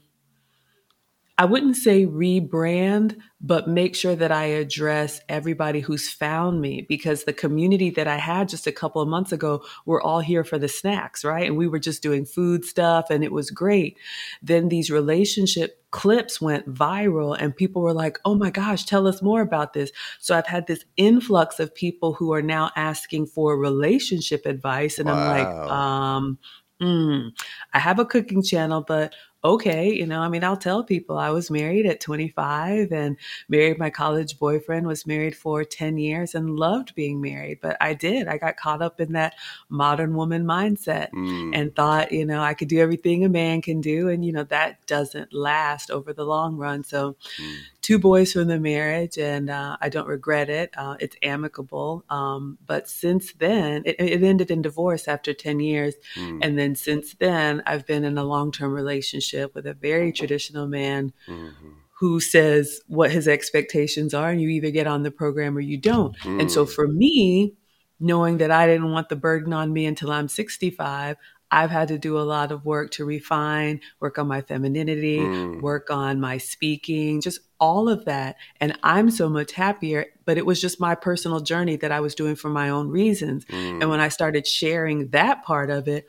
I 1.36 1.46
wouldn't 1.46 1.78
say 1.78 2.06
rebrand, 2.06 3.18
but 3.42 3.68
make 3.68 3.96
sure 3.96 4.16
that 4.16 4.32
I 4.32 4.46
address 4.46 5.20
everybody 5.28 5.80
who's 5.80 6.08
found 6.08 6.62
me 6.62 6.86
because 6.88 7.24
the 7.24 7.34
community 7.34 7.90
that 7.92 8.08
I 8.08 8.18
had 8.18 8.50
just 8.50 8.68
a 8.68 8.72
couple 8.72 9.02
of 9.02 9.08
months 9.08 9.32
ago 9.32 9.64
were 9.88 10.02
all 10.02 10.20
here 10.20 10.44
for 10.44 10.60
the 10.60 10.68
snacks, 10.68 11.26
right? 11.26 11.48
And 11.48 11.58
we 11.58 11.68
were 11.68 11.80
just 11.80 12.04
doing 12.04 12.26
food 12.26 12.66
stuff 12.66 13.10
and 13.10 13.24
it 13.24 13.32
was 13.32 13.50
great. 13.50 13.98
Then 14.44 14.70
these 14.70 14.92
relationship 14.92 15.84
clips 15.90 16.40
went 16.40 16.72
viral 16.72 17.36
and 17.40 17.56
people 17.56 17.82
were 17.82 17.94
like, 17.94 18.20
oh 18.26 18.36
my 18.36 18.52
gosh, 18.52 18.86
tell 18.86 19.08
us 19.08 19.24
more 19.24 19.42
about 19.42 19.74
this. 19.74 19.92
So 20.20 20.38
I've 20.38 20.48
had 20.48 20.68
this 20.68 20.86
influx 20.98 21.60
of 21.60 21.74
people 21.74 22.14
who 22.14 22.32
are 22.34 22.44
now 22.44 22.70
asking 22.76 23.26
for 23.26 23.58
relationship 23.58 24.46
advice. 24.46 25.00
And 25.00 25.10
wow. 25.10 25.16
I'm 25.16 25.28
like, 25.30 25.72
um, 25.72 26.38
mm, 26.80 27.32
I 27.74 27.80
have 27.80 27.98
a 27.98 28.06
cooking 28.06 28.44
channel, 28.44 28.84
but 28.88 29.16
okay, 29.46 29.94
you 29.94 30.06
know, 30.06 30.22
I 30.22 30.30
mean, 30.30 30.44
I'll 30.44 30.56
tell 30.56 30.84
people 30.84 31.18
I 31.18 31.30
was 31.30 31.52
married 31.52 31.86
at 31.86 32.00
25 32.00 32.92
and 32.94 33.18
married 33.50 33.78
my 33.78 33.90
college 33.90 34.40
boyfriend, 34.40 34.88
was 34.88 35.06
married 35.06 35.36
for 35.36 35.66
10 35.66 35.98
years 35.98 36.34
and 36.34 36.58
loved 36.58 36.96
being 36.96 37.20
married. 37.20 37.60
But 37.62 37.76
I 37.82 37.94
did. 37.94 38.28
I 38.28 38.38
got 38.38 38.56
caught 38.56 38.82
up 38.82 39.02
in 39.02 39.12
that 39.14 39.36
modern 39.70 40.16
woman 40.16 40.46
mindset 40.46 41.12
mm. 41.12 41.52
and 41.54 41.76
thought, 41.76 42.12
you 42.12 42.26
know, 42.26 42.42
I 42.42 42.54
could 42.54 42.70
do 42.70 42.80
everything 42.80 43.26
a 43.26 43.30
man 43.30 43.62
can 43.62 43.82
do. 43.82 44.08
And, 44.08 44.24
you 44.24 44.32
know, 44.32 44.44
that 44.46 44.86
doesn't 44.88 45.34
last 45.34 45.92
over 45.92 46.14
the 46.14 46.26
long 46.26 46.56
run. 46.56 46.84
So, 46.84 47.18
mm. 47.42 47.58
Two 47.84 48.00
boys 48.00 48.34
from 48.34 48.48
the 48.48 48.60
marriage, 48.60 49.18
and 49.18 49.50
uh, 49.50 49.78
I 49.80 49.90
don't 49.90 50.08
regret 50.08 50.50
it. 50.50 50.74
Uh, 50.76 50.96
it's 51.00 51.18
amicable. 51.22 52.04
Um, 52.10 52.58
but 52.66 52.90
since 52.90 53.34
then, 53.34 53.84
it, 53.86 53.98
it, 54.00 54.24
ended 54.24 54.50
in 54.50 54.62
divorce 54.62 55.08
after 55.08 55.34
10 55.34 55.60
years. 55.60 55.94
Mm. 56.16 56.40
And 56.42 56.58
then 56.58 56.76
since 56.76 57.14
then, 57.16 57.62
I've 57.68 57.86
been 57.86 58.06
in 58.06 58.18
a 58.18 58.24
long 58.24 58.52
term 58.52 58.74
relationship 58.74 59.54
with 59.54 59.68
a 59.68 59.74
very 59.74 60.12
traditional 60.14 60.66
man 60.66 61.14
mm-hmm. 61.28 61.70
who 62.00 62.20
says 62.20 62.82
what 62.88 63.12
his 63.12 63.28
expectations 63.28 64.14
are, 64.14 64.32
and 64.32 64.42
you 64.42 64.50
either 64.50 64.72
get 64.72 64.88
on 64.88 65.04
the 65.04 65.12
program 65.12 65.56
or 65.56 65.62
you 65.62 65.78
don't. 65.78 66.18
Mm. 66.20 66.42
And 66.42 66.52
so 66.52 66.66
mm. 66.66 66.74
for 66.74 66.88
me, 66.88 67.54
knowing 68.00 68.38
that 68.38 68.52
I 68.52 68.66
didn't 68.66 68.92
want 68.92 69.10
the 69.10 69.16
burden 69.16 69.54
on 69.54 69.72
me 69.72 69.86
until 69.86 70.12
I'm 70.12 70.28
65, 70.28 71.18
I've 71.54 71.70
had 71.70 71.90
to 71.90 72.00
do 72.00 72.18
a 72.18 72.22
lot 72.22 72.52
of 72.52 72.66
work 72.66 72.90
to 72.92 73.06
refine, 73.06 73.80
work 74.00 74.18
on 74.18 74.28
my 74.28 74.42
femininity, 74.42 75.20
mm. 75.20 75.62
work 75.62 75.92
on 75.92 76.20
my 76.20 76.40
speaking, 76.40 77.22
just 77.22 77.40
all 77.60 77.90
of 77.90 78.06
that. 78.06 78.38
And 78.60 78.78
I'm 78.82 79.12
so 79.12 79.30
much 79.30 79.52
happier, 79.52 80.08
but 80.26 80.40
it 80.40 80.48
was 80.48 80.60
just 80.60 80.80
my 80.80 80.96
personal 80.96 81.42
journey 81.42 81.76
that 81.78 81.92
I 81.92 82.00
was 82.00 82.16
doing 82.16 82.36
for 82.36 82.50
my 82.50 82.70
own 82.70 82.90
reasons. 82.90 83.46
Mm. 83.46 83.82
And 83.82 83.90
when 83.92 84.00
I 84.00 84.10
started 84.10 84.48
sharing 84.48 85.10
that 85.10 85.44
part 85.44 85.70
of 85.70 85.88
it, 85.88 86.08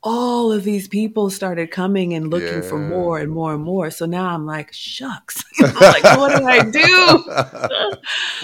all 0.00 0.52
of 0.52 0.62
these 0.62 0.86
people 0.86 1.28
started 1.28 1.72
coming 1.72 2.14
and 2.14 2.30
looking 2.30 2.62
yeah. 2.62 2.68
for 2.68 2.78
more 2.78 3.18
and 3.18 3.32
more 3.32 3.54
and 3.54 3.64
more. 3.64 3.90
So 3.90 4.06
now 4.06 4.32
I'm 4.32 4.46
like, 4.46 4.72
shucks, 4.72 5.42
like, 5.60 6.04
what 6.04 6.38
did 6.38 6.46
I 6.46 6.70
do? 6.70 7.96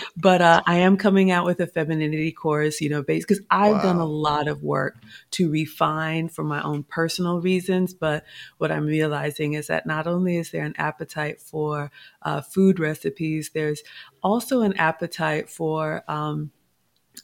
but 0.17 0.43
uh, 0.43 0.63
I 0.67 0.79
am 0.79 0.97
coming 0.97 1.31
out 1.31 1.47
with 1.47 1.61
a 1.61 1.69
femininity 1.69 2.33
course, 2.33 2.81
you 2.81 2.89
know, 2.89 3.05
based 3.05 3.29
because 3.29 3.45
I've 3.51 3.77
wow. 3.77 3.83
done 3.83 3.97
a 3.99 4.05
lot 4.05 4.49
of 4.49 4.65
work 4.65 4.97
to 5.33 5.49
refine 5.49 6.29
for 6.29 6.43
my 6.43 6.61
own 6.61 6.83
personal 6.83 7.41
reasons. 7.41 7.95
But 7.95 8.25
what 8.59 8.73
I'm 8.73 8.87
realizing 8.87 9.53
is 9.53 9.69
that 9.69 9.87
not 9.87 10.09
only 10.09 10.39
is 10.39 10.51
there 10.51 10.65
an 10.65 10.75
appetite 10.77 11.41
for 11.41 11.93
uh, 12.23 12.41
food 12.41 12.81
recipes, 12.81 13.53
there's 13.55 13.85
also 14.25 14.63
an 14.63 14.77
appetite 14.77 15.49
for 15.49 16.03
um, 16.09 16.51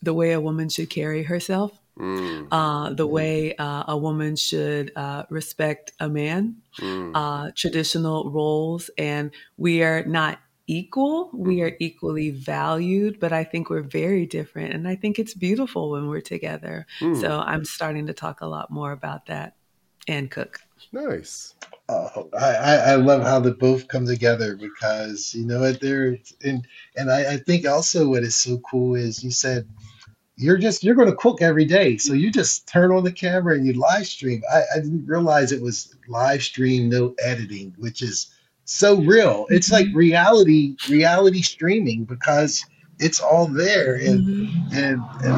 the 0.03 0.15
way 0.15 0.31
a 0.31 0.41
woman 0.41 0.69
should 0.69 0.89
carry 0.89 1.25
herself 1.25 1.81
Mm. 2.01 2.49
Uh, 2.51 2.95
the 2.95 3.07
way 3.07 3.55
uh, 3.57 3.85
a 3.89 3.97
woman 3.97 4.35
should 4.35 4.91
uh, 4.97 5.25
respect 5.29 5.93
a 6.01 6.09
man, 6.09 6.57
mm. 6.79 7.13
Uh, 7.15 7.51
traditional 7.55 8.31
roles, 8.31 8.91
and 8.97 9.31
we 9.59 9.83
are 9.83 10.05
not 10.05 10.39
equal. 10.67 11.31
We 11.35 11.57
mm-hmm. 11.57 11.65
are 11.65 11.77
equally 11.79 12.31
valued, 12.31 13.21
but 13.21 13.33
I 13.33 13.45
think 13.45 13.69
we're 13.69 13.83
very 13.83 14.25
different, 14.25 14.73
and 14.73 14.89
I 14.89 14.97
think 14.97 15.19
it's 15.19 15.35
beautiful 15.35 15.91
when 15.91 16.09
we're 16.09 16.23
together. 16.23 16.87
Mm. 17.01 17.21
So 17.21 17.41
I'm 17.41 17.65
starting 17.65 18.07
to 18.07 18.15
talk 18.15 18.41
a 18.41 18.47
lot 18.47 18.71
more 18.71 18.93
about 18.93 19.27
that 19.27 19.57
and 20.09 20.31
cook. 20.31 20.61
Nice. 20.93 21.55
Oh, 21.89 22.31
I, 22.39 22.77
I 22.77 22.95
love 22.95 23.23
how 23.23 23.41
they 23.41 23.51
both 23.51 23.89
come 23.89 24.07
together 24.07 24.57
because 24.57 25.35
you 25.35 25.45
know 25.45 25.61
what 25.61 25.81
they're 25.81 26.19
and 26.43 26.67
and 26.97 27.11
I, 27.11 27.35
I 27.35 27.37
think 27.37 27.67
also 27.67 28.09
what 28.09 28.23
is 28.23 28.37
so 28.37 28.59
cool 28.59 28.95
is 28.95 29.25
you 29.25 29.33
said 29.33 29.69
you're 30.41 30.57
just 30.57 30.83
you're 30.83 30.95
going 30.95 31.11
to 31.11 31.17
cook 31.17 31.43
every 31.43 31.65
day 31.65 31.97
so 31.97 32.13
you 32.15 32.31
just 32.31 32.67
turn 32.67 32.91
on 32.91 33.05
the 33.05 33.13
camera 33.13 33.55
and 33.55 33.67
you 33.67 33.75
live 33.75 34.07
stream 34.07 34.43
I, 34.53 34.63
I, 34.75 34.79
didn't 34.81 35.07
realize 35.07 35.53
it 35.53 35.61
was 35.61 35.95
live 36.09 36.43
stream 36.43 36.89
no 36.89 37.15
editing 37.23 37.75
which 37.79 38.03
is 38.03 38.35
so 38.65 38.97
real 39.03 39.47
it's 39.51 39.71
like 39.71 39.87
mm-hmm. 39.87 39.99
reality 39.99 40.77
reality 40.89 41.43
streaming 41.43 42.05
because 42.05 42.65
it's 42.99 43.21
all 43.21 43.47
there 43.47 43.95
and 43.97 44.27
mm-hmm. 44.27 44.75
and, 44.75 45.03
and 45.25 45.35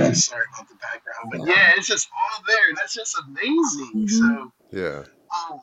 I'm 0.00 0.14
sorry 0.14 0.44
about 0.54 0.68
the 0.68 0.76
background 0.76 1.32
but 1.32 1.48
yeah 1.48 1.72
it's 1.76 1.88
just 1.88 2.08
all 2.12 2.44
there 2.46 2.74
that's 2.76 2.94
just 2.94 3.16
amazing 3.26 4.06
mm-hmm. 4.06 4.06
so 4.06 4.52
yeah 4.72 5.02
um, 5.50 5.60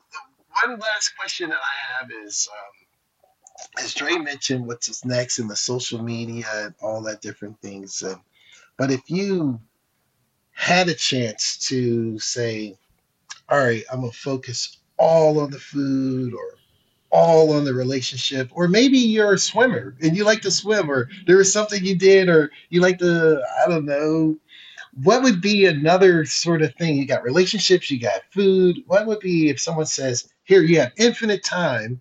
one 0.62 0.78
last 0.78 1.12
question 1.18 1.48
that 1.48 1.58
i 1.58 2.00
have 2.00 2.10
is 2.26 2.48
um, 2.52 2.83
as 3.78 3.94
Dre 3.94 4.16
mentioned, 4.16 4.66
what's 4.66 5.04
next 5.04 5.38
in 5.38 5.48
the 5.48 5.56
social 5.56 6.02
media 6.02 6.46
and 6.54 6.74
all 6.82 7.02
that 7.02 7.20
different 7.20 7.60
things. 7.60 8.02
But 8.76 8.90
if 8.90 9.08
you 9.08 9.60
had 10.52 10.88
a 10.88 10.94
chance 10.94 11.58
to 11.68 12.18
say, 12.18 12.76
all 13.48 13.58
right, 13.58 13.84
I'm 13.92 14.00
going 14.00 14.12
to 14.12 14.18
focus 14.18 14.78
all 14.96 15.40
on 15.40 15.50
the 15.50 15.58
food 15.58 16.32
or 16.34 16.54
all 17.10 17.52
on 17.52 17.64
the 17.64 17.74
relationship, 17.74 18.48
or 18.52 18.66
maybe 18.66 18.98
you're 18.98 19.34
a 19.34 19.38
swimmer 19.38 19.96
and 20.02 20.16
you 20.16 20.24
like 20.24 20.40
to 20.42 20.50
swim, 20.50 20.90
or 20.90 21.08
there 21.26 21.36
was 21.36 21.52
something 21.52 21.84
you 21.84 21.96
did, 21.96 22.28
or 22.28 22.50
you 22.70 22.80
like 22.80 22.98
to, 22.98 23.40
I 23.64 23.68
don't 23.68 23.84
know, 23.84 24.36
what 25.02 25.22
would 25.22 25.40
be 25.40 25.66
another 25.66 26.24
sort 26.24 26.62
of 26.62 26.74
thing? 26.74 26.96
You 26.96 27.06
got 27.06 27.22
relationships, 27.22 27.90
you 27.90 28.00
got 28.00 28.22
food. 28.30 28.78
What 28.86 29.06
would 29.06 29.20
be 29.20 29.48
if 29.48 29.60
someone 29.60 29.86
says, 29.86 30.32
here, 30.44 30.62
you 30.62 30.80
have 30.80 30.92
infinite 30.96 31.44
time 31.44 32.00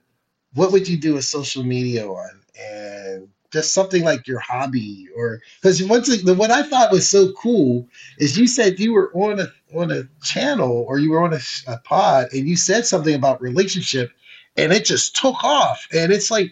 what 0.53 0.71
would 0.71 0.87
you 0.87 0.97
do 0.97 1.17
a 1.17 1.21
social 1.21 1.63
media 1.63 2.07
on? 2.07 2.41
And 2.59 3.29
just 3.53 3.73
something 3.73 4.03
like 4.03 4.27
your 4.27 4.39
hobby 4.39 5.07
or 5.15 5.39
because 5.61 5.81
once 5.83 6.07
the 6.23 6.33
what 6.33 6.49
I 6.49 6.63
thought 6.63 6.91
was 6.91 7.07
so 7.07 7.31
cool 7.33 7.87
is 8.17 8.37
you 8.37 8.47
said 8.47 8.79
you 8.79 8.93
were 8.93 9.11
on 9.13 9.39
a 9.39 9.47
on 9.75 9.91
a 9.91 10.03
channel 10.23 10.85
or 10.87 10.97
you 10.97 11.11
were 11.11 11.23
on 11.23 11.33
a, 11.33 11.39
a 11.67 11.77
pod 11.77 12.29
and 12.33 12.49
you 12.49 12.55
said 12.57 12.85
something 12.85 13.13
about 13.13 13.41
relationship 13.41 14.11
and 14.57 14.73
it 14.73 14.85
just 14.85 15.15
took 15.15 15.43
off. 15.43 15.87
And 15.93 16.11
it's 16.11 16.31
like 16.31 16.51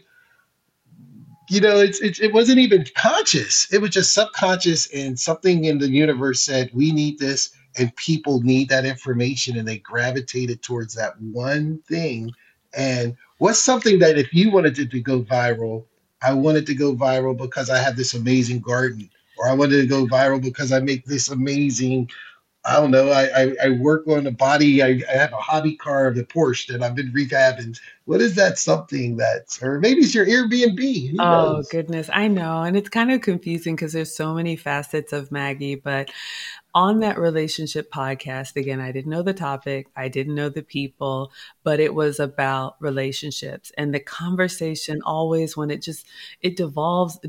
you 1.49 1.59
know 1.59 1.77
it's, 1.77 1.99
it's 2.01 2.19
it 2.19 2.33
wasn't 2.33 2.59
even 2.59 2.85
conscious. 2.95 3.67
It 3.73 3.81
was 3.81 3.89
just 3.89 4.13
subconscious 4.13 4.87
and 4.93 5.19
something 5.19 5.65
in 5.65 5.79
the 5.79 5.89
universe 5.89 6.41
said 6.45 6.69
we 6.71 6.91
need 6.91 7.17
this 7.17 7.49
and 7.77 7.95
people 7.95 8.41
need 8.41 8.69
that 8.69 8.85
information 8.85 9.57
and 9.57 9.67
they 9.67 9.79
gravitated 9.79 10.61
towards 10.61 10.93
that 10.95 11.19
one 11.19 11.79
thing. 11.87 12.31
And 12.73 13.15
What's 13.41 13.57
something 13.57 13.97
that 13.97 14.19
if 14.19 14.35
you 14.35 14.51
wanted 14.51 14.77
it 14.77 14.91
to 14.91 14.99
go 14.99 15.23
viral, 15.23 15.85
I 16.21 16.31
wanted 16.31 16.67
to 16.67 16.75
go 16.75 16.93
viral 16.95 17.35
because 17.35 17.71
I 17.71 17.79
have 17.79 17.95
this 17.95 18.13
amazing 18.13 18.59
garden, 18.59 19.09
or 19.35 19.49
I 19.49 19.53
wanted 19.55 19.81
to 19.81 19.87
go 19.87 20.05
viral 20.05 20.39
because 20.39 20.71
I 20.71 20.79
make 20.79 21.05
this 21.05 21.27
amazing 21.29 22.07
I 22.63 22.79
don't 22.79 22.91
know. 22.91 23.09
I, 23.09 23.23
I, 23.35 23.55
I 23.63 23.69
work 23.71 24.07
on 24.07 24.27
a 24.27 24.31
body. 24.31 24.83
I, 24.83 25.01
I 25.11 25.17
have 25.17 25.33
a 25.33 25.37
hobby 25.37 25.75
car 25.75 26.05
of 26.05 26.13
the 26.15 26.23
Porsche 26.23 26.67
that 26.67 26.83
I've 26.83 26.93
been 26.93 27.11
rehabbing. 27.11 27.75
What 28.05 28.21
is 28.21 28.35
that 28.35 28.59
something 28.59 29.17
that's, 29.17 29.63
or 29.63 29.79
maybe 29.79 30.01
it's 30.01 30.13
your 30.13 30.27
Airbnb? 30.27 31.09
Who 31.09 31.17
Oh 31.17 31.55
knows? 31.57 31.67
goodness, 31.71 32.11
I 32.13 32.27
know. 32.27 32.61
And 32.61 32.77
it's 32.77 32.89
kind 32.89 33.11
of 33.11 33.21
confusing 33.21 33.75
because 33.75 33.93
there's 33.93 34.15
so 34.15 34.35
many 34.35 34.55
facets 34.55 35.11
of 35.11 35.31
Maggie, 35.31 35.73
but 35.73 36.11
on 36.73 36.99
that 36.99 37.19
relationship 37.19 37.91
podcast, 37.91 38.55
again, 38.55 38.79
I 38.79 38.91
didn't 38.91 39.11
know 39.11 39.23
the 39.23 39.33
topic, 39.33 39.87
I 39.95 40.07
didn't 40.07 40.35
know 40.35 40.49
the 40.49 40.63
people, 40.63 41.31
but 41.63 41.79
it 41.79 41.93
was 41.93 42.19
about 42.19 42.75
relationships 42.79 43.71
and 43.77 43.93
the 43.93 43.99
conversation 43.99 45.01
always 45.05 45.57
when 45.57 45.69
it 45.69 45.81
just 45.81 46.07
it 46.41 46.55
devolves 46.55 47.19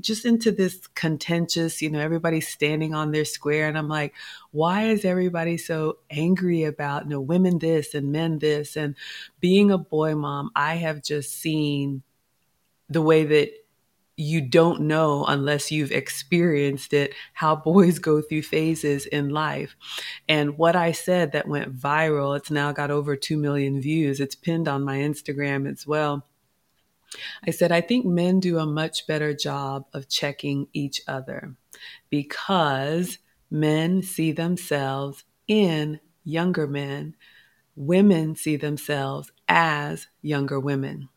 just 0.00 0.24
into 0.24 0.50
this 0.50 0.86
contentious, 0.94 1.80
you 1.80 1.90
know, 1.90 2.00
everybody's 2.00 2.48
standing 2.48 2.94
on 2.94 3.12
their 3.12 3.24
square 3.24 3.68
and 3.68 3.78
I'm 3.78 3.88
like, 3.88 4.14
why 4.50 4.86
is 4.86 5.04
everybody 5.04 5.56
so 5.56 5.98
angry 6.10 6.64
about, 6.64 7.04
you 7.04 7.10
know, 7.10 7.20
women 7.20 7.58
this 7.58 7.94
and 7.94 8.10
men 8.12 8.38
this? 8.38 8.76
And 8.76 8.96
being 9.40 9.70
a 9.70 9.78
boy 9.78 10.14
mom, 10.14 10.50
I 10.56 10.74
have 10.76 11.02
just 11.02 11.32
seen 11.32 12.02
the 12.88 13.02
way 13.02 13.24
that 13.24 13.52
you 14.18 14.40
don't 14.40 14.80
know 14.80 15.24
unless 15.26 15.70
you've 15.70 15.92
experienced 15.92 16.92
it 16.92 17.14
how 17.34 17.54
boys 17.54 18.00
go 18.00 18.20
through 18.20 18.42
phases 18.42 19.06
in 19.06 19.28
life. 19.28 19.76
And 20.28 20.58
what 20.58 20.74
I 20.74 20.90
said 20.90 21.30
that 21.32 21.46
went 21.46 21.78
viral, 21.78 22.36
it's 22.36 22.50
now 22.50 22.72
got 22.72 22.90
over 22.90 23.14
2 23.14 23.36
million 23.36 23.80
views. 23.80 24.18
It's 24.18 24.34
pinned 24.34 24.66
on 24.66 24.82
my 24.82 24.98
Instagram 24.98 25.70
as 25.70 25.86
well. 25.86 26.26
I 27.46 27.52
said, 27.52 27.70
I 27.70 27.80
think 27.80 28.04
men 28.04 28.40
do 28.40 28.58
a 28.58 28.66
much 28.66 29.06
better 29.06 29.32
job 29.32 29.86
of 29.94 30.08
checking 30.08 30.66
each 30.72 31.00
other 31.06 31.54
because 32.10 33.18
men 33.52 34.02
see 34.02 34.32
themselves 34.32 35.22
in 35.46 36.00
younger 36.24 36.66
men, 36.66 37.14
women 37.76 38.34
see 38.34 38.56
themselves 38.56 39.30
as 39.46 40.08
younger 40.22 40.58
women. 40.58 41.08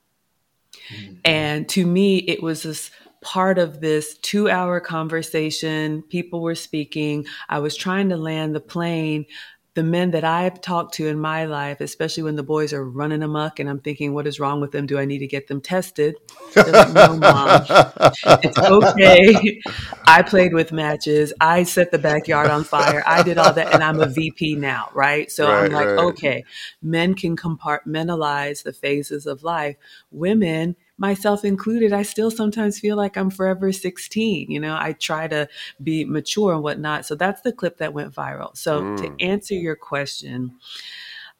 Mm-hmm. 0.89 1.13
And 1.25 1.69
to 1.69 1.86
me, 1.86 2.17
it 2.17 2.41
was 2.41 2.63
this 2.63 2.91
part 3.21 3.59
of 3.59 3.82
this 3.82 4.17
two 4.17 4.49
hour 4.49 4.79
conversation. 4.79 6.01
People 6.03 6.41
were 6.41 6.55
speaking. 6.55 7.25
I 7.49 7.59
was 7.59 7.75
trying 7.75 8.09
to 8.09 8.17
land 8.17 8.55
the 8.55 8.59
plane 8.59 9.25
the 9.74 9.84
men 9.84 10.11
that 10.11 10.26
I've 10.26 10.59
talked 10.59 10.95
to 10.95 11.07
in 11.07 11.19
my 11.19 11.45
life, 11.45 11.80
especially 11.80 12.24
when 12.24 12.36
the 12.36 12.43
boys 12.43 12.74
are 12.74 12.84
running 12.84 13.24
amok 13.24 13.59
and 13.59 13.69
I'm 13.69 13.80
thinking, 13.80 14.13
what 14.13 14.28
is 14.28 14.38
wrong 14.38 14.59
with 14.59 14.72
them? 14.72 14.86
Do 14.86 14.99
I 14.99 15.05
need 15.05 15.19
to 15.19 15.28
get 15.28 15.47
them 15.47 15.61
tested? 15.61 16.15
Like, 16.55 16.93
no, 16.93 17.17
mom. 17.17 17.65
It's 18.43 18.57
okay. 18.57 19.61
I 20.05 20.24
played 20.24 20.53
with 20.53 20.72
matches. 20.72 21.32
I 21.39 21.63
set 21.63 21.91
the 21.91 21.99
backyard 21.99 22.49
on 22.49 22.65
fire. 22.65 23.01
I 23.05 23.24
did 23.24 23.38
all 23.38 23.53
that 23.53 23.74
and 23.74 23.84
I'm 23.84 24.01
a 24.01 24.07
VP 24.07 24.55
now, 24.55 24.89
right? 24.93 25.32
So 25.32 25.47
right, 25.47 25.65
I'm 25.65 25.72
like, 25.72 25.88
right. 25.88 25.99
okay, 25.99 26.43
men 26.82 27.13
can 27.13 27.38
compartmentalize 27.38 28.63
the 28.63 28.74
phases 28.74 29.26
of 29.26 29.43
life. 29.43 29.78
Women, 30.11 30.76
myself 31.02 31.43
included, 31.43 31.91
I 31.91 32.04
still 32.04 32.30
sometimes 32.30 32.80
feel 32.80 32.95
like 32.95 33.18
I'm 33.18 33.32
forever 33.32 33.72
16. 33.72 34.52
You 34.52 34.60
know, 34.60 34.78
I 34.80 34.93
try 34.93 35.28
to 35.28 35.49
be 35.82 36.06
mature 36.06 36.54
and 36.54 36.62
whatnot. 36.62 37.08
So 37.08 37.16
that's 37.16 37.41
the 37.41 37.52
clip 37.52 37.80
that 37.80 37.93
went 37.93 38.14
viral. 38.14 38.56
So 38.56 38.84
mm. 38.84 38.97
to 38.97 39.26
answer 39.26 39.56
your 39.56 39.76
question, 39.76 40.56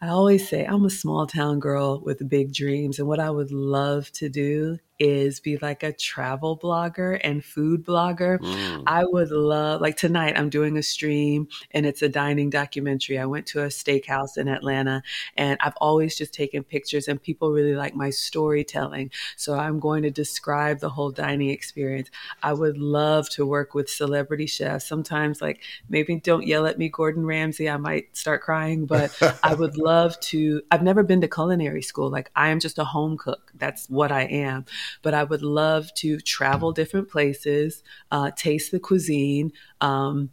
I 0.02 0.08
always 0.08 0.50
say 0.50 0.66
I'm 0.66 0.84
a 0.84 0.90
small 0.90 1.28
town 1.28 1.60
girl 1.60 2.02
with 2.04 2.28
big 2.28 2.52
dreams. 2.52 2.98
And 2.98 3.08
what 3.08 3.20
I 3.20 3.30
would 3.30 3.52
love 3.52 4.12
to 4.14 4.30
do 4.30 4.80
is 5.02 5.40
be 5.40 5.58
like 5.58 5.82
a 5.82 5.92
travel 5.92 6.56
blogger 6.56 7.20
and 7.24 7.44
food 7.44 7.84
blogger. 7.84 8.38
Mm. 8.38 8.84
I 8.86 9.04
would 9.04 9.32
love, 9.32 9.82
like 9.82 9.98
tonight, 9.98 10.38
I'm 10.38 10.50
doing 10.50 10.78
a 10.78 10.84
stream 10.84 11.48
and 11.72 11.88
it's 11.88 12.04
a 12.04 12.08
dining 12.08 12.52
documentary. 12.52 13.18
I 13.18 13.26
went 13.26 13.48
to 13.48 13.64
a 13.64 13.68
steakhouse 13.68 14.38
in 14.38 14.48
Atlanta 14.48 15.02
and 15.36 15.58
I've 15.60 15.76
always 15.78 16.16
just 16.16 16.36
taken 16.36 16.64
pictures 16.64 17.08
and 17.08 17.20
people 17.20 17.52
really 17.52 17.74
like 17.74 17.96
my 17.96 18.12
storytelling. 18.12 19.10
So 19.38 19.56
I'm 19.56 19.80
going 19.80 20.04
to 20.04 20.12
describe 20.12 20.82
the 20.82 20.90
whole 20.90 21.10
dining 21.10 21.50
experience. 21.50 22.12
I 22.44 22.54
would 22.54 22.78
love 22.78 23.28
to 23.32 23.44
work 23.44 23.74
with 23.74 23.90
celebrity 23.90 24.46
chefs. 24.46 24.88
Sometimes, 24.88 25.42
like, 25.42 25.62
maybe 25.90 26.18
don't 26.18 26.46
yell 26.46 26.68
at 26.68 26.78
me, 26.78 26.90
Gordon 26.90 27.26
Ramsay. 27.26 27.68
I 27.68 27.78
might 27.78 28.16
start 28.16 28.44
crying, 28.44 28.86
but 28.86 29.18
I 29.44 29.56
would 29.56 29.78
love 29.78 30.20
to. 30.20 30.62
I've 30.70 30.84
never 30.84 31.02
been 31.02 31.22
to 31.22 31.28
culinary 31.28 31.82
school. 31.82 32.12
Like, 32.12 32.30
I 32.36 32.50
am 32.50 32.60
just 32.60 32.78
a 32.78 32.84
home 32.84 33.18
cook. 33.18 33.52
That's 33.56 33.90
what 33.90 34.12
I 34.12 34.24
am 34.26 34.66
but 35.02 35.14
I 35.14 35.24
would 35.24 35.42
love 35.42 35.94
to 35.96 36.20
travel 36.20 36.72
different 36.72 37.10
places, 37.10 37.84
uh, 38.12 38.32
taste 38.36 38.72
the 38.72 38.80
cuisine, 38.80 39.52
um, 39.82 40.30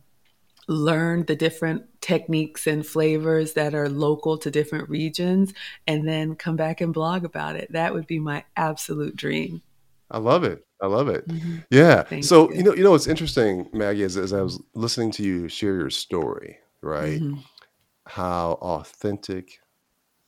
learn 0.68 1.24
the 1.24 1.36
different 1.36 1.84
techniques 2.00 2.66
and 2.66 2.86
flavors 2.86 3.54
that 3.54 3.74
are 3.74 3.88
local 3.88 4.36
to 4.38 4.50
different 4.50 4.88
regions, 4.88 5.54
and 5.86 6.06
then 6.06 6.36
come 6.36 6.56
back 6.56 6.80
and 6.80 6.92
blog 6.92 7.24
about 7.24 7.56
it. 7.56 7.72
That 7.72 7.94
would 7.94 8.06
be 8.06 8.18
my 8.18 8.44
absolute 8.56 9.16
dream. 9.16 9.62
I 10.10 10.18
love 10.18 10.44
it. 10.44 10.64
I 10.80 10.86
love 10.86 11.08
it. 11.08 11.26
Mm-hmm. 11.28 11.58
Yeah. 11.70 12.02
Thank 12.02 12.24
so 12.24 12.50
you. 12.50 12.58
you. 12.58 12.62
know, 12.62 12.74
you 12.74 12.82
know 12.82 12.92
what's 12.92 13.06
interesting, 13.06 13.68
Maggie, 13.72 14.02
is 14.02 14.16
as 14.16 14.32
I 14.32 14.42
was 14.42 14.62
listening 14.74 15.10
to 15.12 15.22
you 15.22 15.48
share 15.48 15.74
your 15.74 15.90
story, 15.90 16.58
right? 16.82 17.20
Mm-hmm. 17.20 17.40
How 18.06 18.52
authentic 18.62 19.60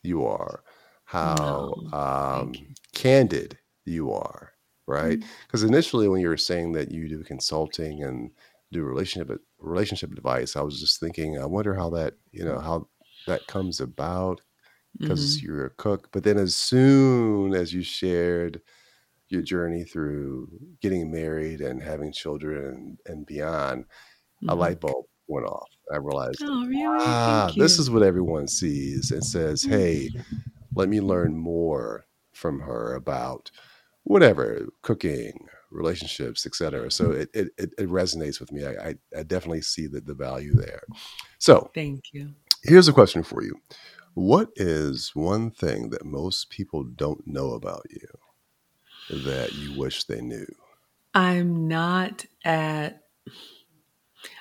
you 0.03 0.27
are, 0.27 0.63
how 1.05 1.75
no, 1.91 1.99
um, 1.99 2.53
candid 2.95 3.59
you 3.91 4.13
are, 4.13 4.53
right? 4.87 5.23
Because 5.47 5.63
mm-hmm. 5.63 5.75
initially, 5.75 6.09
when 6.09 6.21
you 6.21 6.29
were 6.29 6.37
saying 6.37 6.73
that 6.73 6.91
you 6.91 7.09
do 7.09 7.23
consulting 7.23 8.03
and 8.03 8.31
do 8.73 8.83
relationship 8.83 9.41
relationship 9.59 10.13
advice, 10.13 10.57
I 10.57 10.63
was 10.63 10.81
just 10.81 11.01
thinking, 11.01 11.39
I 11.39 11.47
wonder 11.47 11.75
how 11.75 11.91
that 11.91 12.15
you 12.33 12.45
know 12.45 12.59
how 12.59 12.89
that 13.27 13.47
comes 13.47 13.81
about 13.81 14.41
because 14.99 15.37
mm-hmm. 15.37 15.47
you're 15.47 15.67
a 15.67 15.71
cook. 15.71 16.09
But 16.13 16.25
then, 16.25 16.39
as 16.39 16.57
soon 16.57 17.55
as 17.55 17.73
you 17.73 17.83
shared 17.83 18.61
your 19.29 19.43
journey 19.43 19.85
through 19.85 20.49
getting 20.81 21.11
married 21.11 21.61
and 21.61 21.83
having 21.83 22.13
children 22.13 22.65
and, 22.65 22.99
and 23.07 23.27
beyond, 23.27 23.85
mm-hmm. 23.85 24.49
a 24.51 24.55
light 24.55 24.81
bulb 24.81 25.07
went 25.29 25.47
off. 25.47 25.69
I 25.93 25.97
realized, 25.97 26.43
oh, 26.43 26.67
really? 26.67 26.99
ah, 27.01 27.53
this 27.57 27.79
is 27.79 27.91
what 27.91 28.03
everyone 28.03 28.49
sees 28.49 29.11
and 29.11 29.25
says, 29.25 29.63
hey, 29.63 30.11
mm-hmm. 30.15 30.37
let 30.75 30.89
me 30.89 31.01
learn 31.01 31.37
more 31.37 32.05
from 32.33 32.61
her 32.61 32.95
about 32.95 33.51
whatever 34.05 34.67
cooking 34.83 35.47
relationships 35.71 36.47
etc 36.47 36.91
so 36.91 37.13
it, 37.13 37.29
it 37.33 37.51
it 37.57 37.89
resonates 37.89 38.41
with 38.41 38.53
me. 38.53 38.67
I 38.67 38.95
i, 39.17 39.23
definitely 39.23 39.63
see 39.63 39.87
the, 39.87 40.01
the 40.01 40.15
value 40.15 40.55
there. 40.55 40.83
So 41.39 41.71
thank 41.75 42.13
you. 42.13 42.35
here's 42.63 42.89
a 42.89 42.93
question 42.93 43.23
for 43.23 43.43
you. 43.43 43.55
What 44.15 44.49
is 44.57 45.13
one 45.15 45.51
thing 45.51 45.91
that 45.91 46.05
most 46.05 46.51
people 46.51 46.85
don't 46.85 47.27
know 47.27 47.53
about 47.53 47.87
you 47.91 49.21
that 49.25 49.53
you 49.55 49.79
wish 49.79 50.05
they 50.05 50.21
knew? 50.21 50.47
I'm 51.15 51.69
not 51.69 52.25
at 52.45 53.03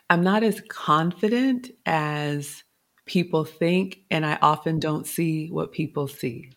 i'm 0.10 0.24
not 0.24 0.44
as 0.44 0.62
confident 0.70 1.70
as 1.86 2.64
people 3.06 3.44
think 3.44 4.00
and 4.10 4.26
i 4.26 4.38
often 4.42 4.80
don't 4.80 5.06
see 5.06 5.50
what 5.50 5.72
people 5.72 6.08
see 6.08 6.52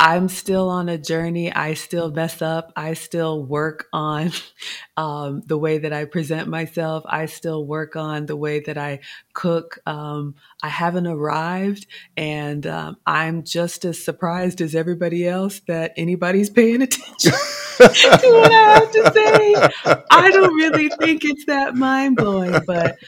I'm 0.00 0.28
still 0.28 0.68
on 0.68 0.88
a 0.88 0.96
journey. 0.96 1.52
I 1.52 1.74
still 1.74 2.10
mess 2.12 2.40
up. 2.40 2.72
I 2.76 2.94
still 2.94 3.44
work 3.44 3.88
on 3.92 4.30
um, 4.96 5.42
the 5.46 5.58
way 5.58 5.78
that 5.78 5.92
I 5.92 6.04
present 6.04 6.48
myself. 6.48 7.02
I 7.06 7.26
still 7.26 7.66
work 7.66 7.96
on 7.96 8.26
the 8.26 8.36
way 8.36 8.60
that 8.60 8.78
I 8.78 9.00
cook. 9.32 9.80
Um, 9.86 10.36
I 10.62 10.68
haven't 10.68 11.08
arrived, 11.08 11.86
and 12.16 12.64
um, 12.66 12.96
I'm 13.06 13.42
just 13.42 13.84
as 13.84 14.02
surprised 14.02 14.60
as 14.60 14.76
everybody 14.76 15.26
else 15.26 15.60
that 15.66 15.94
anybody's 15.96 16.50
paying 16.50 16.82
attention 16.82 17.32
to 17.32 18.30
what 18.32 18.52
I 18.52 18.74
have 18.74 18.92
to 18.92 19.12
say. 19.12 20.02
I 20.10 20.30
don't 20.30 20.54
really 20.54 20.90
think 20.90 21.24
it's 21.24 21.44
that 21.46 21.74
mind 21.74 22.16
blowing, 22.16 22.54
but 22.66 22.98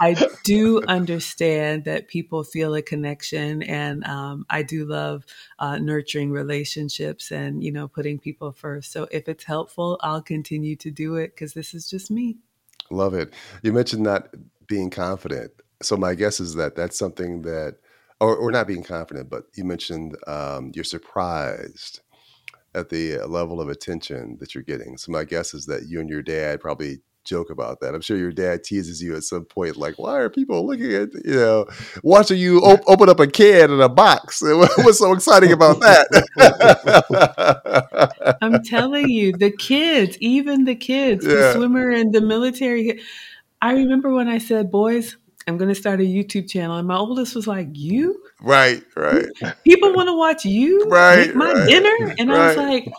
I 0.00 0.16
do 0.44 0.82
understand 0.88 1.84
that 1.84 2.08
people 2.08 2.42
feel 2.44 2.74
a 2.74 2.82
connection, 2.82 3.62
and 3.62 4.04
um, 4.04 4.46
I 4.48 4.62
do 4.62 4.84
love 4.86 5.24
uh, 5.58 5.78
nurturing 5.78 6.13
relationships 6.30 7.30
and 7.30 7.62
you 7.62 7.72
know 7.72 7.88
putting 7.88 8.18
people 8.18 8.52
first. 8.52 8.92
So 8.92 9.08
if 9.10 9.28
it's 9.28 9.44
helpful, 9.44 9.98
I'll 10.02 10.22
continue 10.22 10.76
to 10.76 10.90
do 10.90 11.16
it 11.16 11.34
because 11.34 11.54
this 11.54 11.74
is 11.74 11.88
just 11.88 12.10
me. 12.10 12.38
Love 12.90 13.14
it. 13.14 13.32
You 13.62 13.72
mentioned 13.72 14.02
not 14.02 14.28
being 14.66 14.90
confident, 14.90 15.52
so 15.82 15.96
my 15.96 16.14
guess 16.14 16.40
is 16.40 16.54
that 16.54 16.76
that's 16.76 16.98
something 16.98 17.42
that, 17.42 17.76
or, 18.20 18.36
or 18.36 18.50
not 18.50 18.66
being 18.66 18.82
confident, 18.82 19.28
but 19.30 19.44
you 19.54 19.64
mentioned 19.64 20.16
um, 20.26 20.72
you're 20.74 20.84
surprised 20.84 22.00
at 22.74 22.88
the 22.88 23.18
level 23.26 23.60
of 23.60 23.68
attention 23.68 24.36
that 24.40 24.54
you're 24.54 24.64
getting. 24.64 24.96
So 24.96 25.12
my 25.12 25.24
guess 25.24 25.54
is 25.54 25.66
that 25.66 25.86
you 25.86 26.00
and 26.00 26.10
your 26.10 26.22
dad 26.22 26.60
probably 26.60 27.00
joke 27.24 27.50
about 27.50 27.80
that. 27.80 27.94
I'm 27.94 28.00
sure 28.00 28.16
your 28.16 28.32
dad 28.32 28.64
teases 28.64 29.02
you 29.02 29.16
at 29.16 29.24
some 29.24 29.44
point, 29.44 29.76
like, 29.76 29.98
why 29.98 30.18
are 30.18 30.30
people 30.30 30.66
looking 30.66 30.92
at, 30.92 31.08
you 31.24 31.34
know, 31.34 31.66
watching 32.02 32.38
you 32.38 32.58
op- 32.60 32.84
open 32.86 33.08
up 33.08 33.20
a 33.20 33.26
can 33.26 33.70
in 33.70 33.80
a 33.80 33.88
box? 33.88 34.42
What's 34.44 34.98
so 34.98 35.12
exciting 35.12 35.52
about 35.52 35.80
that? 35.80 36.08
I'm 38.42 38.62
telling 38.62 39.08
you, 39.08 39.32
the 39.32 39.50
kids, 39.50 40.16
even 40.20 40.64
the 40.64 40.74
kids, 40.74 41.24
the 41.24 41.52
swimmer 41.52 41.90
and 41.90 42.12
the 42.12 42.20
military. 42.20 43.00
I 43.62 43.72
remember 43.72 44.12
when 44.12 44.28
I 44.28 44.38
said, 44.38 44.70
boys, 44.70 45.16
I'm 45.46 45.56
going 45.58 45.68
to 45.68 45.74
start 45.74 46.00
a 46.00 46.04
YouTube 46.04 46.48
channel. 46.48 46.76
And 46.76 46.88
my 46.88 46.96
oldest 46.96 47.34
was 47.34 47.46
like, 47.46 47.68
You? 47.72 48.22
right, 48.40 48.82
right, 48.96 49.26
People 49.64 49.94
want 49.94 50.08
to 50.08 50.16
watch 50.16 50.44
you 50.44 50.86
Right, 50.88 51.16
make 51.26 51.34
my 51.34 51.52
right, 51.52 51.66
dinner? 51.66 52.14
And 52.18 52.32
I 52.32 52.46
was 52.46 52.56
like, 52.56 52.92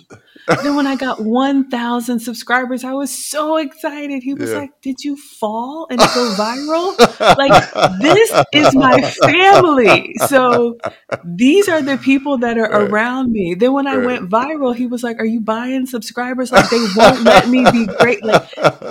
then 0.47 0.75
when 0.75 0.85
I 0.87 0.95
got 0.95 1.21
1,000 1.21 2.19
subscribers, 2.19 2.83
I 2.83 2.93
was 2.93 3.09
so 3.11 3.57
excited. 3.57 4.23
He 4.23 4.33
was 4.33 4.51
Yeah. 4.51 4.57
like, 4.59 4.71
Did 4.81 5.03
you 5.03 5.17
fall 5.17 5.87
and 5.89 5.99
go 5.99 6.35
viral? 6.37 6.95
Like, 7.37 7.99
this 8.01 8.31
is 8.53 8.75
my 8.75 9.01
family. 9.23 10.13
So 10.27 10.77
these 11.23 11.67
are 11.67 11.81
the 11.81 11.97
people 11.97 12.37
that 12.39 12.57
are 12.57 12.69
Right. 12.69 12.89
around 12.89 13.31
me. 13.31 13.55
Then 13.55 13.73
when 13.73 13.87
I 13.87 13.97
went 13.97 14.29
viral, 14.29 14.75
he 14.75 14.85
was 14.87 15.03
like, 15.03 15.19
Are 15.19 15.25
you 15.25 15.41
buying 15.41 15.85
subscribers? 15.87 16.51
Like, 16.51 16.69
they 16.69 16.85
won't 16.95 17.21
let 17.23 17.47
me 17.49 17.65
be 17.71 17.87
great. 17.99 18.23
Like, 18.23 18.43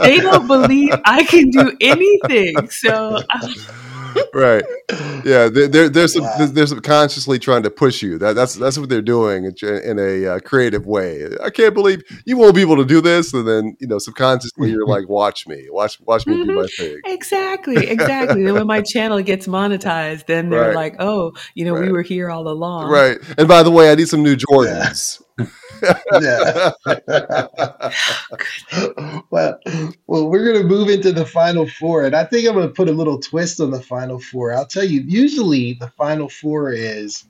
they 0.03 0.19
don't 0.19 0.47
believe 0.47 0.95
I 1.05 1.25
can 1.25 1.51
do 1.51 1.73
anything. 1.81 2.69
So, 2.71 3.21
I- 3.31 3.55
right. 4.35 4.65
Yeah, 5.25 5.49
they're 5.49 5.69
they're, 5.69 5.89
they're, 5.89 6.09
sub- 6.09 6.23
Wow. 6.23 6.47
they're 6.53 6.67
subconsciously 6.67 7.39
trying 7.39 7.63
to 7.63 7.71
push 7.71 8.03
you. 8.03 8.19
That, 8.19 8.35
that's 8.35 8.55
that's 8.55 8.79
what 8.79 8.89
they're 8.89 9.01
doing 9.03 9.45
in, 9.63 9.99
a 9.99 10.27
uh, 10.27 10.39
creative 10.41 10.87
way. 10.87 11.29
I 11.43 11.51
can't 11.51 11.75
believe 11.75 12.03
you 12.27 12.37
won't 12.37 12.55
be 12.55 12.61
able 12.61 12.77
to 12.77 12.85
do 12.85 13.01
this, 13.01 13.33
and 13.33 13.47
then 13.49 13.77
you 13.81 13.87
know 13.87 13.99
subconsciously 13.99 14.71
you're 14.71 14.87
like, 14.87 15.09
watch 15.09 15.47
me, 15.47 15.67
watch 15.71 15.99
watch 16.03 16.27
me 16.27 16.45
do 16.45 16.55
my 16.55 16.67
thing. 16.77 16.99
exactly, 17.07 17.87
exactly. 17.89 18.43
Then 18.45 18.55
when 18.55 18.67
my 18.67 18.83
channel 18.83 19.23
gets 19.23 19.47
monetized, 19.47 20.27
then 20.27 20.51
they're 20.51 20.67
Right. 20.69 20.75
like, 20.75 20.97
Oh, 20.99 21.33
you 21.55 21.65
know, 21.65 21.75
we 21.75 21.91
were 21.91 22.03
here 22.03 22.31
all 22.31 22.47
along. 22.49 22.91
Right. 22.91 23.19
And 23.39 23.49
by 23.49 23.63
the 23.63 23.71
way, 23.71 23.91
I 23.91 23.95
need 23.95 24.09
some 24.09 24.23
new 24.23 24.37
Jordans. 24.37 25.21
yeah. 26.23 26.71
well, 28.73 28.84
we're 30.45 30.53
going 30.53 30.69
to 30.69 30.75
move 30.75 30.91
into 30.91 31.11
the 31.11 31.25
final 31.25 31.67
four, 31.67 32.05
and 32.05 32.15
I 32.15 32.25
think 32.25 32.47
I'm 32.47 32.55
going 32.55 32.69
to 32.69 32.75
put 32.75 32.91
a 32.91 32.93
little 32.93 33.19
twist 33.19 33.61
on 33.61 33.71
the 33.71 33.81
final 33.81 34.19
four. 34.19 34.53
I'll 34.53 34.67
tell 34.67 34.85
you. 34.85 35.01
Usually, 35.01 35.73
the 35.73 35.89
final 35.97 36.29
four 36.29 36.71
is 36.71 37.25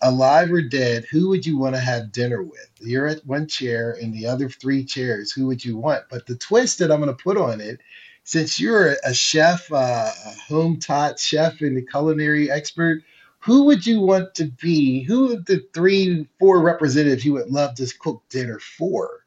alive 0.00 0.50
or 0.50 0.62
dead. 0.62 1.04
Who 1.10 1.28
would 1.28 1.44
you 1.44 1.58
want 1.58 1.74
to 1.74 1.80
have 1.80 2.10
dinner 2.10 2.42
with? 2.42 2.70
You're 2.80 3.06
at 3.06 3.26
one 3.26 3.46
chair, 3.48 3.98
and 4.00 4.14
the 4.14 4.26
other 4.26 4.48
three 4.48 4.82
chairs. 4.82 5.30
Who 5.30 5.46
would 5.46 5.62
you 5.62 5.76
want? 5.76 6.04
But 6.08 6.24
the 6.24 6.36
twist 6.36 6.78
that 6.78 6.90
I'm 6.90 7.02
going 7.02 7.14
to 7.14 7.22
put 7.22 7.36
on 7.36 7.60
it, 7.60 7.80
since 8.24 8.58
you're 8.58 8.96
a 9.04 9.12
chef, 9.12 9.70
uh, 9.70 10.10
a 10.24 10.34
home 10.48 10.78
taught 10.78 11.18
chef 11.18 11.60
and 11.60 11.76
a 11.76 11.82
culinary 11.82 12.50
expert. 12.50 13.02
Who 13.40 13.64
would 13.64 13.86
you 13.86 14.00
want 14.00 14.34
to 14.36 14.46
be? 14.46 15.02
Who 15.02 15.42
the 15.42 15.62
three, 15.74 16.26
four 16.38 16.62
representatives 16.62 17.26
you 17.26 17.34
would 17.34 17.50
love 17.50 17.74
to 17.74 17.92
cook 17.98 18.22
dinner 18.30 18.58
for? 18.58 19.26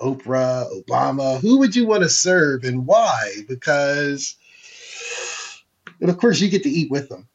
Oprah, 0.00 0.66
Obama. 0.82 1.40
Who 1.40 1.58
would 1.58 1.76
you 1.76 1.86
want 1.86 2.02
to 2.02 2.08
serve 2.08 2.64
and 2.64 2.86
why? 2.86 3.32
Because, 3.48 4.36
and 6.00 6.10
of 6.10 6.18
course, 6.18 6.40
you 6.40 6.48
get 6.48 6.62
to 6.64 6.70
eat 6.70 6.90
with 6.90 7.08
them. 7.08 7.28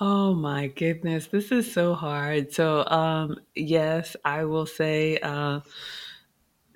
Oh 0.00 0.34
my 0.34 0.66
goodness, 0.66 1.28
this 1.28 1.52
is 1.52 1.72
so 1.72 1.94
hard. 1.94 2.52
So, 2.52 2.84
um, 2.86 3.36
yes, 3.54 4.16
I 4.24 4.44
will 4.44 4.66
say 4.66 5.18
uh, 5.18 5.60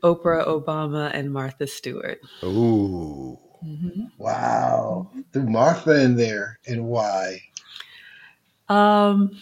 Oprah, 0.05 0.47
Obama, 0.47 1.11
and 1.12 1.33
Martha 1.33 1.66
Stewart. 1.66 2.20
Ooh. 2.45 3.37
hmm 3.61 4.05
Wow. 4.18 5.11
Threw 5.33 5.45
Martha 5.45 6.01
in 6.01 6.16
there 6.16 6.59
and 6.66 6.87
why? 6.87 7.41
Um, 8.68 9.37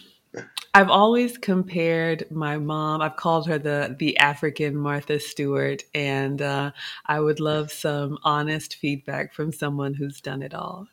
I've 0.73 0.89
always 0.91 1.37
compared 1.37 2.29
my 2.29 2.57
mom. 2.57 3.01
I've 3.01 3.15
called 3.15 3.47
her 3.47 3.57
the 3.57 3.95
the 3.97 4.17
African 4.19 4.75
Martha 4.75 5.19
Stewart, 5.19 5.83
and 5.95 6.41
uh, 6.41 6.71
I 7.07 7.19
would 7.19 7.39
love 7.39 7.71
some 7.71 8.19
honest 8.23 8.75
feedback 8.75 9.33
from 9.33 9.51
someone 9.51 9.93
who's 9.93 10.21
done 10.21 10.43
it 10.43 10.53
all. 10.53 10.87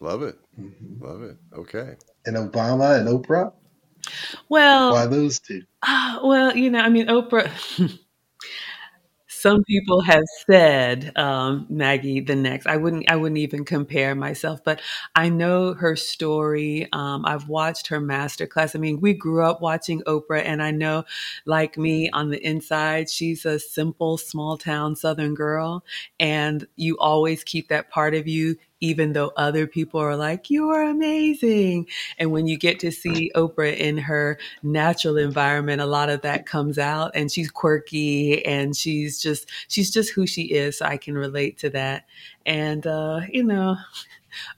Love 0.00 0.22
it. 0.22 0.38
Mhm. 0.60 1.00
Love 1.00 1.22
it. 1.22 1.36
Okay. 1.54 1.96
And 2.26 2.36
Obama 2.36 2.98
and 2.98 3.08
Oprah? 3.08 3.52
Well, 4.48 4.92
Why 4.92 5.06
those 5.06 5.40
two? 5.40 5.62
Ah, 5.82 6.20
well, 6.22 6.56
you 6.56 6.70
know, 6.70 6.80
I 6.80 6.88
mean, 6.88 7.06
Oprah. 7.06 7.50
Some 9.40 9.64
people 9.64 10.02
have 10.02 10.24
said 10.50 11.16
um, 11.16 11.66
Maggie 11.70 12.20
the 12.20 12.36
next. 12.36 12.66
I 12.66 12.76
wouldn't. 12.76 13.10
I 13.10 13.16
wouldn't 13.16 13.38
even 13.38 13.64
compare 13.64 14.14
myself, 14.14 14.62
but 14.62 14.82
I 15.16 15.30
know 15.30 15.72
her 15.72 15.96
story. 15.96 16.86
Um, 16.92 17.24
I've 17.24 17.48
watched 17.48 17.86
her 17.86 18.00
masterclass. 18.00 18.76
I 18.76 18.78
mean, 18.78 19.00
we 19.00 19.14
grew 19.14 19.42
up 19.42 19.62
watching 19.62 20.02
Oprah, 20.02 20.42
and 20.44 20.62
I 20.62 20.72
know, 20.72 21.04
like 21.46 21.78
me, 21.78 22.10
on 22.10 22.28
the 22.28 22.44
inside, 22.46 23.08
she's 23.08 23.46
a 23.46 23.58
simple, 23.58 24.18
small 24.18 24.58
town 24.58 24.94
Southern 24.94 25.34
girl, 25.34 25.84
and 26.18 26.66
you 26.76 26.98
always 26.98 27.42
keep 27.42 27.68
that 27.68 27.88
part 27.88 28.14
of 28.14 28.28
you, 28.28 28.56
even 28.80 29.12
though 29.12 29.32
other 29.36 29.66
people 29.66 30.00
are 30.00 30.16
like, 30.16 30.50
"You 30.50 30.70
are 30.70 30.82
amazing." 30.82 31.86
And 32.18 32.30
when 32.32 32.46
you 32.46 32.56
get 32.56 32.80
to 32.80 32.90
see 32.90 33.30
Oprah 33.34 33.76
in 33.76 33.98
her 33.98 34.38
natural 34.62 35.16
environment, 35.16 35.80
a 35.80 35.86
lot 35.86 36.10
of 36.10 36.22
that 36.22 36.46
comes 36.46 36.78
out 36.78 37.12
and 37.14 37.30
she's 37.30 37.50
quirky 37.50 38.44
and 38.44 38.76
she's 38.76 39.20
just 39.20 39.48
she's 39.68 39.90
just 39.90 40.12
who 40.12 40.26
she 40.26 40.42
is. 40.44 40.78
So 40.78 40.86
I 40.86 40.96
can 40.96 41.14
relate 41.14 41.58
to 41.58 41.70
that. 41.70 42.06
And 42.46 42.86
uh, 42.86 43.20
you 43.30 43.44
know, 43.44 43.76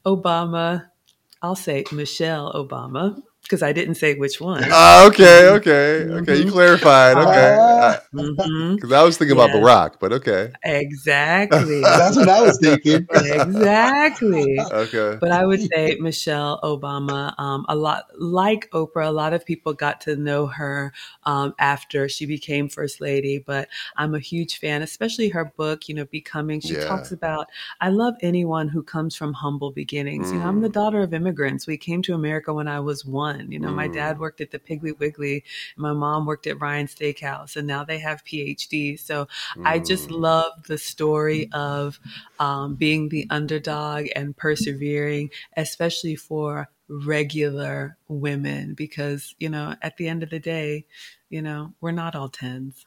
Obama, 0.07 0.89
I'll 1.43 1.57
say 1.57 1.85
Michelle 1.93 2.53
Obama, 2.53 3.23
because 3.43 3.63
I 3.63 3.73
didn't 3.73 3.97
say 3.97 4.15
which 4.15 4.41
one. 4.41 4.65
Ah, 4.71 5.07
okay. 5.07 5.49
Okay. 5.49 6.07
Okay. 6.21 6.37
You 6.39 6.45
Mhm. 6.45 6.53
clarified. 6.53 7.19
Okay. 7.19 7.57
Ah, 7.59 8.01
hmm 8.13 8.75
Because 8.77 8.93
I 8.93 9.03
was 9.03 9.17
thinking 9.19 9.33
about 9.33 9.53
Barack, 9.53 9.95
but 10.01 10.13
okay. 10.13 10.53
Exactly. 10.65 11.83
that's 11.97 12.17
what 12.17 12.29
I 12.29 12.41
was 12.43 12.59
thinking. 12.63 13.09
exactly. 13.13 14.67
Okay. 14.71 15.19
But 15.21 15.31
I 15.33 15.45
would 15.45 15.61
say 15.63 15.97
Michelle 16.01 16.61
Obama, 16.63 17.39
um, 17.39 17.65
a 17.69 17.77
lot 17.77 18.07
like 18.19 18.69
Oprah, 18.73 19.07
a 19.07 19.11
lot 19.13 19.33
of 19.33 19.45
people 19.47 19.73
got 19.73 20.01
to 20.03 20.17
know 20.17 20.47
her 20.47 20.93
um, 21.25 21.55
after 21.59 22.09
she 22.09 22.27
became 22.27 22.69
first 22.69 23.01
lady. 23.01 23.39
But 23.39 23.69
I'm 23.97 24.15
a 24.15 24.19
huge 24.21 24.59
fan, 24.59 24.83
especially 24.83 25.29
her 25.31 25.45
book, 25.57 25.89
you 25.89 25.95
know, 25.95 26.05
Becoming. 26.07 26.61
She 26.61 26.75
Yeah. 26.75 26.87
talks 26.89 27.13
about, 27.13 27.47
I 27.81 27.89
love 27.91 28.15
anyone 28.21 28.69
who 28.69 28.83
comes 28.83 29.15
from 29.15 29.33
humble 29.33 29.71
beginnings. 29.71 30.33
You 30.33 30.41
know, 30.41 30.49
I'm 30.49 30.61
the 30.61 30.69
Mm. 30.69 30.73
daughter 30.73 31.01
of 31.03 31.15
immigrants. 31.15 31.67
We 31.67 31.77
came 31.77 32.03
to 32.03 32.15
America 32.15 32.53
when 32.53 32.69
I 32.69 32.81
was 32.81 33.05
one. 33.05 33.32
You 33.41 33.59
know, 33.59 33.71
my 33.73 33.89
dad 33.89 34.17
Mm. 34.17 34.21
worked 34.21 34.41
at 34.41 34.51
the 34.51 34.59
Piggly 34.59 34.99
Wiggly, 34.99 35.45
my 35.77 35.93
mom 35.93 36.27
worked 36.27 36.47
at 36.47 36.61
Ryan 36.61 36.87
Steakhouse, 36.87 37.57
and 37.57 37.67
now 37.67 37.85
they 37.85 37.99
have 37.99 38.25
PhDs. 38.25 39.01
So 39.01 39.29
I 39.65 39.79
just 39.79 40.09
Mm. 40.09 40.21
love 40.21 40.53
the 40.67 40.79
story 40.79 41.49
of 41.53 41.99
um, 42.39 42.75
being 42.75 43.09
the 43.09 43.27
underdog 43.31 44.07
and 44.17 44.37
persevering, 44.37 45.31
especially 45.57 46.17
for 46.17 46.69
regular 46.89 47.97
women, 48.09 48.75
because, 48.75 49.35
you 49.39 49.49
know, 49.49 49.75
at 49.83 49.97
the 49.97 50.09
end 50.09 50.23
of 50.23 50.31
the 50.31 50.39
day, 50.41 50.85
you 51.31 51.41
know, 51.43 51.75
we're 51.81 51.93
not 51.93 52.15
all 52.15 52.29
tens. 52.29 52.87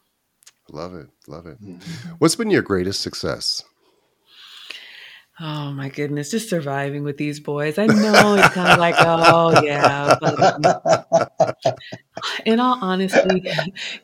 Love 0.71 0.93
it. 0.95 1.07
Love 1.27 1.47
it. 1.47 1.59
Mhm. 1.61 2.15
What's 2.19 2.35
been 2.35 2.49
your 2.51 2.61
greatest 2.61 3.01
success? 3.01 3.63
Oh 5.38 5.71
my 5.71 5.89
goodness, 5.89 6.31
just 6.31 6.49
surviving 6.49 7.03
with 7.03 7.17
these 7.17 7.41
boys. 7.41 7.77
I 7.77 7.88
know 7.88 8.36
it's 8.36 8.53
kind 8.53 8.71
of 8.71 8.79
like, 8.79 8.95
oh 8.97 9.61
yeah, 9.63 10.15
but 10.21 11.57
in 12.45 12.61
all 12.61 12.77
honesty, 12.81 13.43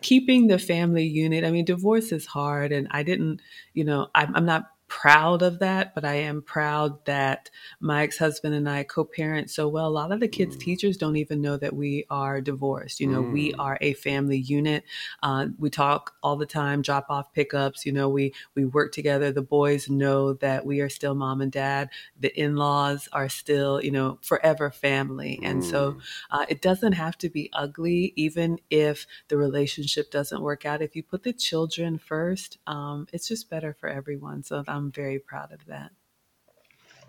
keeping 0.01 0.47
the 0.47 0.59
family 0.59 1.05
unit, 1.05 1.45
I 1.45 1.51
mean, 1.51 1.63
divorce 1.63 2.11
is 2.11 2.25
hard, 2.25 2.73
and 2.73 2.89
I 2.91 3.03
didn't, 3.03 3.41
you 3.73 3.86
know, 3.86 4.09
I'm, 4.13 4.36
I'm 4.36 4.45
not 4.45 4.63
proud 4.91 5.41
of 5.41 5.59
that, 5.59 5.95
but 5.95 6.03
I 6.03 6.15
am 6.15 6.41
proud 6.41 7.05
that 7.05 7.49
my 7.79 8.03
ex 8.03 8.17
husband 8.17 8.53
and 8.53 8.67
I 8.69 8.83
co 8.83 9.05
parent 9.05 9.49
so 9.49 9.69
well. 9.69 9.87
A 9.87 9.89
lot 9.89 10.11
of 10.11 10.19
the 10.19 10.27
kids' 10.27 10.57
Mm. 10.57 10.59
teachers 10.59 10.97
don't 10.97 11.15
even 11.15 11.41
know 11.41 11.55
that 11.55 11.73
we 11.73 12.05
are 12.09 12.41
divorced. 12.41 12.99
You 12.99 13.07
know, 13.07 13.21
we 13.23 13.53
Mm. 13.53 13.55
are 13.57 13.77
a 13.79 13.93
family 13.93 14.37
unit. 14.37 14.83
Uh, 15.23 15.47
we 15.57 15.69
talk 15.69 16.15
all 16.21 16.35
the 16.35 16.45
time, 16.45 16.81
drop 16.81 17.05
off 17.09 17.31
pickups. 17.33 17.85
You 17.85 17.93
know, 17.93 18.09
we 18.09 18.33
we 18.53 18.65
work 18.65 18.91
together. 18.91 19.31
The 19.31 19.41
boys 19.41 19.89
know 19.89 20.33
that 20.33 20.65
we 20.65 20.81
are 20.81 20.89
still 20.89 21.15
mom 21.15 21.39
and 21.39 21.51
dad. 21.53 21.89
The 22.19 22.37
in 22.37 22.57
laws 22.57 23.07
are 23.13 23.29
still, 23.29 23.81
you 23.81 23.91
know, 23.91 24.19
forever 24.21 24.71
family, 24.71 25.39
and 25.41 25.63
so 25.63 25.93
Mm. 25.93 26.01
uh, 26.31 26.45
it 26.49 26.61
doesn't 26.61 26.93
have 26.93 27.17
to 27.19 27.29
be 27.29 27.49
ugly, 27.53 28.13
even 28.15 28.59
if 28.69 29.07
the 29.29 29.37
relationship 29.37 30.11
doesn't 30.11 30.41
work 30.41 30.65
out. 30.65 30.81
If 30.81 30.95
you 30.95 31.03
put 31.03 31.23
the 31.23 31.33
children 31.33 31.97
first, 31.97 32.57
um, 32.67 33.07
it's 33.13 33.27
just 33.27 33.49
better 33.49 33.73
for 33.79 33.87
everyone. 33.89 34.43
So 34.43 34.63
I'm 34.67 34.80
very 34.89 35.19
proud 35.19 35.51
of 35.51 35.63
that. 35.67 35.91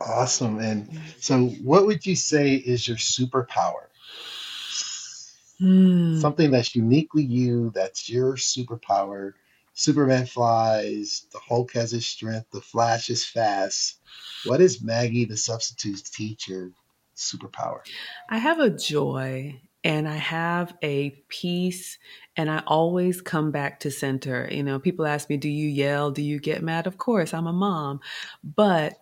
Awesome. 0.01 0.59
And 0.59 1.01
so, 1.21 1.47
what 1.63 1.87
would 1.87 2.05
you 2.05 2.17
say 2.17 2.55
is 2.55 2.87
your 2.87 2.97
superpower? 2.97 3.87
Hmm. 5.59 6.19
Something 6.19 6.51
that's 6.51 6.75
uniquely 6.75 7.23
you, 7.23 7.71
that's 7.71 8.11
your 8.11 8.35
superpower. 8.35 9.35
Superman 9.75 10.27
flies, 10.27 11.27
the 11.33 11.39
Hulk 11.39 11.73
has 11.73 11.93
his 11.93 12.07
strength, 12.07 12.51
the 12.51 12.61
Flash 12.61 13.09
is 13.11 13.25
fast. 13.25 14.01
What 14.45 14.61
is 14.61 14.83
Maggie, 14.83 15.25
the 15.25 15.37
substitute 15.37 16.05
teacher, 16.05 16.73
superpower? 17.17 17.81
I 18.29 18.39
have 18.39 18.59
a 18.59 18.71
joy 18.71 19.61
and 19.85 20.09
I 20.09 20.17
have 20.17 20.75
a 20.83 21.11
peace 21.29 21.99
and 22.37 22.51
I 22.51 22.63
always 22.67 23.21
come 23.21 23.51
back 23.51 23.81
to 23.81 23.91
center. 23.91 24.49
You 24.51 24.63
know, 24.63 24.79
people 24.79 25.07
ask 25.07 25.29
me, 25.29 25.37
do 25.37 25.49
you 25.49 25.69
yell? 25.69 26.11
Do 26.11 26.23
you 26.23 26.39
get 26.39 26.63
mad? 26.63 26.87
Of 26.87 26.99
course, 26.99 27.35
I'm 27.35 27.47
a 27.47 27.53
mom, 27.53 28.01
but 28.45 28.95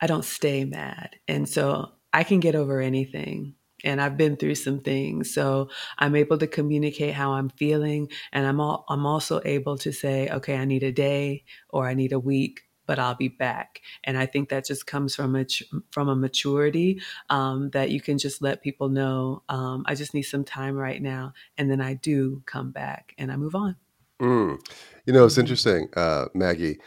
I 0.00 0.06
don't 0.06 0.24
stay 0.24 0.64
mad. 0.64 1.16
And 1.26 1.48
so 1.48 1.92
I 2.12 2.24
can 2.24 2.40
get 2.40 2.54
over 2.54 2.80
anything. 2.80 3.54
And 3.82 4.00
I've 4.00 4.16
been 4.16 4.36
through 4.36 4.56
some 4.56 4.80
things. 4.80 5.32
So 5.32 5.70
I'm 5.98 6.14
able 6.14 6.38
to 6.38 6.46
communicate 6.46 7.14
how 7.14 7.32
I'm 7.32 7.48
feeling. 7.48 8.08
And 8.32 8.46
I'm, 8.46 8.60
all, 8.60 8.84
I'm 8.88 9.06
also 9.06 9.40
able 9.44 9.78
to 9.78 9.92
say, 9.92 10.28
okay, 10.28 10.56
I 10.56 10.64
need 10.64 10.82
a 10.82 10.92
day 10.92 11.44
or 11.70 11.88
I 11.88 11.94
need 11.94 12.12
a 12.12 12.20
week 12.20 12.60
but 12.90 12.98
I'll 12.98 13.14
be 13.14 13.28
back. 13.28 13.82
And 14.02 14.18
I 14.18 14.26
think 14.26 14.48
that 14.48 14.66
just 14.66 14.84
comes 14.84 15.14
from 15.14 15.36
a 15.36 15.46
from 15.92 16.08
a 16.08 16.16
maturity 16.16 17.00
um, 17.28 17.70
that 17.70 17.92
you 17.92 18.00
can 18.00 18.18
just 18.18 18.42
let 18.42 18.64
people 18.64 18.88
know. 18.88 19.44
Um, 19.48 19.84
I 19.86 19.94
just 19.94 20.12
need 20.12 20.22
some 20.22 20.42
time 20.42 20.74
right 20.74 21.00
now, 21.00 21.32
and 21.56 21.70
then 21.70 21.80
I 21.80 21.94
do 21.94 22.42
come 22.46 22.72
back 22.72 23.14
and 23.16 23.30
I 23.30 23.36
move 23.36 23.54
on. 23.54 23.76
Mm. 24.20 24.58
You 25.06 25.12
know, 25.12 25.24
it's 25.24 25.34
mm-hmm. 25.34 25.42
interesting, 25.42 25.88
uh, 25.94 26.24
Maggie. 26.34 26.78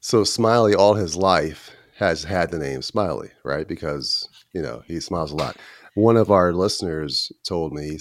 So 0.00 0.24
Smiley, 0.24 0.74
all 0.74 0.94
his 0.94 1.14
life, 1.14 1.76
has 1.98 2.24
had 2.24 2.50
the 2.50 2.58
name 2.58 2.80
Smiley, 2.80 3.28
right? 3.44 3.68
Because 3.68 4.30
you 4.54 4.62
know 4.62 4.82
he 4.86 4.98
smiles 4.98 5.30
a 5.30 5.36
lot. 5.36 5.58
One 5.92 6.16
of 6.16 6.30
our 6.30 6.54
listeners 6.54 7.30
told 7.46 7.74
me, 7.74 7.98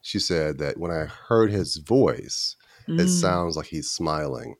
she 0.00 0.18
said 0.18 0.56
that 0.60 0.78
when 0.78 0.90
I 0.90 1.04
heard 1.28 1.50
his 1.50 1.76
voice, 1.76 2.56
mm. 2.88 2.98
it 2.98 3.08
sounds 3.08 3.54
like 3.54 3.66
he's 3.66 3.90
smiling. 3.90 4.54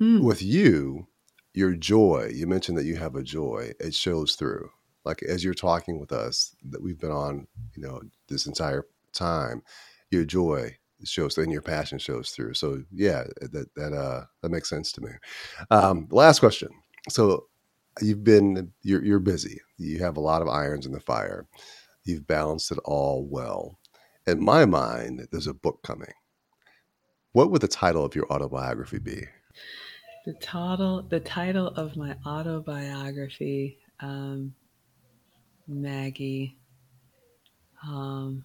Mm. 0.00 0.22
With 0.22 0.42
you, 0.42 1.06
your 1.52 1.74
joy, 1.74 2.30
you 2.34 2.46
mentioned 2.46 2.78
that 2.78 2.86
you 2.86 2.96
have 2.96 3.16
a 3.16 3.22
joy, 3.22 3.72
it 3.78 3.94
shows 3.94 4.34
through. 4.34 4.70
Like 5.04 5.22
as 5.22 5.44
you're 5.44 5.54
talking 5.54 5.98
with 5.98 6.12
us, 6.12 6.54
that 6.70 6.82
we've 6.82 6.98
been 6.98 7.10
on, 7.10 7.46
you 7.74 7.82
know, 7.82 8.00
this 8.28 8.46
entire 8.46 8.86
time, 9.12 9.62
your 10.10 10.24
joy 10.24 10.76
shows 11.04 11.38
and 11.38 11.52
your 11.52 11.62
passion 11.62 11.98
shows 11.98 12.30
through. 12.30 12.54
So 12.54 12.82
yeah, 12.92 13.24
that 13.40 13.66
that 13.76 13.92
uh 13.92 14.24
that 14.42 14.50
makes 14.50 14.68
sense 14.68 14.92
to 14.92 15.00
me. 15.00 15.10
Um 15.70 16.08
last 16.10 16.40
question. 16.40 16.68
So 17.08 17.46
you've 18.00 18.24
been 18.24 18.72
you're 18.82 19.04
you're 19.04 19.18
busy. 19.20 19.60
You 19.78 19.98
have 20.00 20.16
a 20.16 20.20
lot 20.20 20.42
of 20.42 20.48
irons 20.48 20.86
in 20.86 20.92
the 20.92 21.00
fire. 21.00 21.46
You've 22.04 22.26
balanced 22.26 22.70
it 22.72 22.78
all 22.84 23.26
well. 23.26 23.78
In 24.26 24.42
my 24.42 24.64
mind, 24.66 25.26
there's 25.30 25.46
a 25.46 25.54
book 25.54 25.82
coming. 25.82 26.12
What 27.32 27.50
would 27.50 27.62
the 27.62 27.68
title 27.68 28.04
of 28.04 28.14
your 28.14 28.30
autobiography 28.30 28.98
be? 28.98 29.26
The 30.30 30.36
title, 30.36 31.02
the 31.02 31.18
title 31.18 31.66
of 31.66 31.96
my 31.96 32.14
autobiography, 32.24 33.78
um, 33.98 34.54
Maggie. 35.66 36.56
Um, 37.84 38.44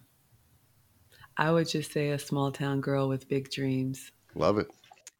I 1.36 1.52
would 1.52 1.68
just 1.68 1.92
say 1.92 2.10
a 2.10 2.18
small 2.18 2.50
town 2.50 2.80
girl 2.80 3.08
with 3.08 3.28
big 3.28 3.52
dreams. 3.52 4.10
Love 4.34 4.58
it, 4.58 4.66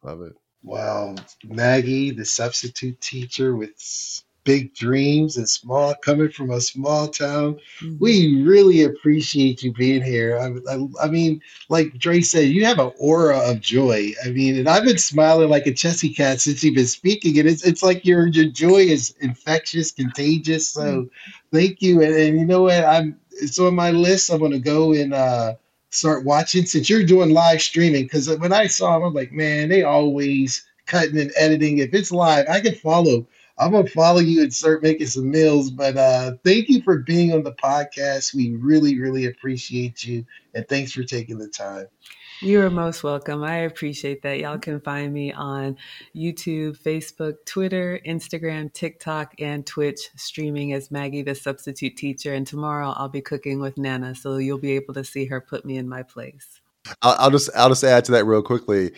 love 0.03 0.21
it. 0.21 0.33
Wow, 0.61 1.15
Maggie, 1.45 2.11
the 2.11 2.25
substitute 2.25 2.99
teacher 2.99 3.55
with 3.55 3.71
big 4.47 4.73
dreams 4.73 5.35
and 5.35 5.47
small 5.47 5.93
coming 5.95 6.29
from 6.29 6.51
a 6.51 6.61
small 6.61 7.09
town. 7.09 7.59
Mm-hmm. 7.81 7.97
We 7.99 8.41
really 8.43 8.83
appreciate 8.85 9.61
you 9.61 9.73
being 9.73 10.01
here. 10.01 10.39
I, 10.39 10.73
I, 10.73 10.87
I, 11.03 11.07
mean, 11.09 11.41
like 11.67 11.93
Dre 11.97 12.21
said, 12.21 12.47
you 12.47 12.63
have 12.63 12.79
an 12.79 12.93
aura 12.97 13.37
of 13.39 13.59
joy. 13.59 14.13
I 14.25 14.29
mean, 14.29 14.57
and 14.57 14.69
I've 14.69 14.85
been 14.85 14.97
smiling 14.97 15.49
like 15.49 15.67
a 15.67 15.73
chessy 15.73 16.13
cat 16.13 16.39
since 16.39 16.63
you've 16.63 16.75
been 16.75 16.87
speaking, 16.87 17.37
and 17.37 17.47
it's 17.47 17.65
it's 17.65 17.83
like 17.83 18.05
your 18.05 18.27
your 18.27 18.45
joy 18.45 18.83
is 18.83 19.13
infectious, 19.19 19.91
contagious. 19.91 20.69
So, 20.69 20.81
mm-hmm. 20.81 21.55
thank 21.55 21.81
you. 21.81 22.01
And, 22.01 22.15
and 22.15 22.39
you 22.39 22.45
know 22.45 22.63
what? 22.63 22.85
I'm 22.85 23.19
it's 23.31 23.59
on 23.59 23.75
my 23.75 23.91
list. 23.91 24.31
I'm 24.31 24.39
gonna 24.39 24.59
go 24.59 24.93
and. 24.93 25.13
uh 25.13 25.55
start 25.89 26.25
watching 26.25 26.65
since 26.65 26.89
you're 26.89 27.01
doing 27.01 27.29
live 27.29 27.61
streaming 27.61 28.03
because 28.03 28.29
when 28.39 28.51
I 28.51 28.67
saw 28.67 28.93
them, 28.93 29.07
I'm 29.07 29.13
like, 29.13 29.31
man, 29.31 29.69
they 29.69 29.83
always 29.83 30.67
cutting 30.85 31.17
and 31.17 31.31
editing. 31.37 31.77
If 31.77 31.93
it's 31.93 32.11
live, 32.11 32.45
I 32.49 32.59
can 32.59 32.75
follow 32.75 33.25
I'm 33.59 33.71
gonna 33.71 33.87
follow 33.87 34.19
you 34.19 34.43
and 34.43 34.53
start 34.53 34.83
making 34.83 35.07
some 35.07 35.29
meals. 35.29 35.71
But 35.71 35.97
uh, 35.97 36.33
thank 36.43 36.69
you 36.69 36.81
for 36.83 36.99
being 36.99 37.33
on 37.33 37.43
the 37.43 37.53
podcast. 37.53 38.33
We 38.33 38.55
really, 38.55 38.99
really 38.99 39.25
appreciate 39.25 40.03
you, 40.03 40.25
and 40.53 40.67
thanks 40.67 40.91
for 40.91 41.03
taking 41.03 41.37
the 41.37 41.47
time. 41.47 41.87
You 42.39 42.61
are 42.61 42.69
most 42.69 43.03
welcome. 43.03 43.43
I 43.43 43.57
appreciate 43.61 44.21
that. 44.21 44.37
Y'all 44.37 44.59
can 44.59 44.79
find 44.79 45.11
me 45.11 45.33
on 45.33 45.75
YouTube, 46.15 46.77
Facebook, 46.77 47.33
Twitter, 47.45 47.99
Instagram, 48.05 48.71
TikTok, 48.71 49.33
and 49.39 49.65
Twitch, 49.65 50.11
streaming 50.15 50.71
as 50.73 50.91
Maggie 50.91 51.23
the 51.23 51.33
Substitute 51.33 51.97
Teacher. 51.97 52.35
And 52.35 52.45
tomorrow 52.45 52.93
I'll 52.95 53.09
be 53.09 53.21
cooking 53.21 53.59
with 53.59 53.79
Nana, 53.79 54.13
so 54.13 54.37
you'll 54.37 54.59
be 54.59 54.73
able 54.73 54.93
to 54.93 55.03
see 55.03 55.25
her 55.25 55.41
put 55.41 55.65
me 55.65 55.77
in 55.77 55.89
my 55.89 56.03
place. 56.03 56.61
I'll, 57.01 57.15
I'll 57.17 57.31
just 57.31 57.49
I'll 57.55 57.69
just 57.69 57.83
add 57.83 58.05
to 58.05 58.11
that 58.13 58.25
real 58.25 58.43
quickly 58.43 58.91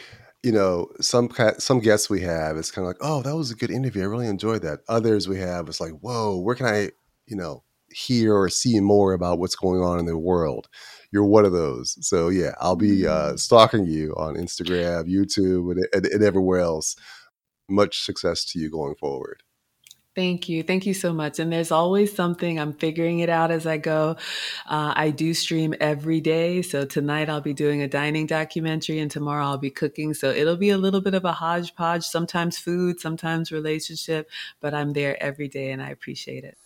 you 0.44 0.52
know, 0.52 0.88
some 1.02 1.30
some 1.58 1.80
guests 1.80 2.10
we 2.10 2.22
have, 2.22 2.58
it's 2.58 2.72
kind 2.72 2.86
of 2.86 2.90
like, 2.90 3.02
oh, 3.02 3.22
that 3.24 3.36
was 3.36 3.52
a 3.52 3.56
good 3.56 3.72
interview. 3.72 4.04
I 4.04 4.06
really 4.06 4.28
enjoyed 4.28 4.62
that. 4.62 4.80
Others 4.88 5.28
we 5.28 5.40
have, 5.40 5.68
it's 5.68 5.82
like, 5.82 5.94
whoa, 6.02 6.38
where 6.38 6.56
can 6.56 6.66
I, 6.66 6.92
you 7.28 7.36
know, 7.36 7.64
hear 7.92 8.36
or 8.36 8.50
see 8.50 8.80
more 8.80 9.14
about 9.14 9.40
what's 9.40 9.56
going 9.56 9.82
on 9.82 10.00
in 10.00 10.06
the 10.06 10.18
world? 10.18 10.68
You're 11.12 11.26
one 11.26 11.46
of 11.46 11.52
those. 11.52 11.98
So 12.08 12.30
yeah, 12.30 12.54
I'll 12.62 12.76
be 12.76 13.06
uh, 13.06 13.34
mm. 13.34 13.40
stalking 13.40 13.86
you 13.86 14.14
on 14.16 14.36
Instagram, 14.36 15.10
YouTube, 15.10 15.72
and, 15.72 15.86
and, 15.94 16.06
and 16.06 16.24
everywhere 16.24 16.60
else. 16.60 16.96
Much 17.70 18.02
success 18.02 18.46
to 18.46 18.60
you 18.60 18.70
going 18.70 18.96
forward. 18.96 19.44
Thank 20.20 20.50
you. 20.50 20.64
Thank 20.64 20.86
you 20.86 20.94
so 20.94 21.14
much. 21.14 21.40
And 21.40 21.50
there's 21.50 21.72
always 21.72 22.14
something. 22.14 22.60
I'm 22.60 22.74
figuring 22.74 23.20
it 23.20 23.30
out 23.30 23.52
as 23.52 23.66
I 23.66 23.78
go. 23.78 24.18
Uh, 24.68 24.92
I 24.94 25.12
do 25.12 25.34
stream 25.34 25.74
every 25.80 26.20
day. 26.20 26.62
So 26.62 26.84
tonight 26.84 27.30
I'll 27.30 27.40
be 27.40 27.54
doing 27.54 27.84
a 27.84 27.88
dining 27.88 28.26
documentary 28.26 29.00
and 29.00 29.10
tomorrow 29.10 29.46
I'll 29.46 29.58
be 29.58 29.70
cooking. 29.70 30.14
So 30.14 30.30
it'll 30.30 30.58
be 30.58 30.72
a 30.72 30.78
little 30.78 31.00
bit 31.00 31.14
of 31.14 31.24
a 31.24 31.32
hodgepodge, 31.32 32.04
sometimes 32.04 32.58
food, 32.58 33.00
sometimes 33.00 33.50
relationship, 33.50 34.30
but 34.60 34.74
I'm 34.74 34.92
there 34.92 35.16
every 35.24 35.48
day 35.48 35.72
and 35.72 35.82
I 35.82 35.92
appreciate 35.92 36.44
it. 36.44 36.58